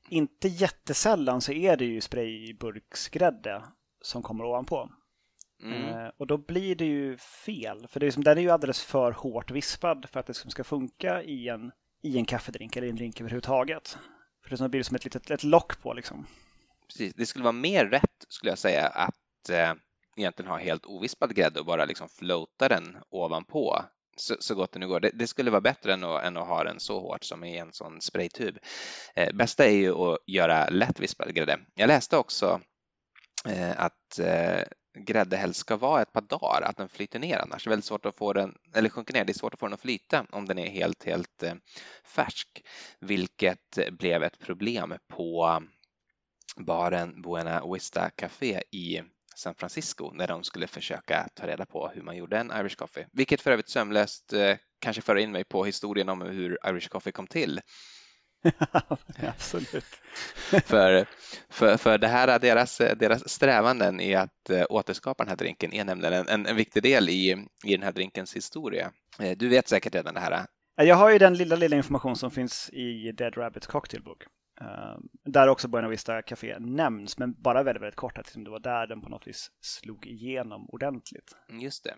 inte 0.09 0.47
jättesällan 0.47 1.41
så 1.41 1.51
är 1.51 1.77
det 1.77 1.85
ju 1.85 2.01
sprayburksgrädde 2.01 3.63
som 4.01 4.21
kommer 4.21 4.45
ovanpå. 4.45 4.89
Mm. 5.63 5.83
Eh, 5.83 6.11
och 6.17 6.27
då 6.27 6.37
blir 6.37 6.75
det 6.75 6.85
ju 6.85 7.17
fel. 7.17 7.87
För 7.87 7.99
det 7.99 8.05
är 8.05 8.11
som, 8.11 8.23
den 8.23 8.37
är 8.37 8.41
ju 8.41 8.49
alldeles 8.49 8.83
för 8.83 9.11
hårt 9.11 9.51
vispad 9.51 10.05
för 10.09 10.19
att 10.19 10.25
det 10.25 10.33
ska 10.33 10.63
funka 10.63 11.23
i 11.23 11.49
en, 11.49 11.71
i 12.01 12.17
en 12.17 12.25
kaffedrink 12.25 12.75
eller 12.75 12.87
i 12.87 12.89
en 12.89 12.95
drink 12.95 13.21
överhuvudtaget. 13.21 13.97
För 14.43 14.57
det 14.57 14.69
blir 14.69 14.83
som 14.83 14.95
ett 14.95 15.05
litet 15.05 15.31
ett 15.31 15.43
lock 15.43 15.81
på 15.81 15.93
liksom. 15.93 16.25
Precis. 16.87 17.13
Det 17.13 17.25
skulle 17.25 17.43
vara 17.43 17.51
mer 17.51 17.85
rätt, 17.85 18.25
skulle 18.27 18.51
jag 18.51 18.59
säga, 18.59 18.87
att 18.87 19.49
eh, 19.49 19.73
egentligen 20.17 20.51
ha 20.51 20.57
helt 20.57 20.85
ovispad 20.85 21.35
grädde 21.35 21.59
och 21.59 21.65
bara 21.65 21.85
liksom 21.85 22.09
floata 22.09 22.67
den 22.67 22.97
ovanpå 23.09 23.85
så, 24.15 24.35
så 24.39 24.55
gott 24.55 24.71
det 24.71 24.79
nu 24.79 24.87
går. 24.87 24.99
Det, 24.99 25.11
det 25.13 25.27
skulle 25.27 25.51
vara 25.51 25.61
bättre 25.61 25.93
än 25.93 26.03
att, 26.03 26.23
än 26.23 26.37
att 26.37 26.47
ha 26.47 26.63
den 26.63 26.79
så 26.79 26.99
hårt 26.99 27.23
som 27.23 27.43
i 27.43 27.57
en 27.57 27.73
sån 27.73 28.01
spraytub. 28.01 28.57
Eh, 29.15 29.33
bästa 29.33 29.65
är 29.65 29.75
ju 29.75 29.93
att 29.93 30.17
göra 30.27 30.69
lättvispad 30.69 31.33
grädde. 31.33 31.59
Jag 31.75 31.87
läste 31.87 32.17
också 32.17 32.61
eh, 33.49 33.81
att 33.81 34.19
eh, 34.19 34.61
grädde 34.99 35.37
helst 35.37 35.59
ska 35.59 35.77
vara 35.77 36.01
ett 36.01 36.13
par 36.13 36.21
dagar, 36.21 36.61
att 36.61 36.77
den 36.77 36.89
flyter 36.89 37.19
ner 37.19 37.37
annars. 37.37 37.63
Det 37.63 37.67
är 37.67 37.69
väldigt 37.69 37.85
svårt 37.85 38.05
att 38.05 38.15
få 38.15 38.33
den, 38.33 38.55
eller 38.75 38.89
sjunker 38.89 39.13
ner, 39.13 39.25
det 39.25 39.31
är 39.31 39.39
svårt 39.39 39.53
att 39.53 39.59
få 39.59 39.65
den 39.65 39.73
att 39.73 39.81
flyta 39.81 40.25
om 40.31 40.45
den 40.45 40.59
är 40.59 40.69
helt, 40.69 41.03
helt 41.03 41.43
eh, 41.43 41.53
färsk, 42.03 42.47
vilket 42.99 43.79
blev 43.91 44.23
ett 44.23 44.39
problem 44.39 44.93
på 45.07 45.61
baren 46.57 47.21
Buena 47.21 47.73
Vista 47.73 48.09
Café 48.09 48.63
i 48.71 49.01
San 49.35 49.55
Francisco 49.55 50.11
när 50.13 50.27
de 50.27 50.43
skulle 50.43 50.67
försöka 50.67 51.27
ta 51.33 51.47
reda 51.47 51.65
på 51.65 51.87
hur 51.87 52.01
man 52.01 52.17
gjorde 52.17 52.37
en 52.37 52.51
Irish 52.51 52.75
coffee. 52.75 53.07
Vilket 53.11 53.41
för 53.41 53.51
övrigt 53.51 53.69
sömlöst 53.69 54.33
eh, 54.33 54.55
kanske 54.79 55.01
för 55.01 55.15
in 55.15 55.31
mig 55.31 55.43
på 55.43 55.65
historien 55.65 56.09
om 56.09 56.21
hur 56.21 56.57
Irish 56.67 56.89
coffee 56.89 57.11
kom 57.11 57.27
till. 57.27 57.61
Absolut. 59.21 59.85
För, 60.65 61.05
för, 61.49 61.77
för 61.77 61.97
det 61.97 62.07
här, 62.07 62.39
deras, 62.39 62.77
deras 62.77 63.29
strävanden 63.29 63.99
i 63.99 64.15
att 64.15 64.49
eh, 64.49 64.63
återskapa 64.69 65.23
den 65.23 65.29
här 65.29 65.35
drinken 65.35 65.73
är 65.73 65.83
nämligen 65.85 66.13
en, 66.13 66.27
en, 66.27 66.45
en 66.45 66.55
viktig 66.55 66.83
del 66.83 67.09
i, 67.09 67.47
i 67.65 67.71
den 67.71 67.83
här 67.83 67.91
drinkens 67.91 68.35
historia. 68.35 68.91
Eh, 69.19 69.37
Du 69.37 69.49
vet 69.49 69.67
säkert 69.67 69.95
redan 69.95 70.13
det 70.13 70.19
här. 70.19 70.45
Jag 70.75 70.95
har 70.95 71.09
ju 71.11 71.17
den 71.17 71.33
lilla, 71.33 71.55
lilla 71.55 71.75
information 71.75 72.15
som 72.15 72.31
finns 72.31 72.69
i 72.69 73.11
Dead 73.11 73.37
Rabbits 73.37 73.67
cocktailbok. 73.67 74.23
Ehm, 74.61 75.09
där 75.23 75.47
också 75.47 75.67
Buena 75.67 75.87
Vista 75.87 76.21
Café 76.21 76.59
nämns, 76.59 77.17
men 77.17 77.41
bara 77.41 77.63
väldigt, 77.63 77.81
väldigt 77.81 77.95
kort. 77.95 78.17
Att 78.17 78.25
liksom 78.25 78.43
det 78.43 78.49
var 78.49 78.59
där 78.59 78.87
den 78.87 79.01
på 79.01 79.09
något 79.09 79.27
vis 79.27 79.51
slog 79.61 80.05
igenom 80.05 80.69
ordentligt. 80.69 81.35
Mm, 81.49 81.61
just 81.61 81.83
det. 81.83 81.95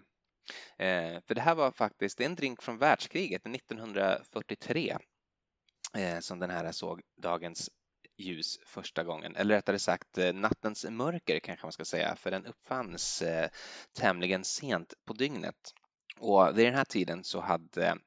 Eh, 0.85 1.21
för 1.27 1.35
det 1.35 1.41
här 1.41 1.55
var 1.55 1.71
faktiskt 1.71 2.21
en 2.21 2.35
drink 2.35 2.61
från 2.61 2.77
världskriget 2.77 3.47
1943 3.47 4.97
eh, 5.97 6.19
som 6.19 6.39
den 6.39 6.49
här 6.49 6.71
såg 6.71 7.01
dagens 7.21 7.69
ljus 8.17 8.59
första 8.65 9.03
gången, 9.03 9.35
eller 9.35 9.55
rättare 9.55 9.79
sagt 9.79 10.17
eh, 10.17 10.33
nattens 10.33 10.85
mörker 10.89 11.39
kanske 11.39 11.65
man 11.65 11.71
ska 11.71 11.85
säga, 11.85 12.15
för 12.15 12.31
den 12.31 12.45
uppfanns 12.45 13.21
eh, 13.21 13.49
tämligen 13.93 14.43
sent 14.43 14.93
på 15.05 15.13
dygnet. 15.13 15.73
Och 16.19 16.57
vid 16.57 16.65
den 16.65 16.75
här 16.75 16.85
tiden 16.85 17.23
så 17.23 17.41
hade 17.41 17.97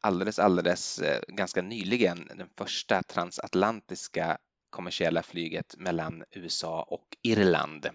alldeles, 0.00 0.38
alldeles 0.38 0.98
eh, 0.98 1.20
ganska 1.28 1.62
nyligen 1.62 2.30
den 2.36 2.48
första 2.58 3.02
transatlantiska 3.02 4.38
kommersiella 4.70 5.22
flyget 5.22 5.74
mellan 5.78 6.24
USA 6.30 6.82
och 6.82 7.06
Irland 7.22 7.88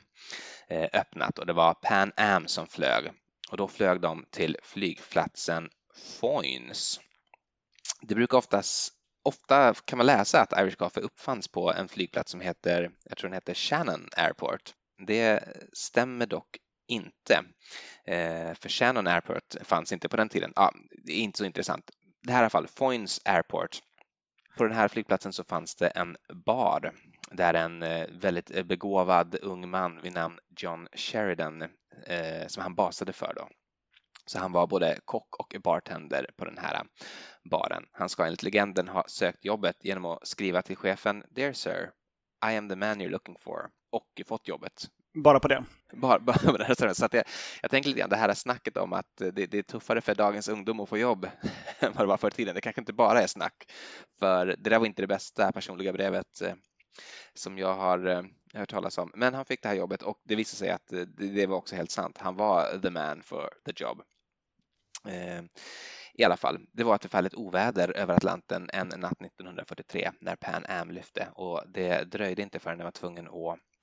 eh, 0.67 0.89
öppnat 0.93 1.39
och 1.39 1.45
det 1.45 1.53
var 1.53 1.73
Pan 1.73 2.11
Am 2.17 2.47
som 2.47 2.67
flög 2.67 3.11
och 3.49 3.57
då 3.57 3.67
flög 3.67 4.01
de 4.01 4.25
till 4.29 4.57
flygplatsen 4.63 5.69
Foynes. 6.19 6.99
Det 8.01 8.15
brukar 8.15 8.37
oftast 8.37 8.95
Ofta 9.27 9.73
kan 9.73 9.97
man 9.97 10.05
läsa 10.05 10.41
att 10.41 10.59
Irish 10.59 10.77
Coffee 10.77 11.01
uppfanns 11.01 11.47
på 11.47 11.73
en 11.73 11.87
flygplats 11.87 12.31
som 12.31 12.41
heter, 12.41 12.91
jag 13.03 13.17
tror 13.17 13.29
den 13.29 13.33
heter 13.33 13.53
Shannon 13.53 14.09
Airport. 14.17 14.73
Det 15.07 15.43
stämmer 15.73 16.25
dock 16.25 16.57
inte, 16.87 17.43
eh, 18.05 18.53
för 18.53 18.69
Shannon 18.69 19.07
Airport 19.07 19.55
fanns 19.61 19.91
inte 19.91 20.09
på 20.09 20.17
den 20.17 20.29
tiden. 20.29 20.53
Ja, 20.55 20.73
det 21.05 21.11
är 21.11 21.23
inte 21.23 21.37
så 21.37 21.45
intressant. 21.45 21.91
Det 22.25 22.33
här 22.33 22.39
är 22.39 22.41
i 22.41 22.45
alla 22.45 22.49
fall 22.49 22.67
Foynes 22.67 23.21
Airport. 23.25 23.79
På 24.57 24.63
den 24.63 24.73
här 24.73 24.87
flygplatsen 24.87 25.33
så 25.33 25.43
fanns 25.43 25.75
det 25.75 25.87
en 25.87 26.17
bar 26.45 26.93
där 27.31 27.53
en 27.53 27.83
eh, 27.83 28.07
väldigt 28.11 28.51
eh, 28.51 28.63
begåvad 28.63 29.35
ung 29.41 29.69
man 29.69 30.01
vid 30.01 30.13
namn 30.13 30.39
John 30.57 30.87
Sheridan 30.93 31.61
eh, 32.05 32.47
som 32.47 32.63
han 32.63 32.75
basade 32.75 33.13
för 33.13 33.33
då. 33.35 33.49
Så 34.25 34.39
han 34.39 34.51
var 34.51 34.67
både 34.67 34.99
kock 35.05 35.35
och 35.39 35.55
bartender 35.63 36.29
på 36.37 36.45
den 36.45 36.57
här 36.57 36.83
baren. 37.51 37.85
Han 37.91 38.09
ska 38.09 38.25
enligt 38.25 38.43
legenden 38.43 38.87
ha 38.87 39.03
sökt 39.07 39.45
jobbet 39.45 39.75
genom 39.79 40.05
att 40.05 40.27
skriva 40.27 40.61
till 40.61 40.77
chefen 40.77 41.23
Dear 41.29 41.53
sir, 41.53 41.91
I 42.51 42.57
am 42.57 42.69
the 42.69 42.75
man 42.75 43.01
you're 43.01 43.09
looking 43.09 43.37
for 43.39 43.69
och 43.91 44.21
fått 44.27 44.47
jobbet. 44.47 44.87
Bara 45.15 45.39
på 45.39 45.47
det? 45.47 45.63
Bara, 45.93 46.19
bara 46.27 46.37
på 46.37 46.57
det. 46.57 46.95
Så 46.95 47.05
att 47.05 47.13
jag, 47.13 47.23
jag 47.61 47.71
tänker 47.71 47.89
lite 47.89 47.99
grann 47.99 48.09
det 48.09 48.15
här 48.15 48.33
snacket 48.33 48.77
om 48.77 48.93
att 48.93 49.17
det, 49.17 49.31
det, 49.31 49.53
är 49.57 49.63
tuffare 49.63 50.01
för 50.01 50.15
dagens 50.15 50.47
ungdom 50.47 50.79
att 50.79 50.89
få 50.89 50.97
jobb 50.97 51.29
än 51.79 51.93
vad 51.93 52.03
det 52.03 52.07
var 52.07 52.17
förr 52.17 52.27
i 52.27 52.31
tiden. 52.31 52.55
Det 52.55 52.61
kanske 52.61 52.81
inte 52.81 52.93
bara 52.93 53.21
är 53.21 53.27
snack. 53.27 53.71
För 54.19 54.45
det 54.45 54.69
där 54.69 54.79
var 54.79 54.85
inte 54.85 55.01
det 55.01 55.07
bästa 55.07 55.51
personliga 55.51 55.93
brevet 55.93 56.41
eh, 56.41 56.53
som 57.33 57.57
jag 57.57 57.75
har 57.75 58.07
eh, 58.07 58.23
hört 58.53 58.69
talas 58.69 58.97
om. 58.97 59.11
Men 59.15 59.33
han 59.33 59.45
fick 59.45 59.61
det 59.61 59.67
här 59.67 59.75
jobbet 59.75 60.01
och 60.01 60.19
det 60.23 60.35
visade 60.35 60.57
sig 60.57 60.69
att 60.69 60.93
eh, 60.93 60.99
det, 60.99 61.27
det 61.27 61.45
var 61.45 61.57
också 61.57 61.75
helt 61.75 61.91
sant. 61.91 62.17
Han 62.17 62.35
var 62.35 62.79
the 62.79 62.89
man 62.89 63.23
for 63.23 63.49
the 63.65 63.73
job. 63.75 64.01
Eh, 65.07 65.43
I 66.13 66.23
alla 66.23 66.37
fall, 66.37 66.59
det 66.71 66.83
var 66.83 66.95
ett 66.95 67.01
förfärligt 67.01 67.35
oväder 67.35 67.97
över 67.97 68.15
Atlanten 68.15 68.69
en 68.73 68.87
natt 68.87 69.21
1943 69.21 70.11
när 70.19 70.35
Pan 70.35 70.65
Am 70.65 70.91
lyfte 70.91 71.27
och 71.33 71.63
det 71.67 72.03
dröjde 72.03 72.41
inte 72.41 72.59
förrän 72.59 72.77
den 72.77 72.85
var 72.85 72.91
tvungen 72.91 73.27
att 73.27 73.33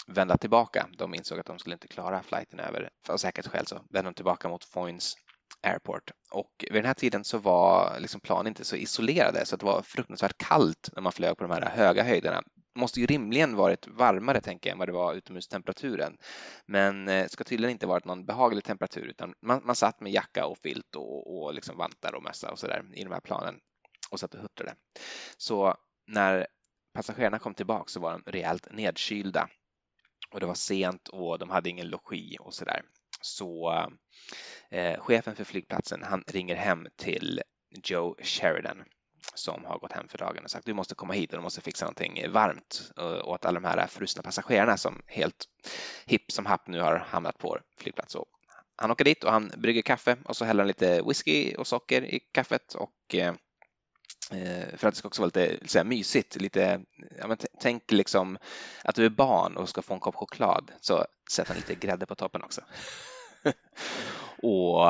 vända 0.06 0.38
tillbaka. 0.38 0.88
De 0.98 1.14
insåg 1.14 1.38
att 1.38 1.46
de 1.46 1.58
skulle 1.58 1.74
inte 1.74 1.88
klara 1.88 2.22
flighten 2.22 2.60
över. 2.60 2.90
För 3.06 3.16
säkerhetsskäl 3.16 3.66
så 3.66 3.74
vände 3.90 4.10
de 4.10 4.14
tillbaka 4.14 4.48
mot 4.48 4.64
Foynes 4.64 5.14
Airport. 5.62 6.10
Och 6.30 6.64
vid 6.70 6.74
den 6.74 6.84
här 6.84 6.94
tiden 6.94 7.24
så 7.24 7.38
var 7.38 7.96
liksom 8.00 8.20
planen 8.20 8.46
inte 8.46 8.64
så 8.64 8.76
isolerade 8.76 9.46
så 9.46 9.56
det 9.56 9.66
var 9.66 9.82
fruktansvärt 9.82 10.38
kallt 10.38 10.90
när 10.92 11.02
man 11.02 11.12
flög 11.12 11.36
på 11.36 11.44
de 11.44 11.50
här 11.50 11.70
höga 11.70 12.02
höjderna. 12.02 12.42
Det 12.74 12.80
måste 12.80 13.00
ju 13.00 13.06
rimligen 13.06 13.56
varit 13.56 13.86
varmare 13.86 14.40
tänker 14.40 14.70
jag 14.70 14.72
än 14.72 14.78
vad 14.78 14.88
det 14.88 14.92
var 14.92 15.14
utomhustemperaturen. 15.14 16.16
Men 16.66 17.04
det 17.04 17.32
ska 17.32 17.44
tydligen 17.44 17.72
inte 17.72 17.86
varit 17.86 18.04
någon 18.04 18.24
behaglig 18.24 18.64
temperatur 18.64 19.06
utan 19.06 19.34
man, 19.42 19.60
man 19.64 19.76
satt 19.76 20.00
med 20.00 20.12
jacka 20.12 20.46
och 20.46 20.58
filt 20.58 20.96
och, 20.96 21.42
och 21.42 21.54
liksom 21.54 21.76
vantar 21.76 22.14
och 22.14 22.22
mössa 22.22 22.50
och 22.50 22.58
sådär 22.58 22.84
i 22.94 23.04
de 23.04 23.12
här 23.12 23.20
planen 23.20 23.54
och 24.10 24.20
satt 24.20 24.34
och 24.34 24.40
huttrade. 24.40 24.74
Så 25.36 25.74
när 26.06 26.46
passagerarna 26.94 27.38
kom 27.38 27.54
tillbaka 27.54 27.88
så 27.88 28.00
var 28.00 28.12
de 28.12 28.22
rejält 28.30 28.68
nedkylda 28.72 29.48
och 30.32 30.40
det 30.40 30.46
var 30.46 30.54
sent 30.54 31.08
och 31.08 31.38
de 31.38 31.50
hade 31.50 31.70
ingen 31.70 31.88
logi 31.88 32.36
och 32.40 32.54
så 32.54 32.64
där. 32.64 32.82
Så 33.20 33.72
eh, 34.70 35.00
chefen 35.00 35.36
för 35.36 35.44
flygplatsen, 35.44 36.02
han 36.02 36.24
ringer 36.26 36.54
hem 36.56 36.86
till 36.96 37.42
Joe 37.84 38.16
Sheridan 38.22 38.84
som 39.34 39.64
har 39.64 39.78
gått 39.78 39.92
hem 39.92 40.08
för 40.08 40.18
dagen 40.18 40.44
och 40.44 40.50
sagt 40.50 40.66
du 40.66 40.74
måste 40.74 40.94
komma 40.94 41.12
hit 41.12 41.32
och 41.32 41.38
du 41.38 41.42
måste 41.42 41.60
fixa 41.60 41.84
någonting 41.84 42.30
varmt 42.30 42.92
eh, 42.98 43.28
åt 43.28 43.44
alla 43.44 43.60
de 43.60 43.68
här 43.68 43.86
frusna 43.86 44.22
passagerarna 44.22 44.76
som 44.76 45.02
helt 45.06 45.44
hipp 46.06 46.32
som 46.32 46.46
happ 46.46 46.66
nu 46.68 46.80
har 46.80 46.96
hamnat 46.96 47.38
på 47.38 47.58
flygplats. 47.78 48.14
Och 48.14 48.28
han 48.76 48.90
åker 48.90 49.04
dit 49.04 49.24
och 49.24 49.32
han 49.32 49.52
brygger 49.56 49.82
kaffe 49.82 50.16
och 50.24 50.36
så 50.36 50.44
häller 50.44 50.62
han 50.62 50.68
lite 50.68 51.02
whisky 51.02 51.54
och 51.54 51.66
socker 51.66 52.02
i 52.02 52.20
kaffet 52.32 52.74
och 52.74 52.92
Eh, 53.14 53.34
Eh, 54.32 54.76
för 54.76 54.88
att 54.88 54.94
det 54.94 54.98
ska 54.98 55.08
också 55.08 55.22
vara 55.22 55.30
lite 55.34 55.68
så 55.68 55.78
här, 55.78 55.84
mysigt. 55.84 56.36
Lite, 56.36 56.80
ja, 57.18 57.26
men 57.26 57.36
tänk 57.60 57.90
liksom 57.90 58.38
att 58.84 58.94
du 58.94 59.04
är 59.04 59.10
barn 59.10 59.56
och 59.56 59.68
ska 59.68 59.82
få 59.82 59.94
en 59.94 60.00
kopp 60.00 60.14
choklad 60.14 60.72
så 60.80 61.06
sätt 61.30 61.50
en 61.50 61.56
lite 61.56 61.74
grädde 61.74 62.06
på 62.06 62.14
toppen 62.14 62.42
också. 62.42 62.60
och, 64.42 64.80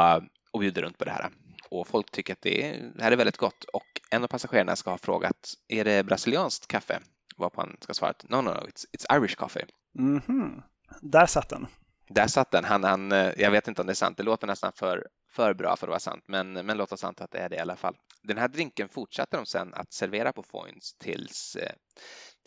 och 0.51 0.61
bjuder 0.61 0.82
runt 0.82 0.99
på 0.99 1.05
det 1.05 1.11
här. 1.11 1.30
Och 1.68 1.88
folk 1.88 2.11
tycker 2.11 2.32
att 2.32 2.40
det, 2.40 2.68
är, 2.68 2.93
det 2.97 3.03
här 3.03 3.12
är 3.12 3.16
väldigt 3.16 3.36
gott 3.36 3.64
och 3.64 4.01
en 4.11 4.24
av 4.24 4.28
passagerarna 4.28 4.76
ska 4.76 4.90
ha 4.90 4.99
frågat 4.99 5.55
är 5.68 5.84
det 5.84 6.05
brasilianskt 6.05 6.66
kaffe? 6.66 7.01
Varpå 7.36 7.61
han 7.61 7.76
ska 7.80 7.95
svara 7.95 8.14
no, 8.22 8.36
no, 8.36 8.43
no, 8.43 8.51
it's, 8.51 8.86
it's 8.93 9.16
Irish 9.16 9.36
coffee. 9.36 9.64
Mm 9.99 10.20
-hmm. 10.20 10.62
Där 11.01 11.26
satt 11.26 11.49
den. 11.49 11.66
Där 12.09 12.26
satt 12.26 12.50
den. 12.50 12.64
Han, 12.64 12.84
han, 12.84 13.12
eh, 13.12 13.32
jag 13.36 13.50
vet 13.50 13.68
inte 13.68 13.80
om 13.80 13.86
det 13.86 13.92
är 13.92 13.94
sant. 13.94 14.16
Det 14.16 14.22
låter 14.22 14.46
nästan 14.46 14.72
för, 14.72 15.07
för 15.30 15.55
bra 15.55 15.76
för 15.76 15.86
att 15.86 15.90
vara 15.90 16.00
sant, 16.00 16.24
men, 16.28 16.53
men 16.53 16.76
låt 16.76 16.92
oss 16.92 17.00
sant 17.00 17.20
att 17.20 17.30
det 17.30 17.38
är 17.38 17.48
det 17.48 17.57
i 17.57 17.59
alla 17.61 17.76
fall. 17.76 17.96
Den 18.22 18.38
här 18.38 18.48
drinken 18.48 18.88
fortsatte 18.88 19.36
de 19.36 19.46
sen 19.46 19.74
att 19.74 19.92
servera 19.92 20.32
på 20.32 20.42
Foynes 20.42 20.94
tills, 20.98 21.57
eh, 21.57 21.72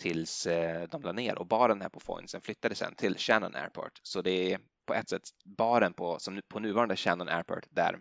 tills 0.02 0.46
eh, 0.46 0.88
de 0.90 1.02
la 1.02 1.12
ner 1.12 1.38
och 1.38 1.48
baren 1.48 1.82
här 1.82 1.90
på 1.90 2.00
Foynes 2.00 2.36
flyttade 2.42 2.76
sen 2.76 2.96
till 2.96 3.18
Shannon 3.18 3.56
Airport. 3.56 4.00
Så 4.04 4.22
det 4.22 4.54
är 4.54 4.60
på 4.86 4.94
ett 4.94 5.10
sätt 5.10 5.22
baren 5.58 5.94
på, 5.94 6.20
som 6.20 6.42
på 6.48 6.60
nuvarande 6.60 6.96
Shannon 6.96 7.30
Airport 7.30 7.66
där 7.70 8.00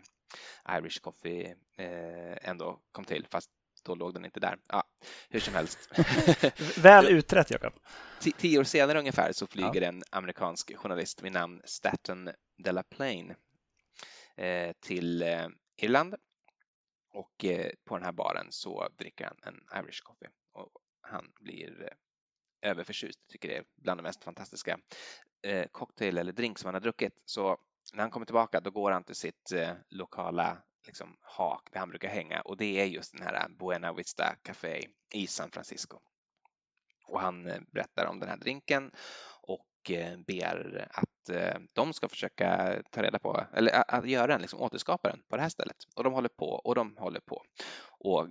Irish 0.70 1.00
Coffee 1.00 1.54
eh, 1.78 2.48
ändå 2.50 2.80
kom 2.92 3.04
till, 3.04 3.26
fast 3.30 3.50
då 3.84 3.94
låg 3.94 4.14
den 4.14 4.24
inte 4.24 4.40
där. 4.40 4.58
Ja, 4.68 4.83
hur 5.28 5.40
som 5.40 5.54
helst. 5.54 5.90
Väl 6.78 7.08
utrett, 7.08 7.50
Jakob. 7.50 7.72
Tio 8.38 8.58
år 8.58 8.64
senare 8.64 8.98
ungefär 8.98 9.32
så 9.32 9.46
flyger 9.46 9.82
ja. 9.82 9.88
en 9.88 10.02
amerikansk 10.10 10.76
journalist 10.76 11.22
vid 11.22 11.32
namn 11.32 11.62
Staten 11.64 12.30
Delaplane 12.58 13.36
eh, 14.36 14.72
till 14.80 15.22
eh, 15.22 15.46
Irland 15.76 16.14
och 17.12 17.44
eh, 17.44 17.70
på 17.84 17.96
den 17.96 18.04
här 18.04 18.12
baren 18.12 18.46
så 18.50 18.88
dricker 18.98 19.24
han 19.24 19.36
en 19.42 19.84
Irish 19.84 20.02
coffee 20.02 20.28
och 20.52 20.70
han 21.00 21.32
blir 21.40 21.92
överförtjust, 22.62 23.20
tycker 23.28 23.48
det 23.48 23.56
är 23.56 23.64
bland 23.76 23.98
de 23.98 24.02
mest 24.02 24.24
fantastiska 24.24 24.78
cocktail 25.72 26.18
eller 26.18 26.32
drink 26.32 26.58
som 26.58 26.66
han 26.66 26.74
har 26.74 26.80
druckit. 26.80 27.12
Så 27.24 27.58
när 27.92 28.00
han 28.00 28.10
kommer 28.10 28.26
tillbaka 28.26 28.60
då 28.60 28.70
går 28.70 28.90
han 28.90 29.04
till 29.04 29.14
sitt 29.14 29.52
lokala 29.90 30.62
liksom, 30.86 31.16
hak 31.20 31.68
där 31.72 31.80
han 31.80 31.88
brukar 31.88 32.08
hänga 32.08 32.40
och 32.40 32.56
det 32.56 32.80
är 32.80 32.84
just 32.84 33.12
den 33.12 33.22
här 33.22 33.48
Buena 33.48 33.92
Vista 33.92 34.34
Café 34.42 34.86
i 35.14 35.26
San 35.26 35.50
Francisco. 35.50 35.98
Och 37.06 37.20
han 37.20 37.46
eh, 37.46 37.60
berättar 37.72 38.06
om 38.06 38.20
den 38.20 38.28
här 38.28 38.36
drinken 38.36 38.90
och 39.40 39.90
eh, 39.90 40.18
ber 40.26 40.88
att 40.90 41.30
eh, 41.30 41.60
de 41.72 41.92
ska 41.92 42.08
försöka 42.08 42.78
ta 42.90 43.02
reda 43.02 43.18
på, 43.18 43.46
eller 43.54 43.84
att 43.94 44.08
göra 44.08 44.26
den, 44.26 44.40
liksom 44.40 44.60
återskapa 44.60 45.08
den 45.10 45.22
på 45.28 45.36
det 45.36 45.42
här 45.42 45.48
stället. 45.48 45.76
Och 45.96 46.04
de 46.04 46.12
håller 46.12 46.28
på 46.28 46.46
och 46.46 46.74
de 46.74 46.96
håller 46.96 47.20
på. 47.20 47.42
Och 47.90 48.28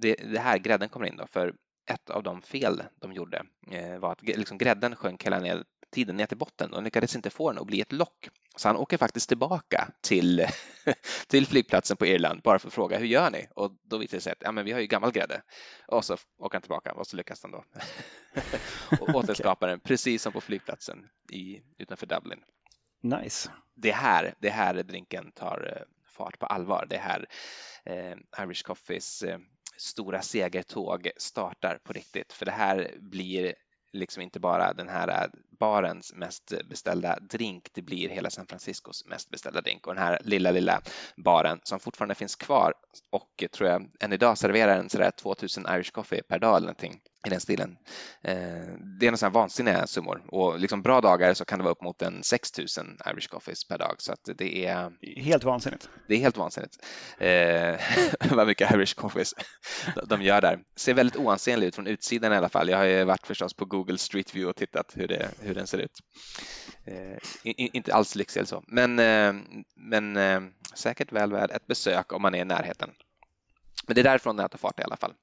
det, 0.00 0.14
det 0.14 0.40
här 0.40 0.58
grädden 0.58 0.88
kommer 0.88 1.06
in 1.06 1.16
då, 1.16 1.26
för 1.26 1.54
ett 1.90 2.10
av 2.10 2.22
de 2.22 2.42
fel 2.42 2.82
de 3.00 3.12
gjorde 3.12 3.42
var 3.98 4.12
att 4.12 4.22
liksom 4.22 4.58
grädden 4.58 4.96
sjönk 4.96 5.26
hela 5.26 5.38
ner, 5.38 5.64
tiden 5.90 6.16
ner 6.16 6.26
till 6.26 6.36
botten 6.36 6.72
och 6.72 6.82
lyckades 6.82 7.16
inte 7.16 7.30
få 7.30 7.52
den 7.52 7.60
att 7.60 7.66
bli 7.66 7.80
ett 7.80 7.92
lock. 7.92 8.28
Så 8.56 8.68
han 8.68 8.76
åker 8.76 8.98
faktiskt 8.98 9.28
tillbaka 9.28 9.88
till, 10.00 10.46
till 11.26 11.46
flygplatsen 11.46 11.96
på 11.96 12.06
Irland 12.06 12.40
bara 12.42 12.58
för 12.58 12.68
att 12.68 12.74
fråga 12.74 12.98
hur 12.98 13.06
gör 13.06 13.30
ni? 13.30 13.48
Och 13.54 13.72
då 13.82 13.98
visar 13.98 14.16
det 14.16 14.20
sig 14.20 14.32
att 14.32 14.38
ja, 14.40 14.52
men 14.52 14.64
vi 14.64 14.72
har 14.72 14.80
ju 14.80 14.86
gammal 14.86 15.12
grädde. 15.12 15.42
Och 15.86 16.04
så 16.04 16.16
åker 16.38 16.54
han 16.54 16.62
tillbaka 16.62 16.92
och 16.92 17.06
så 17.06 17.16
lyckas 17.16 17.42
han 17.42 17.50
då 17.50 17.64
och 19.00 19.08
återskapa 19.14 19.66
den 19.66 19.80
precis 19.80 20.22
som 20.22 20.32
på 20.32 20.40
flygplatsen 20.40 21.08
i, 21.32 21.60
utanför 21.78 22.06
Dublin. 22.06 22.40
Nice. 23.02 23.50
Det 23.74 23.92
här, 23.92 24.34
det 24.38 24.50
här 24.50 24.74
drinken 24.74 25.32
tar 25.32 25.76
eh, 25.76 25.82
fart 26.16 26.38
på 26.38 26.46
allvar. 26.46 26.86
Det 26.90 26.98
här 26.98 27.26
eh, 27.84 28.44
Irish 28.44 28.62
Coffees 28.62 29.22
eh, 29.22 29.38
stora 29.76 30.22
segertåg 30.22 31.10
startar 31.16 31.78
på 31.84 31.92
riktigt. 31.92 32.32
För 32.32 32.44
det 32.44 32.52
här 32.52 32.94
blir 32.98 33.54
liksom 33.92 34.22
inte 34.22 34.40
bara 34.40 34.72
den 34.72 34.88
här 34.88 35.08
äh, 35.08 35.30
barens 35.58 36.14
mest 36.14 36.52
beställda 36.68 37.18
drink, 37.20 37.68
det 37.72 37.82
blir 37.82 38.08
hela 38.08 38.30
San 38.30 38.46
Franciscos 38.46 39.06
mest 39.06 39.30
beställda 39.30 39.60
drink 39.60 39.86
och 39.86 39.94
den 39.94 40.02
här 40.02 40.18
lilla, 40.24 40.50
lilla 40.50 40.80
baren 41.16 41.60
som 41.62 41.80
fortfarande 41.80 42.14
finns 42.14 42.36
kvar 42.36 42.72
och 43.12 43.44
tror 43.52 43.68
jag 43.68 43.90
än 44.00 44.12
idag 44.12 44.38
serverar 44.38 44.78
en 44.78 44.90
sådär 44.90 45.10
2000 45.10 45.66
Irish 45.66 45.92
coffee 45.92 46.22
per 46.22 46.38
dag 46.38 46.56
eller 46.56 46.66
någonting 46.66 47.00
i 47.26 47.30
den 47.30 47.40
stilen. 47.40 47.76
Eh, 48.22 48.34
det 49.00 49.06
är 49.06 49.10
några 49.10 49.28
vansinniga 49.28 49.86
summor 49.86 50.22
och 50.28 50.58
liksom 50.60 50.82
bra 50.82 51.00
dagar 51.00 51.34
så 51.34 51.44
kan 51.44 51.58
det 51.58 51.62
vara 51.62 51.72
upp 51.72 51.82
mot 51.82 52.02
en 52.02 52.22
6000 52.22 52.98
Irish 53.06 53.28
coffees 53.28 53.68
per 53.68 53.78
dag 53.78 53.94
så 53.98 54.12
att 54.12 54.28
det 54.38 54.66
är 54.66 54.90
helt 55.16 55.44
vansinnigt. 55.44 55.88
Det 56.08 56.14
är 56.14 56.18
helt 56.18 56.36
vansinnigt 56.36 56.76
eh, 57.18 57.80
vad 58.36 58.46
mycket 58.46 58.70
Irish 58.74 58.94
coffees 58.94 59.34
de 60.08 60.22
gör 60.22 60.40
där. 60.40 60.58
Ser 60.76 60.94
väldigt 60.94 61.16
oansenlig 61.16 61.66
ut 61.66 61.74
från 61.74 61.86
utsidan 61.86 62.32
i 62.32 62.36
alla 62.36 62.48
fall. 62.48 62.68
Jag 62.68 62.78
har 62.78 62.84
ju 62.84 63.04
varit 63.04 63.26
förstås 63.26 63.54
på 63.54 63.64
Google 63.64 63.98
Street 63.98 64.34
View 64.34 64.50
och 64.50 64.56
tittat 64.56 64.92
hur, 64.94 65.08
det, 65.08 65.30
hur 65.46 65.54
den 65.54 65.66
ser 65.66 65.78
ut. 65.78 66.00
Eh, 66.84 67.18
inte 67.44 67.94
alls 67.94 68.14
lyxig 68.14 68.40
eller 68.40 68.48
så, 68.48 68.64
men, 68.66 68.98
eh, 68.98 69.34
men 69.74 70.16
eh, 70.16 70.40
säkert 70.74 71.12
väl 71.12 71.32
värd 71.32 71.50
ett 71.50 71.66
besök 71.66 72.12
om 72.12 72.22
man 72.22 72.34
är 72.34 72.38
i 72.38 72.44
närheten. 72.44 72.90
Men 73.86 73.94
det 73.94 74.00
är 74.00 74.04
därifrån 74.04 74.36
den 74.36 74.48
tar 74.48 74.58
fart 74.58 74.80
i 74.80 74.82
alla 74.82 74.96
fall. 74.96 75.14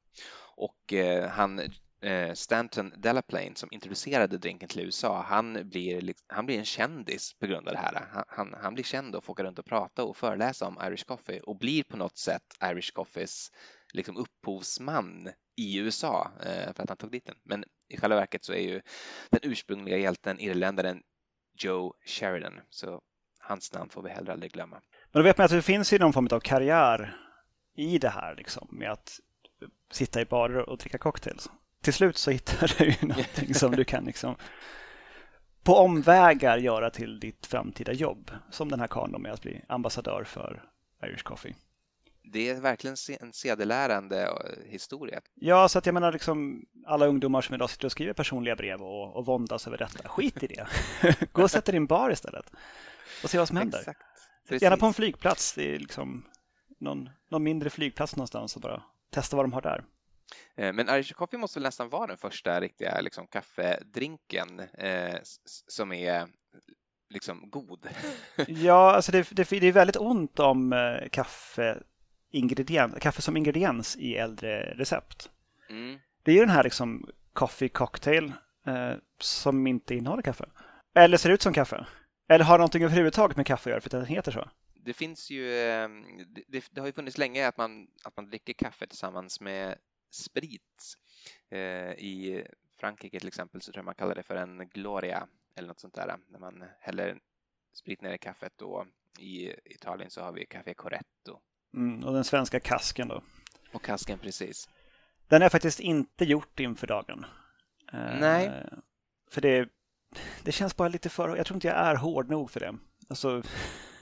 Och 0.55 0.93
eh, 0.93 1.30
han 1.30 1.61
Eh, 2.03 2.34
Stanton 2.34 2.93
Delaplane 2.97 3.55
som 3.55 3.69
introducerade 3.71 4.38
drinken 4.38 4.69
till 4.69 4.86
USA, 4.86 5.21
han 5.21 5.69
blir, 5.69 6.13
han 6.28 6.45
blir 6.45 6.59
en 6.59 6.65
kändis 6.65 7.34
på 7.34 7.45
grund 7.47 7.67
av 7.67 7.74
det 7.74 7.80
här. 7.80 8.07
Han, 8.11 8.24
han, 8.28 8.55
han 8.61 8.74
blir 8.74 8.84
känd 8.84 9.15
och 9.15 9.24
får 9.24 9.34
åka 9.34 9.43
runt 9.43 9.59
och 9.59 9.65
prata 9.65 10.03
och 10.03 10.17
föreläsa 10.17 10.67
om 10.67 10.80
Irish 10.84 11.05
Coffee 11.05 11.39
och 11.39 11.57
blir 11.57 11.84
på 11.84 11.97
något 11.97 12.17
sätt 12.17 12.43
Irish 12.63 12.93
Coffees 12.93 13.51
liksom 13.93 14.17
upphovsman 14.17 15.30
i 15.56 15.78
USA 15.78 16.32
eh, 16.39 16.74
för 16.74 16.84
att 16.84 16.89
han 16.89 16.97
tog 16.97 17.12
dit 17.12 17.26
den. 17.26 17.36
Men 17.43 17.64
i 17.88 17.97
själva 17.97 18.16
verket 18.16 18.43
så 18.43 18.54
är 18.54 18.62
ju 18.62 18.82
den 19.30 19.39
ursprungliga 19.43 19.97
hjälten 19.97 20.39
irländaren 20.39 21.01
Joe 21.58 21.93
Sheridan, 22.06 22.54
så 22.70 23.01
hans 23.39 23.74
namn 23.74 23.89
får 23.89 24.01
vi 24.01 24.10
heller 24.10 24.32
aldrig 24.32 24.51
glömma. 24.51 24.82
Men 25.12 25.22
då 25.22 25.24
vet 25.24 25.38
man 25.38 25.45
att 25.45 25.51
det 25.51 25.62
finns 25.62 25.93
ju 25.93 25.99
någon 25.99 26.14
form 26.14 26.28
av 26.32 26.39
karriär 26.39 27.18
i 27.76 27.97
det 27.97 28.10
här 28.10 28.36
liksom 28.36 28.68
med 28.72 28.91
att 28.91 29.20
sitta 29.91 30.22
i 30.22 30.26
barer 30.26 30.70
och 30.70 30.78
dricka 30.78 30.97
cocktails. 30.97 31.49
till 31.82 31.93
slut 31.93 32.18
så 32.18 32.32
hittar 32.32 32.76
du 32.78 32.86
ju 32.86 33.08
någonting 33.08 33.54
som 33.54 33.72
du 33.72 33.84
kan 33.84 34.06
liksom 34.06 34.36
på 35.64 35.76
omvägar 35.76 36.58
göra 36.58 36.89
till 36.89 37.20
ditt 37.20 37.45
framtida 37.45 37.93
jobb. 37.93 38.32
Som 38.51 38.70
den 38.70 38.80
här 38.80 38.88
karln 38.88 39.22
med 39.22 39.32
att 39.32 39.41
bli 39.41 39.62
ambassadör 39.68 40.24
för 40.24 40.64
Irish 41.04 41.24
Coffee. 41.24 41.56
Det 42.24 42.49
är 42.49 42.61
verkligen 42.61 42.95
en 43.19 43.34
sedelärande 43.34 44.24
eh, 44.24 44.71
historia. 44.71 45.21
Ja, 45.34 45.67
så 45.67 45.78
att 45.78 45.86
jag 45.86 45.93
menar 45.93 46.11
liksom 46.11 46.65
alla 46.86 47.05
ungdomar 47.05 47.41
som 47.41 47.55
idag 47.55 47.69
sitter 47.69 47.86
och 47.86 47.91
skriver 47.91 48.13
personliga 48.13 48.55
brev 48.55 48.82
och, 48.82 49.15
och 49.15 49.26
våndas 49.26 49.67
över 49.67 49.78
detta. 49.78 50.09
Skit 50.09 50.43
i 50.43 50.47
det. 50.47 50.67
Gå 51.32 51.43
och 51.43 51.51
sätt 51.51 51.65
din 51.65 51.86
bar 51.86 52.09
istället 52.09 52.51
och 53.24 53.30
se 53.30 53.38
vad 53.38 53.47
som 53.47 53.57
händer. 53.57 53.80
Exakt. 53.80 54.01
Gärna 54.61 54.78
på 54.78 54.86
en 54.86 54.93
flygplats. 54.93 55.53
Det 55.53 55.76
är 55.76 55.80
liksom 55.80 56.26
någon, 56.80 57.09
någon 57.32 57.43
mindre 57.43 57.69
flygplats 57.69 58.15
någonstans 58.15 58.55
och 58.55 58.61
bara 58.61 58.84
testa 59.09 59.36
vad 59.36 59.45
de 59.45 59.53
har 59.53 59.61
där. 59.61 59.84
Eh, 60.55 60.74
men 60.74 60.89
Irish 60.89 61.13
Coffee 61.13 61.38
måste 61.38 61.59
väl 61.59 61.63
nästan 61.63 61.89
vara 61.89 62.07
den 62.07 62.17
första 62.17 62.61
riktiga 62.61 63.01
liksom, 63.01 63.28
kaffedrinken 63.28 64.59
eh, 64.59 65.17
som 65.67 65.91
är 65.91 66.28
liksom 67.09 67.49
god. 67.49 67.88
ja, 68.47 68.95
alltså 68.95 69.11
det, 69.11 69.30
det, 69.32 69.49
det, 69.49 69.67
är 69.67 69.71
väldigt 69.71 69.97
ont 69.97 70.39
om 70.39 70.74
eh, 70.74 71.09
kaffe, 71.11 71.84
ingrediens, 72.34 72.96
kaffe 73.00 73.22
som 73.22 73.38
ingrediens 73.38 73.98
i 73.98 74.16
äldre 74.16 74.74
recept. 74.74 75.30
Mm. 75.70 76.00
Det 76.24 76.32
är 76.32 76.36
ju 76.36 76.42
den 76.42 76.50
här 76.50 76.64
liksom 76.64 77.10
coffee 77.34 77.70
cocktail 77.70 78.34
eh, 78.68 78.94
som 79.20 79.68
inte 79.68 79.96
innehåller 79.96 80.24
kaffe. 80.24 80.46
Eller 80.96 81.18
ser 81.18 81.30
ut 81.30 81.42
som 81.42 81.54
kaffe. 81.54 81.86
Eller 82.30 82.46
har 82.46 82.58
någonting 82.58 82.84
överhuvudtaget 82.84 83.38
med 83.38 83.48
kaffe 83.48 83.70
att 83.70 83.72
göra 83.72 83.82
för 83.82 83.88
att 83.88 83.92
den 83.92 84.16
heter 84.16 84.32
så. 84.32 84.50
Det 84.74 84.94
finns 84.94 85.32
ju, 85.32 85.60
ehm, 85.60 86.06
det, 86.48 86.66
det, 86.72 86.82
har 86.82 86.88
ju 86.88 86.94
funnits 86.94 87.18
länge 87.18 87.48
att 87.48 87.58
man, 87.58 87.88
att 88.04 88.18
man 88.18 88.26
dricker 88.26 88.54
kaffe 88.54 88.88
tillsammans 88.88 89.42
med 89.42 89.76
sprit. 90.12 90.98
Eh, 91.50 91.92
I 91.92 92.46
Frankrike 92.80 93.20
till 93.20 93.28
exempel 93.28 93.62
så 93.62 93.72
tror 93.72 93.80
jag 93.80 93.86
man 93.86 93.96
kallar 93.96 94.16
det 94.16 94.24
för 94.24 94.36
en 94.36 94.70
gloria 94.70 95.28
eller 95.56 95.68
något 95.68 95.80
sånt 95.80 95.94
där 95.94 96.18
när 96.28 96.40
man 96.40 96.64
häller 96.80 97.20
sprit 97.74 98.02
ner 98.02 98.14
i 98.14 98.18
kaffet 98.18 98.62
och 98.62 98.86
i 99.20 99.54
Italien 99.66 100.12
så 100.12 100.22
har 100.22 100.32
vi 100.32 100.46
café 100.46 100.74
corretto. 100.74 101.40
Mm, 101.74 102.03
och 102.03 102.13
den 102.13 102.24
svenska 102.24 102.59
kasken 102.59 103.07
då. 103.07 103.24
Och 103.74 103.84
kasken 103.84 104.19
precis. 104.19 104.69
Den 105.28 105.41
är 105.41 105.49
faktiskt 105.49 105.80
inte 105.80 106.26
gjort 106.26 106.59
inför 106.59 106.88
dagen. 106.88 107.26
Nej. 108.19 108.45
Eh, 108.45 108.78
för 109.32 109.41
det, 109.41 109.69
det 110.43 110.51
känns 110.51 110.76
bara 110.76 110.88
lite 110.88 111.09
för, 111.09 111.38
jag 111.38 111.45
tror 111.45 111.55
inte 111.55 111.67
jag 111.67 111.78
är 111.78 111.95
hård 111.95 112.30
nog 112.30 112.51
för 112.51 112.59
det. 112.59 112.76
Alltså, 113.09 113.43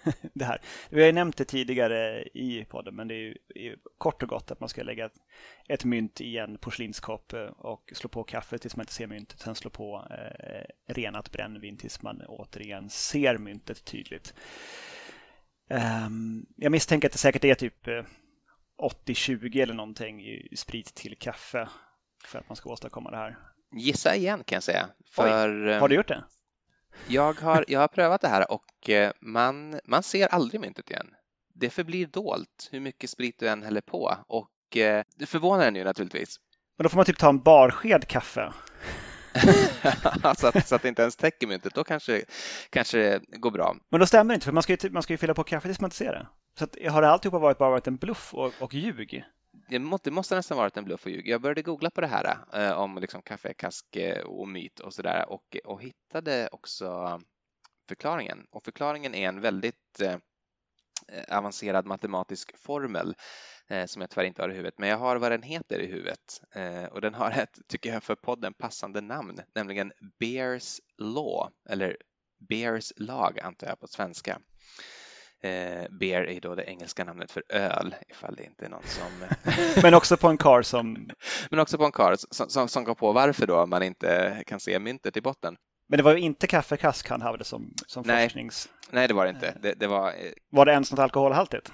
det 0.33 0.45
här. 0.45 0.61
Vi 0.89 0.99
har 0.99 1.07
ju 1.07 1.13
nämnt 1.13 1.37
det 1.37 1.45
tidigare 1.45 2.23
i 2.33 2.65
podden, 2.69 2.95
men 2.95 3.07
det 3.07 3.13
är 3.15 3.61
ju 3.61 3.77
kort 3.97 4.23
och 4.23 4.29
gott 4.29 4.51
att 4.51 4.59
man 4.59 4.69
ska 4.69 4.83
lägga 4.83 5.09
ett 5.67 5.85
mynt 5.85 6.21
i 6.21 6.37
en 6.37 6.57
porslinskopp 6.57 7.33
eh, 7.33 7.41
och 7.41 7.93
slå 7.95 8.09
på 8.09 8.23
kaffe 8.23 8.57
tills 8.57 8.75
man 8.75 8.83
inte 8.83 8.93
ser 8.93 9.07
myntet. 9.07 9.39
Sen 9.39 9.55
slå 9.55 9.69
på 9.69 10.07
eh, 10.09 10.93
renat 10.93 11.31
brännvin 11.31 11.77
tills 11.77 12.01
man 12.01 12.21
återigen 12.27 12.89
ser 12.89 13.37
myntet 13.37 13.85
tydligt. 13.85 14.33
Um, 15.71 16.45
jag 16.55 16.71
misstänker 16.71 17.07
att 17.07 17.11
det 17.11 17.17
säkert 17.17 17.43
är 17.43 17.55
typ 17.55 17.87
80-20 19.05 19.57
eh, 19.57 19.63
eller 19.63 19.73
någonting 19.73 20.21
i 20.21 20.55
sprit 20.55 20.93
till 20.93 21.17
kaffe 21.17 21.69
för 22.23 22.39
att 22.39 22.49
man 22.49 22.55
ska 22.55 22.69
åstadkomma 22.69 23.11
det 23.11 23.17
här. 23.17 23.37
Gissa 23.71 24.15
igen 24.15 24.43
kan 24.45 24.55
jag 24.55 24.63
säga. 24.63 24.89
För, 25.11 25.67
Oj, 25.67 25.73
har 25.73 25.89
du 25.89 25.95
gjort 25.95 26.07
det? 26.07 26.23
Jag 27.07 27.33
har, 27.33 27.65
jag 27.67 27.79
har 27.79 27.87
prövat 27.95 28.21
det 28.21 28.27
här 28.27 28.51
och 28.51 28.89
eh, 28.89 29.11
man, 29.19 29.79
man 29.85 30.03
ser 30.03 30.27
aldrig 30.27 30.61
myntet 30.61 30.89
igen. 30.89 31.07
Det 31.53 31.69
förblir 31.69 32.07
dolt 32.07 32.69
hur 32.71 32.79
mycket 32.79 33.09
sprit 33.09 33.39
du 33.39 33.49
än 33.49 33.63
häller 33.63 33.81
på 33.81 34.17
och 34.27 34.77
eh, 34.77 35.03
det 35.15 35.25
förvånar 35.25 35.67
en 35.67 35.75
ju 35.75 35.83
naturligtvis. 35.83 36.39
Men 36.77 36.83
då 36.83 36.89
får 36.89 36.97
man 36.97 37.05
typ 37.05 37.19
ta 37.19 37.29
en 37.29 37.41
barsked 37.41 38.07
kaffe. 38.07 38.53
så, 40.37 40.47
att, 40.47 40.67
så 40.67 40.75
att 40.75 40.81
det 40.81 40.87
inte 40.87 41.01
ens 41.01 41.15
täcker 41.15 41.47
myntet, 41.47 41.75
då 41.75 41.83
kanske, 41.83 42.25
kanske 42.69 42.97
det 42.97 43.37
går 43.37 43.51
bra. 43.51 43.75
Men 43.89 43.99
då 43.99 44.05
stämmer 44.05 44.33
det 44.33 44.35
inte, 44.35 44.45
för 44.45 44.51
man 44.51 44.63
ska 44.63 44.73
ju, 44.73 44.89
man 44.89 45.03
ska 45.03 45.13
ju 45.13 45.17
fylla 45.17 45.33
på 45.33 45.43
kaffe 45.43 45.67
tills 45.67 45.81
man 45.81 45.87
inte 45.87 45.97
ser 45.97 46.11
det. 46.11 46.27
Så 46.57 46.63
att, 46.63 46.75
har 46.89 47.01
det 47.01 47.09
alltihopa 47.09 47.39
varit, 47.39 47.57
bara 47.57 47.69
varit 47.69 47.87
en 47.87 47.97
bluff 47.97 48.33
och, 48.33 48.53
och 48.59 48.73
ljug? 48.73 49.23
Det 49.69 49.79
måste, 49.79 50.09
det 50.09 50.13
måste 50.13 50.35
nästan 50.35 50.57
varit 50.57 50.77
en 50.77 50.83
bluff 50.85 51.05
och 51.05 51.11
ljug. 51.11 51.27
Jag 51.27 51.41
började 51.41 51.61
googla 51.61 51.89
på 51.89 52.01
det 52.01 52.07
här 52.07 52.37
eh, 52.53 52.71
om 52.71 52.97
liksom 52.97 53.21
kaffekask 53.21 53.95
eh, 53.95 54.23
och 54.23 54.47
myt 54.47 54.79
och 54.79 54.93
sådär 54.93 55.25
och, 55.29 55.57
och 55.65 55.81
hittade 55.81 56.49
också 56.51 57.19
förklaringen. 57.89 58.45
Och 58.51 58.63
förklaringen 58.63 59.15
är 59.15 59.27
en 59.27 59.41
väldigt 59.41 60.01
eh, 60.01 60.15
avancerad 61.37 61.85
matematisk 61.85 62.57
formel 62.57 63.09
eh, 63.09 63.15
som 63.85 64.01
jag 64.01 64.09
tyvärr 64.09 64.23
inte 64.23 64.41
har 64.41 64.49
i 64.49 64.53
huvudet, 64.53 64.73
men 64.77 64.89
jag 64.89 64.97
har 64.97 65.15
vad 65.15 65.31
den 65.31 65.43
heter 65.43 65.79
i 65.79 65.87
huvudet 65.87 66.41
eh, 66.55 66.83
och 66.83 67.01
den 67.01 67.13
har 67.13 67.31
ett, 67.31 67.59
tycker 67.67 67.93
jag, 67.93 68.03
för 68.03 68.15
podden 68.15 68.53
passande 68.53 69.01
namn, 69.01 69.39
nämligen 69.55 69.91
Bears 70.19 70.81
Law 70.97 71.49
eller 71.69 71.97
Bears 72.49 72.93
lag 72.95 73.39
antar 73.39 73.67
jag 73.67 73.79
på 73.79 73.87
svenska. 73.87 74.39
Eh, 75.43 75.89
beer 75.89 76.29
är 76.29 76.41
då 76.41 76.55
det 76.55 76.63
engelska 76.63 77.03
namnet 77.03 77.31
för 77.31 77.43
öl 77.49 77.95
ifall 78.09 78.35
det 78.35 78.43
inte 78.43 78.65
är 78.65 78.69
någon 78.69 78.83
som... 78.83 79.27
Men 79.83 79.93
också 79.93 80.17
på 80.17 80.27
en 80.27 80.37
kar 80.37 80.61
som... 80.61 81.09
Men 81.49 81.59
också 81.59 81.77
på 81.77 81.85
en 81.85 81.91
kar 81.91 82.15
som, 82.29 82.49
som, 82.49 82.67
som 82.67 82.83
går 82.83 82.95
på 82.95 83.11
varför 83.11 83.47
då 83.47 83.65
man 83.65 83.83
inte 83.83 84.43
kan 84.47 84.59
se 84.59 84.79
myntet 84.79 85.17
i 85.17 85.21
botten. 85.21 85.57
Men 85.87 85.97
det 85.97 86.03
var 86.03 86.13
ju 86.13 86.19
inte 86.19 86.47
kaffekask 86.47 87.09
han 87.09 87.21
hade 87.21 87.43
som, 87.43 87.73
som 87.87 88.03
nej, 88.05 88.25
forsknings... 88.25 88.69
Nej, 88.89 89.07
det 89.07 89.13
var 89.13 89.25
det 89.25 89.29
inte. 89.29 89.57
Det, 89.61 89.73
det 89.73 89.87
var... 89.87 90.07
Eh, 90.07 90.31
var 90.49 90.65
det 90.65 90.71
ens 90.71 90.91
något 90.91 90.99
alkoholhaltigt? 90.99 91.71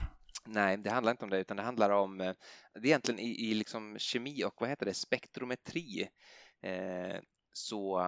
Nej, 0.50 0.78
det 0.78 0.90
handlar 0.90 1.12
inte 1.12 1.26
om 1.26 1.30
det, 1.30 1.40
utan 1.40 1.58
det 1.58 1.64
handlar 1.64 1.90
om, 1.90 2.22
eh, 2.22 2.34
det 2.74 2.80
är 2.80 2.86
egentligen 2.86 3.20
i, 3.20 3.52
i 3.52 3.54
liksom 3.54 4.00
kemi 4.00 4.44
och 4.44 4.54
vad 4.58 4.70
heter 4.70 4.86
det, 4.86 4.94
spektrometri. 4.94 6.10
Eh, 6.62 7.20
så 7.54 8.00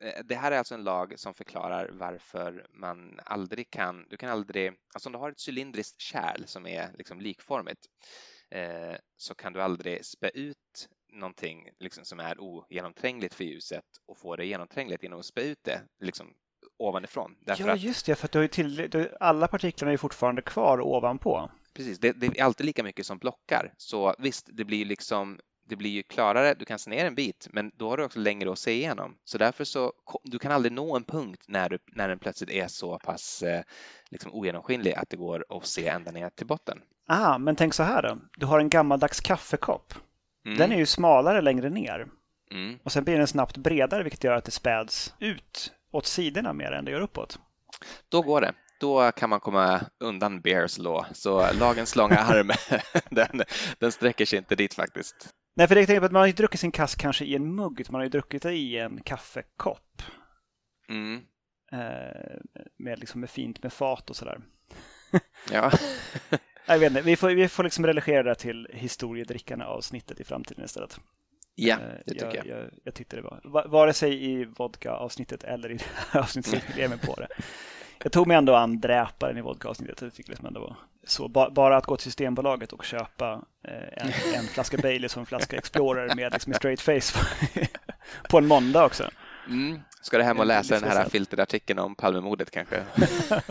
eh, 0.00 0.24
det 0.24 0.34
här 0.34 0.52
är 0.52 0.58
alltså 0.58 0.74
en 0.74 0.84
lag 0.84 1.18
som 1.18 1.34
förklarar 1.34 1.90
varför 1.92 2.66
man 2.70 3.20
aldrig 3.24 3.70
kan, 3.70 4.06
du 4.08 4.16
kan 4.16 4.30
aldrig, 4.30 4.72
alltså 4.94 5.08
om 5.08 5.12
du 5.12 5.18
har 5.18 5.30
ett 5.30 5.48
cylindriskt 5.48 6.00
kärl 6.00 6.44
som 6.46 6.66
är 6.66 6.92
liksom 6.92 7.20
likformigt 7.20 7.86
eh, 8.50 8.96
så 9.16 9.34
kan 9.34 9.52
du 9.52 9.62
aldrig 9.62 10.04
spä 10.04 10.30
ut 10.34 10.88
någonting 11.12 11.70
liksom 11.78 12.04
som 12.04 12.20
är 12.20 12.40
ogenomträngligt 12.40 13.34
för 13.34 13.44
ljuset 13.44 13.84
och 14.06 14.18
få 14.18 14.36
det 14.36 14.46
genomträngligt 14.46 15.02
genom 15.02 15.20
att 15.20 15.26
spä 15.26 15.42
ut 15.42 15.64
det 15.64 15.82
liksom 16.00 16.34
ovanifrån. 16.78 17.36
Därför 17.40 17.68
ja, 17.68 17.76
just 17.76 18.06
det, 18.06 18.14
för 18.14 18.24
att 18.26 18.32
du 18.32 18.38
har 18.38 18.46
till, 18.46 18.76
du, 18.90 19.16
alla 19.20 19.48
partiklarna 19.48 19.92
är 19.92 19.96
fortfarande 19.96 20.42
kvar 20.42 20.80
ovanpå. 20.80 21.50
Precis, 21.74 21.98
det, 21.98 22.12
det, 22.12 22.26
är 22.26 22.44
alltid 22.44 22.66
lika 22.66 22.82
mycket 22.82 23.06
som 23.06 23.18
blockar. 23.18 23.72
Så 23.76 24.14
visst, 24.18 24.48
det 24.52 24.64
blir 24.64 24.84
liksom 24.84 25.38
det 25.68 25.76
blir 25.76 25.90
ju 25.90 26.02
klarare, 26.02 26.54
du 26.54 26.64
kan 26.64 26.78
se 26.78 26.90
ner 26.90 27.04
en 27.04 27.14
bit, 27.14 27.48
men 27.52 27.70
då 27.74 27.90
har 27.90 27.96
du 27.96 28.04
också 28.04 28.18
längre 28.18 28.52
att 28.52 28.58
se 28.58 28.72
igenom. 28.72 29.16
Så 29.24 29.38
därför 29.38 29.64
så, 29.64 29.92
du 30.22 30.38
kan 30.38 30.52
aldrig 30.52 30.72
nå 30.72 30.96
en 30.96 31.04
punkt 31.04 31.44
när, 31.48 31.68
du, 31.68 31.78
när 31.86 32.08
den 32.08 32.18
plötsligt 32.18 32.50
är 32.50 32.68
så 32.68 32.98
pass 32.98 33.42
eh, 33.42 33.62
liksom 34.10 34.32
ogenomskinlig 34.34 34.92
att 34.92 35.10
det 35.10 35.16
går 35.16 35.44
att 35.48 35.66
se 35.66 35.88
ända 35.88 36.10
ner 36.10 36.30
till 36.30 36.46
botten. 36.46 36.78
Ah, 37.06 37.38
men 37.38 37.56
tänk 37.56 37.74
så 37.74 37.82
här 37.82 38.02
då, 38.02 38.18
du 38.36 38.46
har 38.46 38.60
en 38.60 38.68
gammaldags 38.68 39.20
kaffekopp. 39.20 39.94
Mm. 40.46 40.58
Den 40.58 40.72
är 40.72 40.76
ju 40.76 40.86
smalare 40.86 41.40
längre 41.40 41.70
ner. 41.70 42.06
Mm. 42.50 42.78
Och 42.82 42.92
sen 42.92 43.04
blir 43.04 43.18
den 43.18 43.26
snabbt 43.26 43.56
bredare 43.56 44.02
vilket 44.02 44.24
gör 44.24 44.32
att 44.32 44.44
det 44.44 44.50
späds 44.50 45.14
ut 45.18 45.72
åt 45.96 46.06
sidorna 46.06 46.52
mer 46.52 46.72
än 46.72 46.84
det 46.84 46.90
gör 46.90 47.00
uppåt. 47.00 47.38
Då 48.08 48.22
går 48.22 48.40
det 48.40 48.54
då 48.80 49.12
kan 49.12 49.30
man 49.30 49.40
komma 49.40 49.80
undan 50.00 50.40
Bears 50.40 50.78
law. 50.78 51.04
Så 51.12 51.52
lagens 51.52 51.96
långa 51.96 52.18
arm, 52.18 52.50
den, 53.10 53.42
den 53.78 53.92
sträcker 53.92 54.24
sig 54.24 54.38
inte 54.38 54.54
dit 54.54 54.74
faktiskt. 54.74 55.34
Nej, 55.56 55.68
för 55.68 55.76
jag 55.76 55.86
tänker 55.86 56.00
på 56.00 56.06
att 56.06 56.12
man 56.12 56.20
har 56.20 56.26
ju 56.26 56.32
druckit 56.32 56.60
sin 56.60 56.72
kass 56.72 56.94
kanske 56.94 57.24
i 57.24 57.34
en 57.34 57.54
mugg, 57.54 57.86
man 57.90 57.98
har 57.98 58.02
ju 58.02 58.08
druckit 58.08 58.42
det 58.42 58.52
i 58.52 58.78
en 58.78 59.02
kaffekopp. 59.02 60.02
Mm. 60.88 61.20
Eh, 61.72 62.38
med, 62.78 62.98
liksom, 62.98 63.20
med 63.20 63.30
fint 63.30 63.62
med 63.62 63.72
fat 63.72 64.10
och 64.10 64.16
sådär. 64.16 64.40
ja. 65.52 65.72
jag 66.66 66.78
vet 66.78 66.90
inte, 66.90 67.02
vi 67.02 67.16
får, 67.16 67.30
vi 67.30 67.48
får 67.48 67.64
liksom 67.64 67.86
relegera 67.86 68.22
det 68.22 68.34
till 68.34 68.68
historiedrickarna 68.72 69.66
avsnittet 69.66 70.20
i 70.20 70.24
framtiden 70.24 70.64
istället. 70.64 71.00
Ja, 71.56 71.74
eh, 71.74 71.80
det 72.06 72.12
tycker 72.12 72.36
jag. 72.36 72.46
Jag, 72.46 72.58
jag, 72.58 72.70
jag 72.84 72.94
tyckte 72.94 73.16
det 73.16 73.22
var. 73.22 73.68
Vare 73.68 73.92
sig 73.92 74.24
i 74.24 74.44
vodka-avsnittet 74.44 75.44
eller 75.44 75.70
i 75.70 75.74
det 75.76 75.84
här 76.10 76.20
avsnittet 76.20 76.50
så 76.52 76.80
jag 76.80 76.90
mig 76.90 76.98
på 76.98 77.14
det 77.14 77.28
jag 78.02 78.12
tog 78.12 78.26
mig 78.26 78.36
ändå 78.36 78.54
an 78.54 78.80
dräparen 78.80 79.38
i 79.38 79.40
vodkaavsnittet. 79.40 80.02
Jag 80.02 80.14
tycker 80.14 80.30
liksom 80.30 80.46
ändå 80.46 80.60
var 80.60 80.76
så. 81.06 81.28
Bara 81.28 81.76
att 81.76 81.86
gå 81.86 81.96
till 81.96 82.04
Systembolaget 82.04 82.72
och 82.72 82.84
köpa 82.84 83.42
eh, 83.68 84.04
en, 84.04 84.12
en 84.34 84.44
flaska 84.44 84.76
Baileys 84.76 85.16
och 85.16 85.20
en 85.20 85.26
flaska 85.26 85.56
Explorer 85.56 86.14
med 86.14 86.32
liksom 86.32 86.52
straight 86.52 86.80
face 86.80 87.26
på 88.30 88.38
en 88.38 88.46
måndag 88.46 88.84
också. 88.84 89.10
Mm. 89.48 89.80
Ska 90.02 90.18
du 90.18 90.24
hem 90.24 90.38
och 90.38 90.46
läsa 90.46 90.80
den 90.80 90.90
här 90.90 91.08
filterartikeln 91.08 91.78
om 91.78 91.94
Palmemordet 91.94 92.50
kanske? 92.50 92.84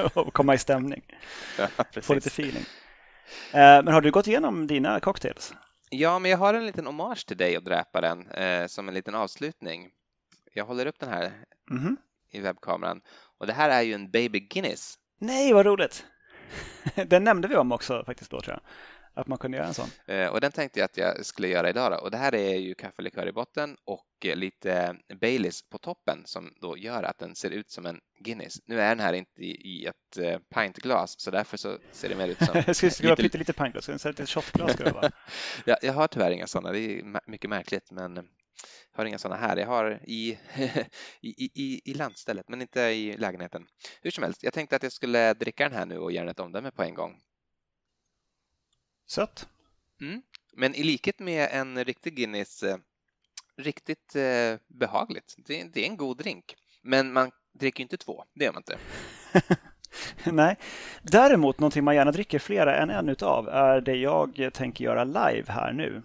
och 0.13 0.33
komma 0.33 0.53
i 0.53 0.57
stämning. 0.57 1.01
Ja, 1.57 1.67
Få 2.01 2.13
lite 2.13 2.27
feeling. 2.27 2.65
Eh, 3.51 3.83
men 3.83 3.87
har 3.87 4.01
du 4.01 4.11
gått 4.11 4.27
igenom 4.27 4.67
dina 4.67 4.99
cocktails? 4.99 5.53
Ja, 5.97 6.19
men 6.19 6.31
jag 6.31 6.37
har 6.37 6.53
en 6.53 6.65
liten 6.65 6.85
hommage 6.85 7.25
till 7.27 7.37
dig 7.37 7.57
och 7.57 7.63
dräparen 7.63 8.27
eh, 8.27 8.67
som 8.67 8.87
en 8.87 8.93
liten 8.93 9.15
avslutning. 9.15 9.89
Jag 10.53 10.65
håller 10.65 10.85
upp 10.85 10.99
den 10.99 11.09
här 11.09 11.31
mm 11.71 11.83
-hmm. 11.83 11.95
i 12.31 12.39
webbkameran 12.39 13.01
och 13.37 13.47
det 13.47 13.53
här 13.53 13.69
är 13.69 13.81
ju 13.81 13.93
en 13.93 14.11
Baby 14.11 14.39
Guinness. 14.39 14.95
Nej, 15.19 15.53
vad 15.53 15.65
roligt! 15.65 16.05
Den 17.07 17.23
nämnde 17.23 17.47
vi 17.47 17.55
om 17.55 17.71
också 17.71 18.03
faktiskt 18.05 18.31
då 18.31 18.41
tror 18.41 18.53
jag. 18.53 18.61
Att 19.15 19.27
man 19.27 19.37
kunde 19.37 19.57
göra 19.57 19.67
en 19.67 19.73
sån. 19.73 19.89
Eh, 20.07 20.27
och 20.27 20.41
den 20.41 20.51
tänkte 20.51 20.79
jag 20.79 20.85
att 20.85 20.97
jag 20.97 21.25
skulle 21.25 21.47
göra 21.47 21.69
idag 21.69 21.91
då. 21.91 21.97
och 21.97 22.11
det 22.11 22.17
här 22.17 22.35
är 22.35 22.55
ju 22.55 22.75
kaffelikör 22.75 23.27
i 23.27 23.31
botten 23.31 23.77
och 23.85 24.05
lite 24.35 24.95
Baileys 25.21 25.69
på 25.69 25.77
toppen 25.77 26.23
som 26.25 26.53
då 26.61 26.77
gör 26.77 27.03
att 27.03 27.17
den 27.17 27.35
ser 27.35 27.49
ut 27.49 27.71
som 27.71 27.85
en 27.85 27.99
Guinness. 28.19 28.55
Nu 28.65 28.81
är 28.81 28.89
den 28.89 28.99
här 28.99 29.13
inte 29.13 29.41
i 29.41 29.85
ett 29.85 30.17
eh, 30.17 30.39
pintglas 30.55 31.15
så 31.17 31.31
därför 31.31 31.57
så 31.57 31.77
ser 31.91 32.09
det 32.09 32.15
mer 32.15 32.27
ut 32.27 32.37
som... 32.37 32.53
det 32.65 32.73
skulle 32.73 33.09
vara 33.09 33.21
lite, 33.21 33.37
lite 33.37 33.53
pintglas, 33.53 33.89
ett 33.89 34.05
litet 34.05 34.29
shotglas 34.29 34.73
ska 34.73 34.83
det 34.83 34.91
vara. 34.91 35.11
ja, 35.65 35.77
jag 35.81 35.93
har 35.93 36.07
tyvärr 36.07 36.31
inga 36.31 36.47
sådana, 36.47 36.71
det 36.71 36.79
är 36.79 37.21
mycket 37.27 37.49
märkligt 37.49 37.91
men 37.91 38.15
jag 38.91 38.97
har 38.97 39.05
inga 39.05 39.17
sådana 39.17 39.41
här. 39.41 39.57
Jag 39.57 39.67
har 39.67 39.99
i, 40.07 40.37
i, 41.21 41.49
i, 41.53 41.81
i 41.85 41.93
landstället 41.93 42.49
men 42.49 42.61
inte 42.61 42.81
i 42.81 43.17
lägenheten. 43.17 43.67
Hur 44.01 44.11
som 44.11 44.23
helst, 44.23 44.43
jag 44.43 44.53
tänkte 44.53 44.75
att 44.75 44.83
jag 44.83 44.91
skulle 44.91 45.33
dricka 45.33 45.63
den 45.63 45.77
här 45.77 45.85
nu 45.85 45.97
och 45.97 46.11
göra 46.11 46.31
ett 46.31 46.39
omdöme 46.39 46.71
på 46.71 46.83
en 46.83 46.93
gång. 46.93 47.21
Sött. 49.07 49.47
Mm. 50.01 50.21
Men 50.53 50.75
i 50.75 50.83
likhet 50.83 51.19
med 51.19 51.49
en 51.51 51.85
riktig 51.85 52.15
Guinness, 52.15 52.63
eh, 52.63 52.77
riktigt 53.57 54.15
eh, 54.15 54.59
behagligt. 54.67 55.35
Det, 55.37 55.63
det, 55.73 55.85
är 55.85 55.89
en 55.89 55.97
god 55.97 56.17
drink. 56.17 56.55
Men 56.81 57.13
man 57.13 57.31
dricker 57.53 57.83
inte 57.83 57.97
två, 57.97 58.23
det 58.33 58.45
gör 58.45 58.53
man 58.53 58.63
inte. 58.67 58.77
Nej. 60.31 60.57
Däremot 61.01 61.59
någonting 61.59 61.83
man 61.83 61.95
gärna 61.95 62.11
dricker 62.11 62.39
flera 62.39 62.75
än 62.75 62.89
en 62.89 63.09
utav 63.09 63.47
är 63.47 63.81
det 63.81 63.95
jag 63.95 64.49
tänker 64.53 64.83
göra 64.83 65.03
live 65.03 65.45
här 65.47 65.73
nu. 65.73 66.03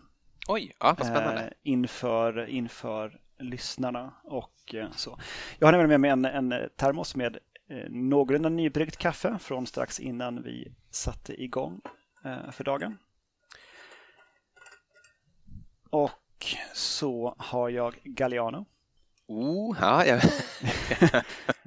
Oj, 0.49 0.73
ja, 0.81 0.95
vad 0.99 1.07
spännande. 1.07 1.43
Eh, 1.43 1.53
inför, 1.63 2.47
inför 2.47 3.21
lyssnarna 3.39 4.15
och 4.25 4.75
eh, 4.75 4.91
så. 4.97 5.19
Jag 5.59 5.67
har 5.67 5.73
nämligen 5.73 6.01
med 6.01 6.19
mig 6.19 6.31
en, 6.31 6.53
en 6.53 6.69
termos 6.77 7.17
med 7.17 7.39
eh, 7.71 7.91
någorlunda 7.91 8.49
nybryggt 8.49 8.97
kaffe 8.97 9.39
från 9.41 9.67
strax 9.67 10.01
innan 10.01 10.43
vi 10.43 10.73
satte 10.91 11.43
igång 11.43 11.81
för 12.53 12.65
dagen. 12.65 12.99
Och 15.91 16.57
så 16.75 17.35
har 17.39 17.69
jag 17.69 18.01
Galliano. 18.05 18.67
Oh, 19.27 19.77
ja, 19.81 20.05
ja. 20.05 20.21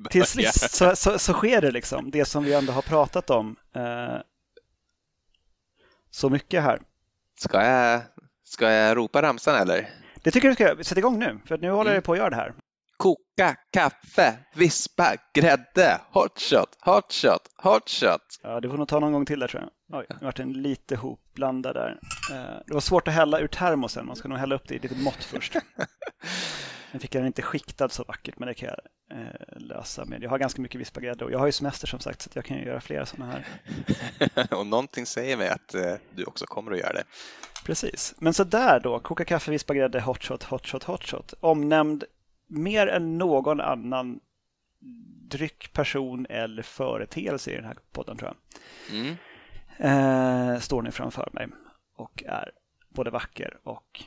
Till 0.10 0.26
sist 0.26 0.72
så, 0.72 0.96
så, 0.96 1.20
så, 1.20 1.34
sker 1.34 1.62
det 1.62 1.72
liksom, 1.72 2.12
det 2.12 2.26
som 2.26 2.44
vi 2.44 2.54
ändå 2.54 2.74
har 2.74 2.82
pratat 2.82 3.30
om 3.30 3.56
eh, 3.76 4.18
så 6.10 6.30
mycket 6.30 6.64
här. 6.64 6.82
Ska 7.40 7.66
jag, 7.66 8.02
ska 8.44 8.72
jag 8.72 8.98
ropa 8.98 9.22
ramsan 9.22 9.56
eller? 9.56 9.90
Det 10.24 10.32
tycker 10.32 10.48
jag 10.48 10.58
du 10.58 10.66
ska 10.66 10.84
sätta 10.84 11.00
igång 11.00 11.20
nu, 11.20 11.40
för 11.46 11.58
nu 11.58 11.70
håller 11.70 11.92
mm. 11.92 11.96
jag 11.96 12.04
på 12.04 12.12
att 12.12 12.18
göra 12.18 12.30
det 12.30 12.36
här 12.36 12.54
koka, 13.04 13.56
kaffe, 13.74 14.38
vispa, 14.54 15.16
grädde, 15.34 16.02
hotshot, 16.12 16.78
hotshot, 16.82 17.50
hotshot. 17.58 18.40
Ja, 18.42 18.60
det 18.60 18.70
får 18.70 18.78
nog 18.78 18.88
ta 18.88 19.00
någon 19.00 19.14
gång 19.14 19.26
till 19.26 19.40
där 19.40 19.48
tror 19.48 19.64
jag. 19.64 20.00
Oj, 20.00 20.06
det 20.20 20.26
vart 20.26 20.40
en 20.40 20.54
lite 20.54 20.96
hopblandad 20.96 21.76
där. 21.76 22.00
Eh, 22.32 22.62
det 22.68 22.74
var 22.74 22.82
svårt 22.82 23.08
att 23.08 23.14
hälla 23.14 23.40
ur 23.40 23.48
termosen, 23.48 24.06
man 24.06 24.16
ska 24.16 24.28
nog 24.28 24.38
hälla 24.38 24.56
upp 24.56 24.68
det 24.68 24.76
i 24.76 24.80
lite 24.80 24.96
mått 24.96 25.24
först. 25.24 25.56
Nu 26.92 27.00
fick 27.00 27.16
jag 27.16 27.22
den 27.22 27.28
inte 27.28 27.42
skiktad 27.42 27.90
så 27.90 28.04
vackert, 28.04 28.40
men 28.40 28.48
det 28.48 28.54
kan 28.54 28.70
jag 28.70 29.20
eh, 29.20 29.58
lösa 29.58 30.06
med. 30.06 30.24
Jag 30.24 30.30
har 30.30 30.38
ganska 30.38 30.62
mycket 30.62 30.82
vispagrädde 30.82 31.26
och 31.26 31.32
jag 31.32 31.40
har 31.40 31.46
ju 31.46 31.52
semester 31.52 31.88
som 31.88 32.00
sagt, 32.00 32.22
så 32.22 32.30
jag 32.34 32.46
kan 32.46 32.58
ju 32.58 32.66
göra 32.66 32.82
flera 32.82 33.06
sådana 33.06 33.32
här. 33.32 33.46
och 34.58 34.68
någonting 34.68 35.06
säger 35.06 35.38
mig 35.38 35.50
att 35.50 35.74
eh, 35.74 35.94
du 36.16 36.24
också 36.24 36.46
kommer 36.46 36.72
att 36.72 36.78
göra 36.78 36.94
det. 36.94 37.04
Precis, 37.66 38.16
men 38.18 38.34
så 38.34 38.44
där 38.44 38.80
då, 38.80 39.00
koka 39.00 39.26
kaffe, 39.26 39.52
vispagrädde, 39.52 40.00
hotshot, 40.02 40.44
hotshot, 40.44 40.84
hotshot. 40.84 41.34
Omnämnd 41.40 42.04
mer 42.54 42.88
än 42.88 43.18
någon 43.18 43.62
annan 43.62 44.20
dryck, 45.30 45.74
person 45.74 46.26
eller 46.30 46.64
företeelse 46.64 47.52
i 47.52 47.56
den 47.56 47.66
här 47.66 47.78
podden 47.92 48.18
tror 48.18 48.32
jag. 48.32 49.00
Mm. 49.00 49.16
Eh, 49.78 50.60
står 50.60 50.82
ni 50.82 50.92
framför 50.92 51.30
mig 51.34 51.48
och 51.96 52.24
är 52.28 52.52
både 52.90 53.12
vacker 53.12 53.60
och 53.64 54.04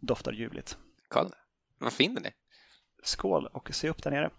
doftar 0.00 0.32
ljuvligt. 0.32 0.78
Kolla, 1.08 1.30
vad 1.78 1.92
fin 1.92 2.14
den 2.14 2.24
är. 2.24 2.32
Skål 3.02 3.46
och 3.46 3.74
se 3.74 3.88
upp 3.88 4.02
där 4.02 4.10
nere. 4.10 4.30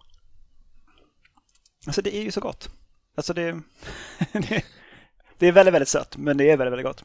Alltså 1.86 2.02
det 2.02 2.16
är 2.16 2.22
ju 2.22 2.30
så 2.30 2.40
gott. 2.40 2.70
Alltså 3.14 3.32
det, 3.32 3.52
det, 4.32 4.64
det 5.38 5.46
är 5.46 5.52
väldigt, 5.52 5.74
väldigt 5.74 5.88
sött, 5.88 6.16
men 6.16 6.36
det 6.36 6.50
är 6.50 6.56
väldigt, 6.56 6.72
väldigt 6.72 6.86
gott. 6.86 7.04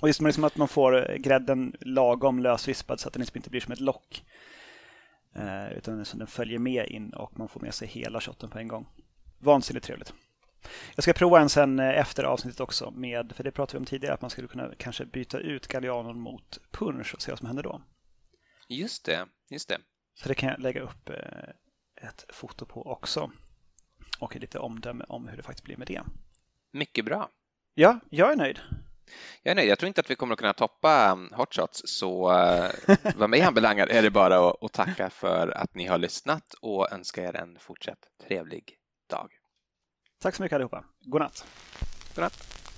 Och 0.00 0.08
just 0.08 0.20
liksom 0.20 0.44
att 0.44 0.56
man 0.56 0.68
får 0.68 1.16
grädden 1.18 1.76
lagom 1.80 2.38
lösvispad 2.38 3.00
så 3.00 3.08
att 3.08 3.14
den 3.14 3.20
liksom 3.20 3.38
inte 3.38 3.50
blir 3.50 3.60
som 3.60 3.72
ett 3.72 3.80
lock. 3.80 4.24
Eh, 5.34 5.72
utan 5.72 6.04
den 6.14 6.26
följer 6.26 6.58
med 6.58 6.86
in 6.86 7.10
och 7.10 7.38
man 7.38 7.48
får 7.48 7.60
med 7.60 7.74
sig 7.74 7.88
hela 7.88 8.20
shotten 8.20 8.50
på 8.50 8.58
en 8.58 8.68
gång. 8.68 8.86
Vansinnigt 9.38 9.86
trevligt. 9.86 10.14
Jag 10.94 11.02
ska 11.02 11.12
prova 11.12 11.40
en 11.40 11.48
sen 11.48 11.78
eh, 11.78 11.98
efter 11.98 12.24
avsnittet 12.24 12.60
också, 12.60 12.90
med, 12.90 13.32
för 13.36 13.44
det 13.44 13.50
pratade 13.50 13.78
vi 13.78 13.80
om 13.82 13.86
tidigare, 13.86 14.14
att 14.14 14.20
man 14.20 14.30
skulle 14.30 14.48
kunna 14.48 14.74
kanske 14.78 15.04
byta 15.04 15.38
ut 15.38 15.66
Gallianon 15.66 16.20
mot 16.20 16.58
punch 16.70 17.14
och 17.14 17.22
se 17.22 17.32
vad 17.32 17.38
som 17.38 17.46
händer 17.46 17.62
då. 17.62 17.82
Just 18.68 19.04
det, 19.04 19.26
just 19.50 19.68
det. 19.68 19.78
Så 20.14 20.28
det 20.28 20.34
kan 20.34 20.48
jag 20.48 20.60
lägga 20.60 20.80
upp 20.80 21.10
eh, 21.10 22.06
ett 22.08 22.24
foto 22.28 22.66
på 22.66 22.86
också. 22.86 23.30
Och 24.18 24.36
lite 24.36 24.58
omdöme 24.58 25.04
om 25.08 25.28
hur 25.28 25.36
det 25.36 25.42
faktiskt 25.42 25.64
blir 25.64 25.76
med 25.76 25.86
det. 25.86 26.02
Mycket 26.72 27.04
bra. 27.04 27.30
Ja, 27.74 28.00
jag 28.10 28.32
är 28.32 28.36
nöjd. 28.36 28.60
Jag 29.42 29.50
är 29.50 29.54
nöjd. 29.54 29.68
Jag 29.68 29.78
tror 29.78 29.88
inte 29.88 30.00
att 30.00 30.10
vi 30.10 30.14
kommer 30.14 30.32
att 30.32 30.38
kunna 30.38 30.52
toppa 30.52 31.12
um, 31.12 31.30
hotshots, 31.32 31.82
så 31.84 32.32
uh, 32.32 32.70
vad 33.16 33.30
mig 33.30 33.42
anbelangar 33.42 33.86
är 33.86 34.02
det 34.02 34.10
bara 34.10 34.48
att, 34.48 34.62
att 34.62 34.72
tacka 34.72 35.10
för 35.10 35.48
att 35.48 35.74
ni 35.74 35.86
har 35.86 35.98
lyssnat 35.98 36.54
och 36.60 36.92
önska 36.92 37.22
er 37.22 37.36
en 37.36 37.58
fortsatt 37.58 37.98
trevlig 38.26 38.76
dag. 39.10 39.30
Tack 40.22 40.34
så 40.34 40.42
mycket 40.42 40.56
allihopa. 40.56 40.84
God 41.00 41.20
natt. 41.20 41.44
God 42.14 42.22
natt. 42.22 42.69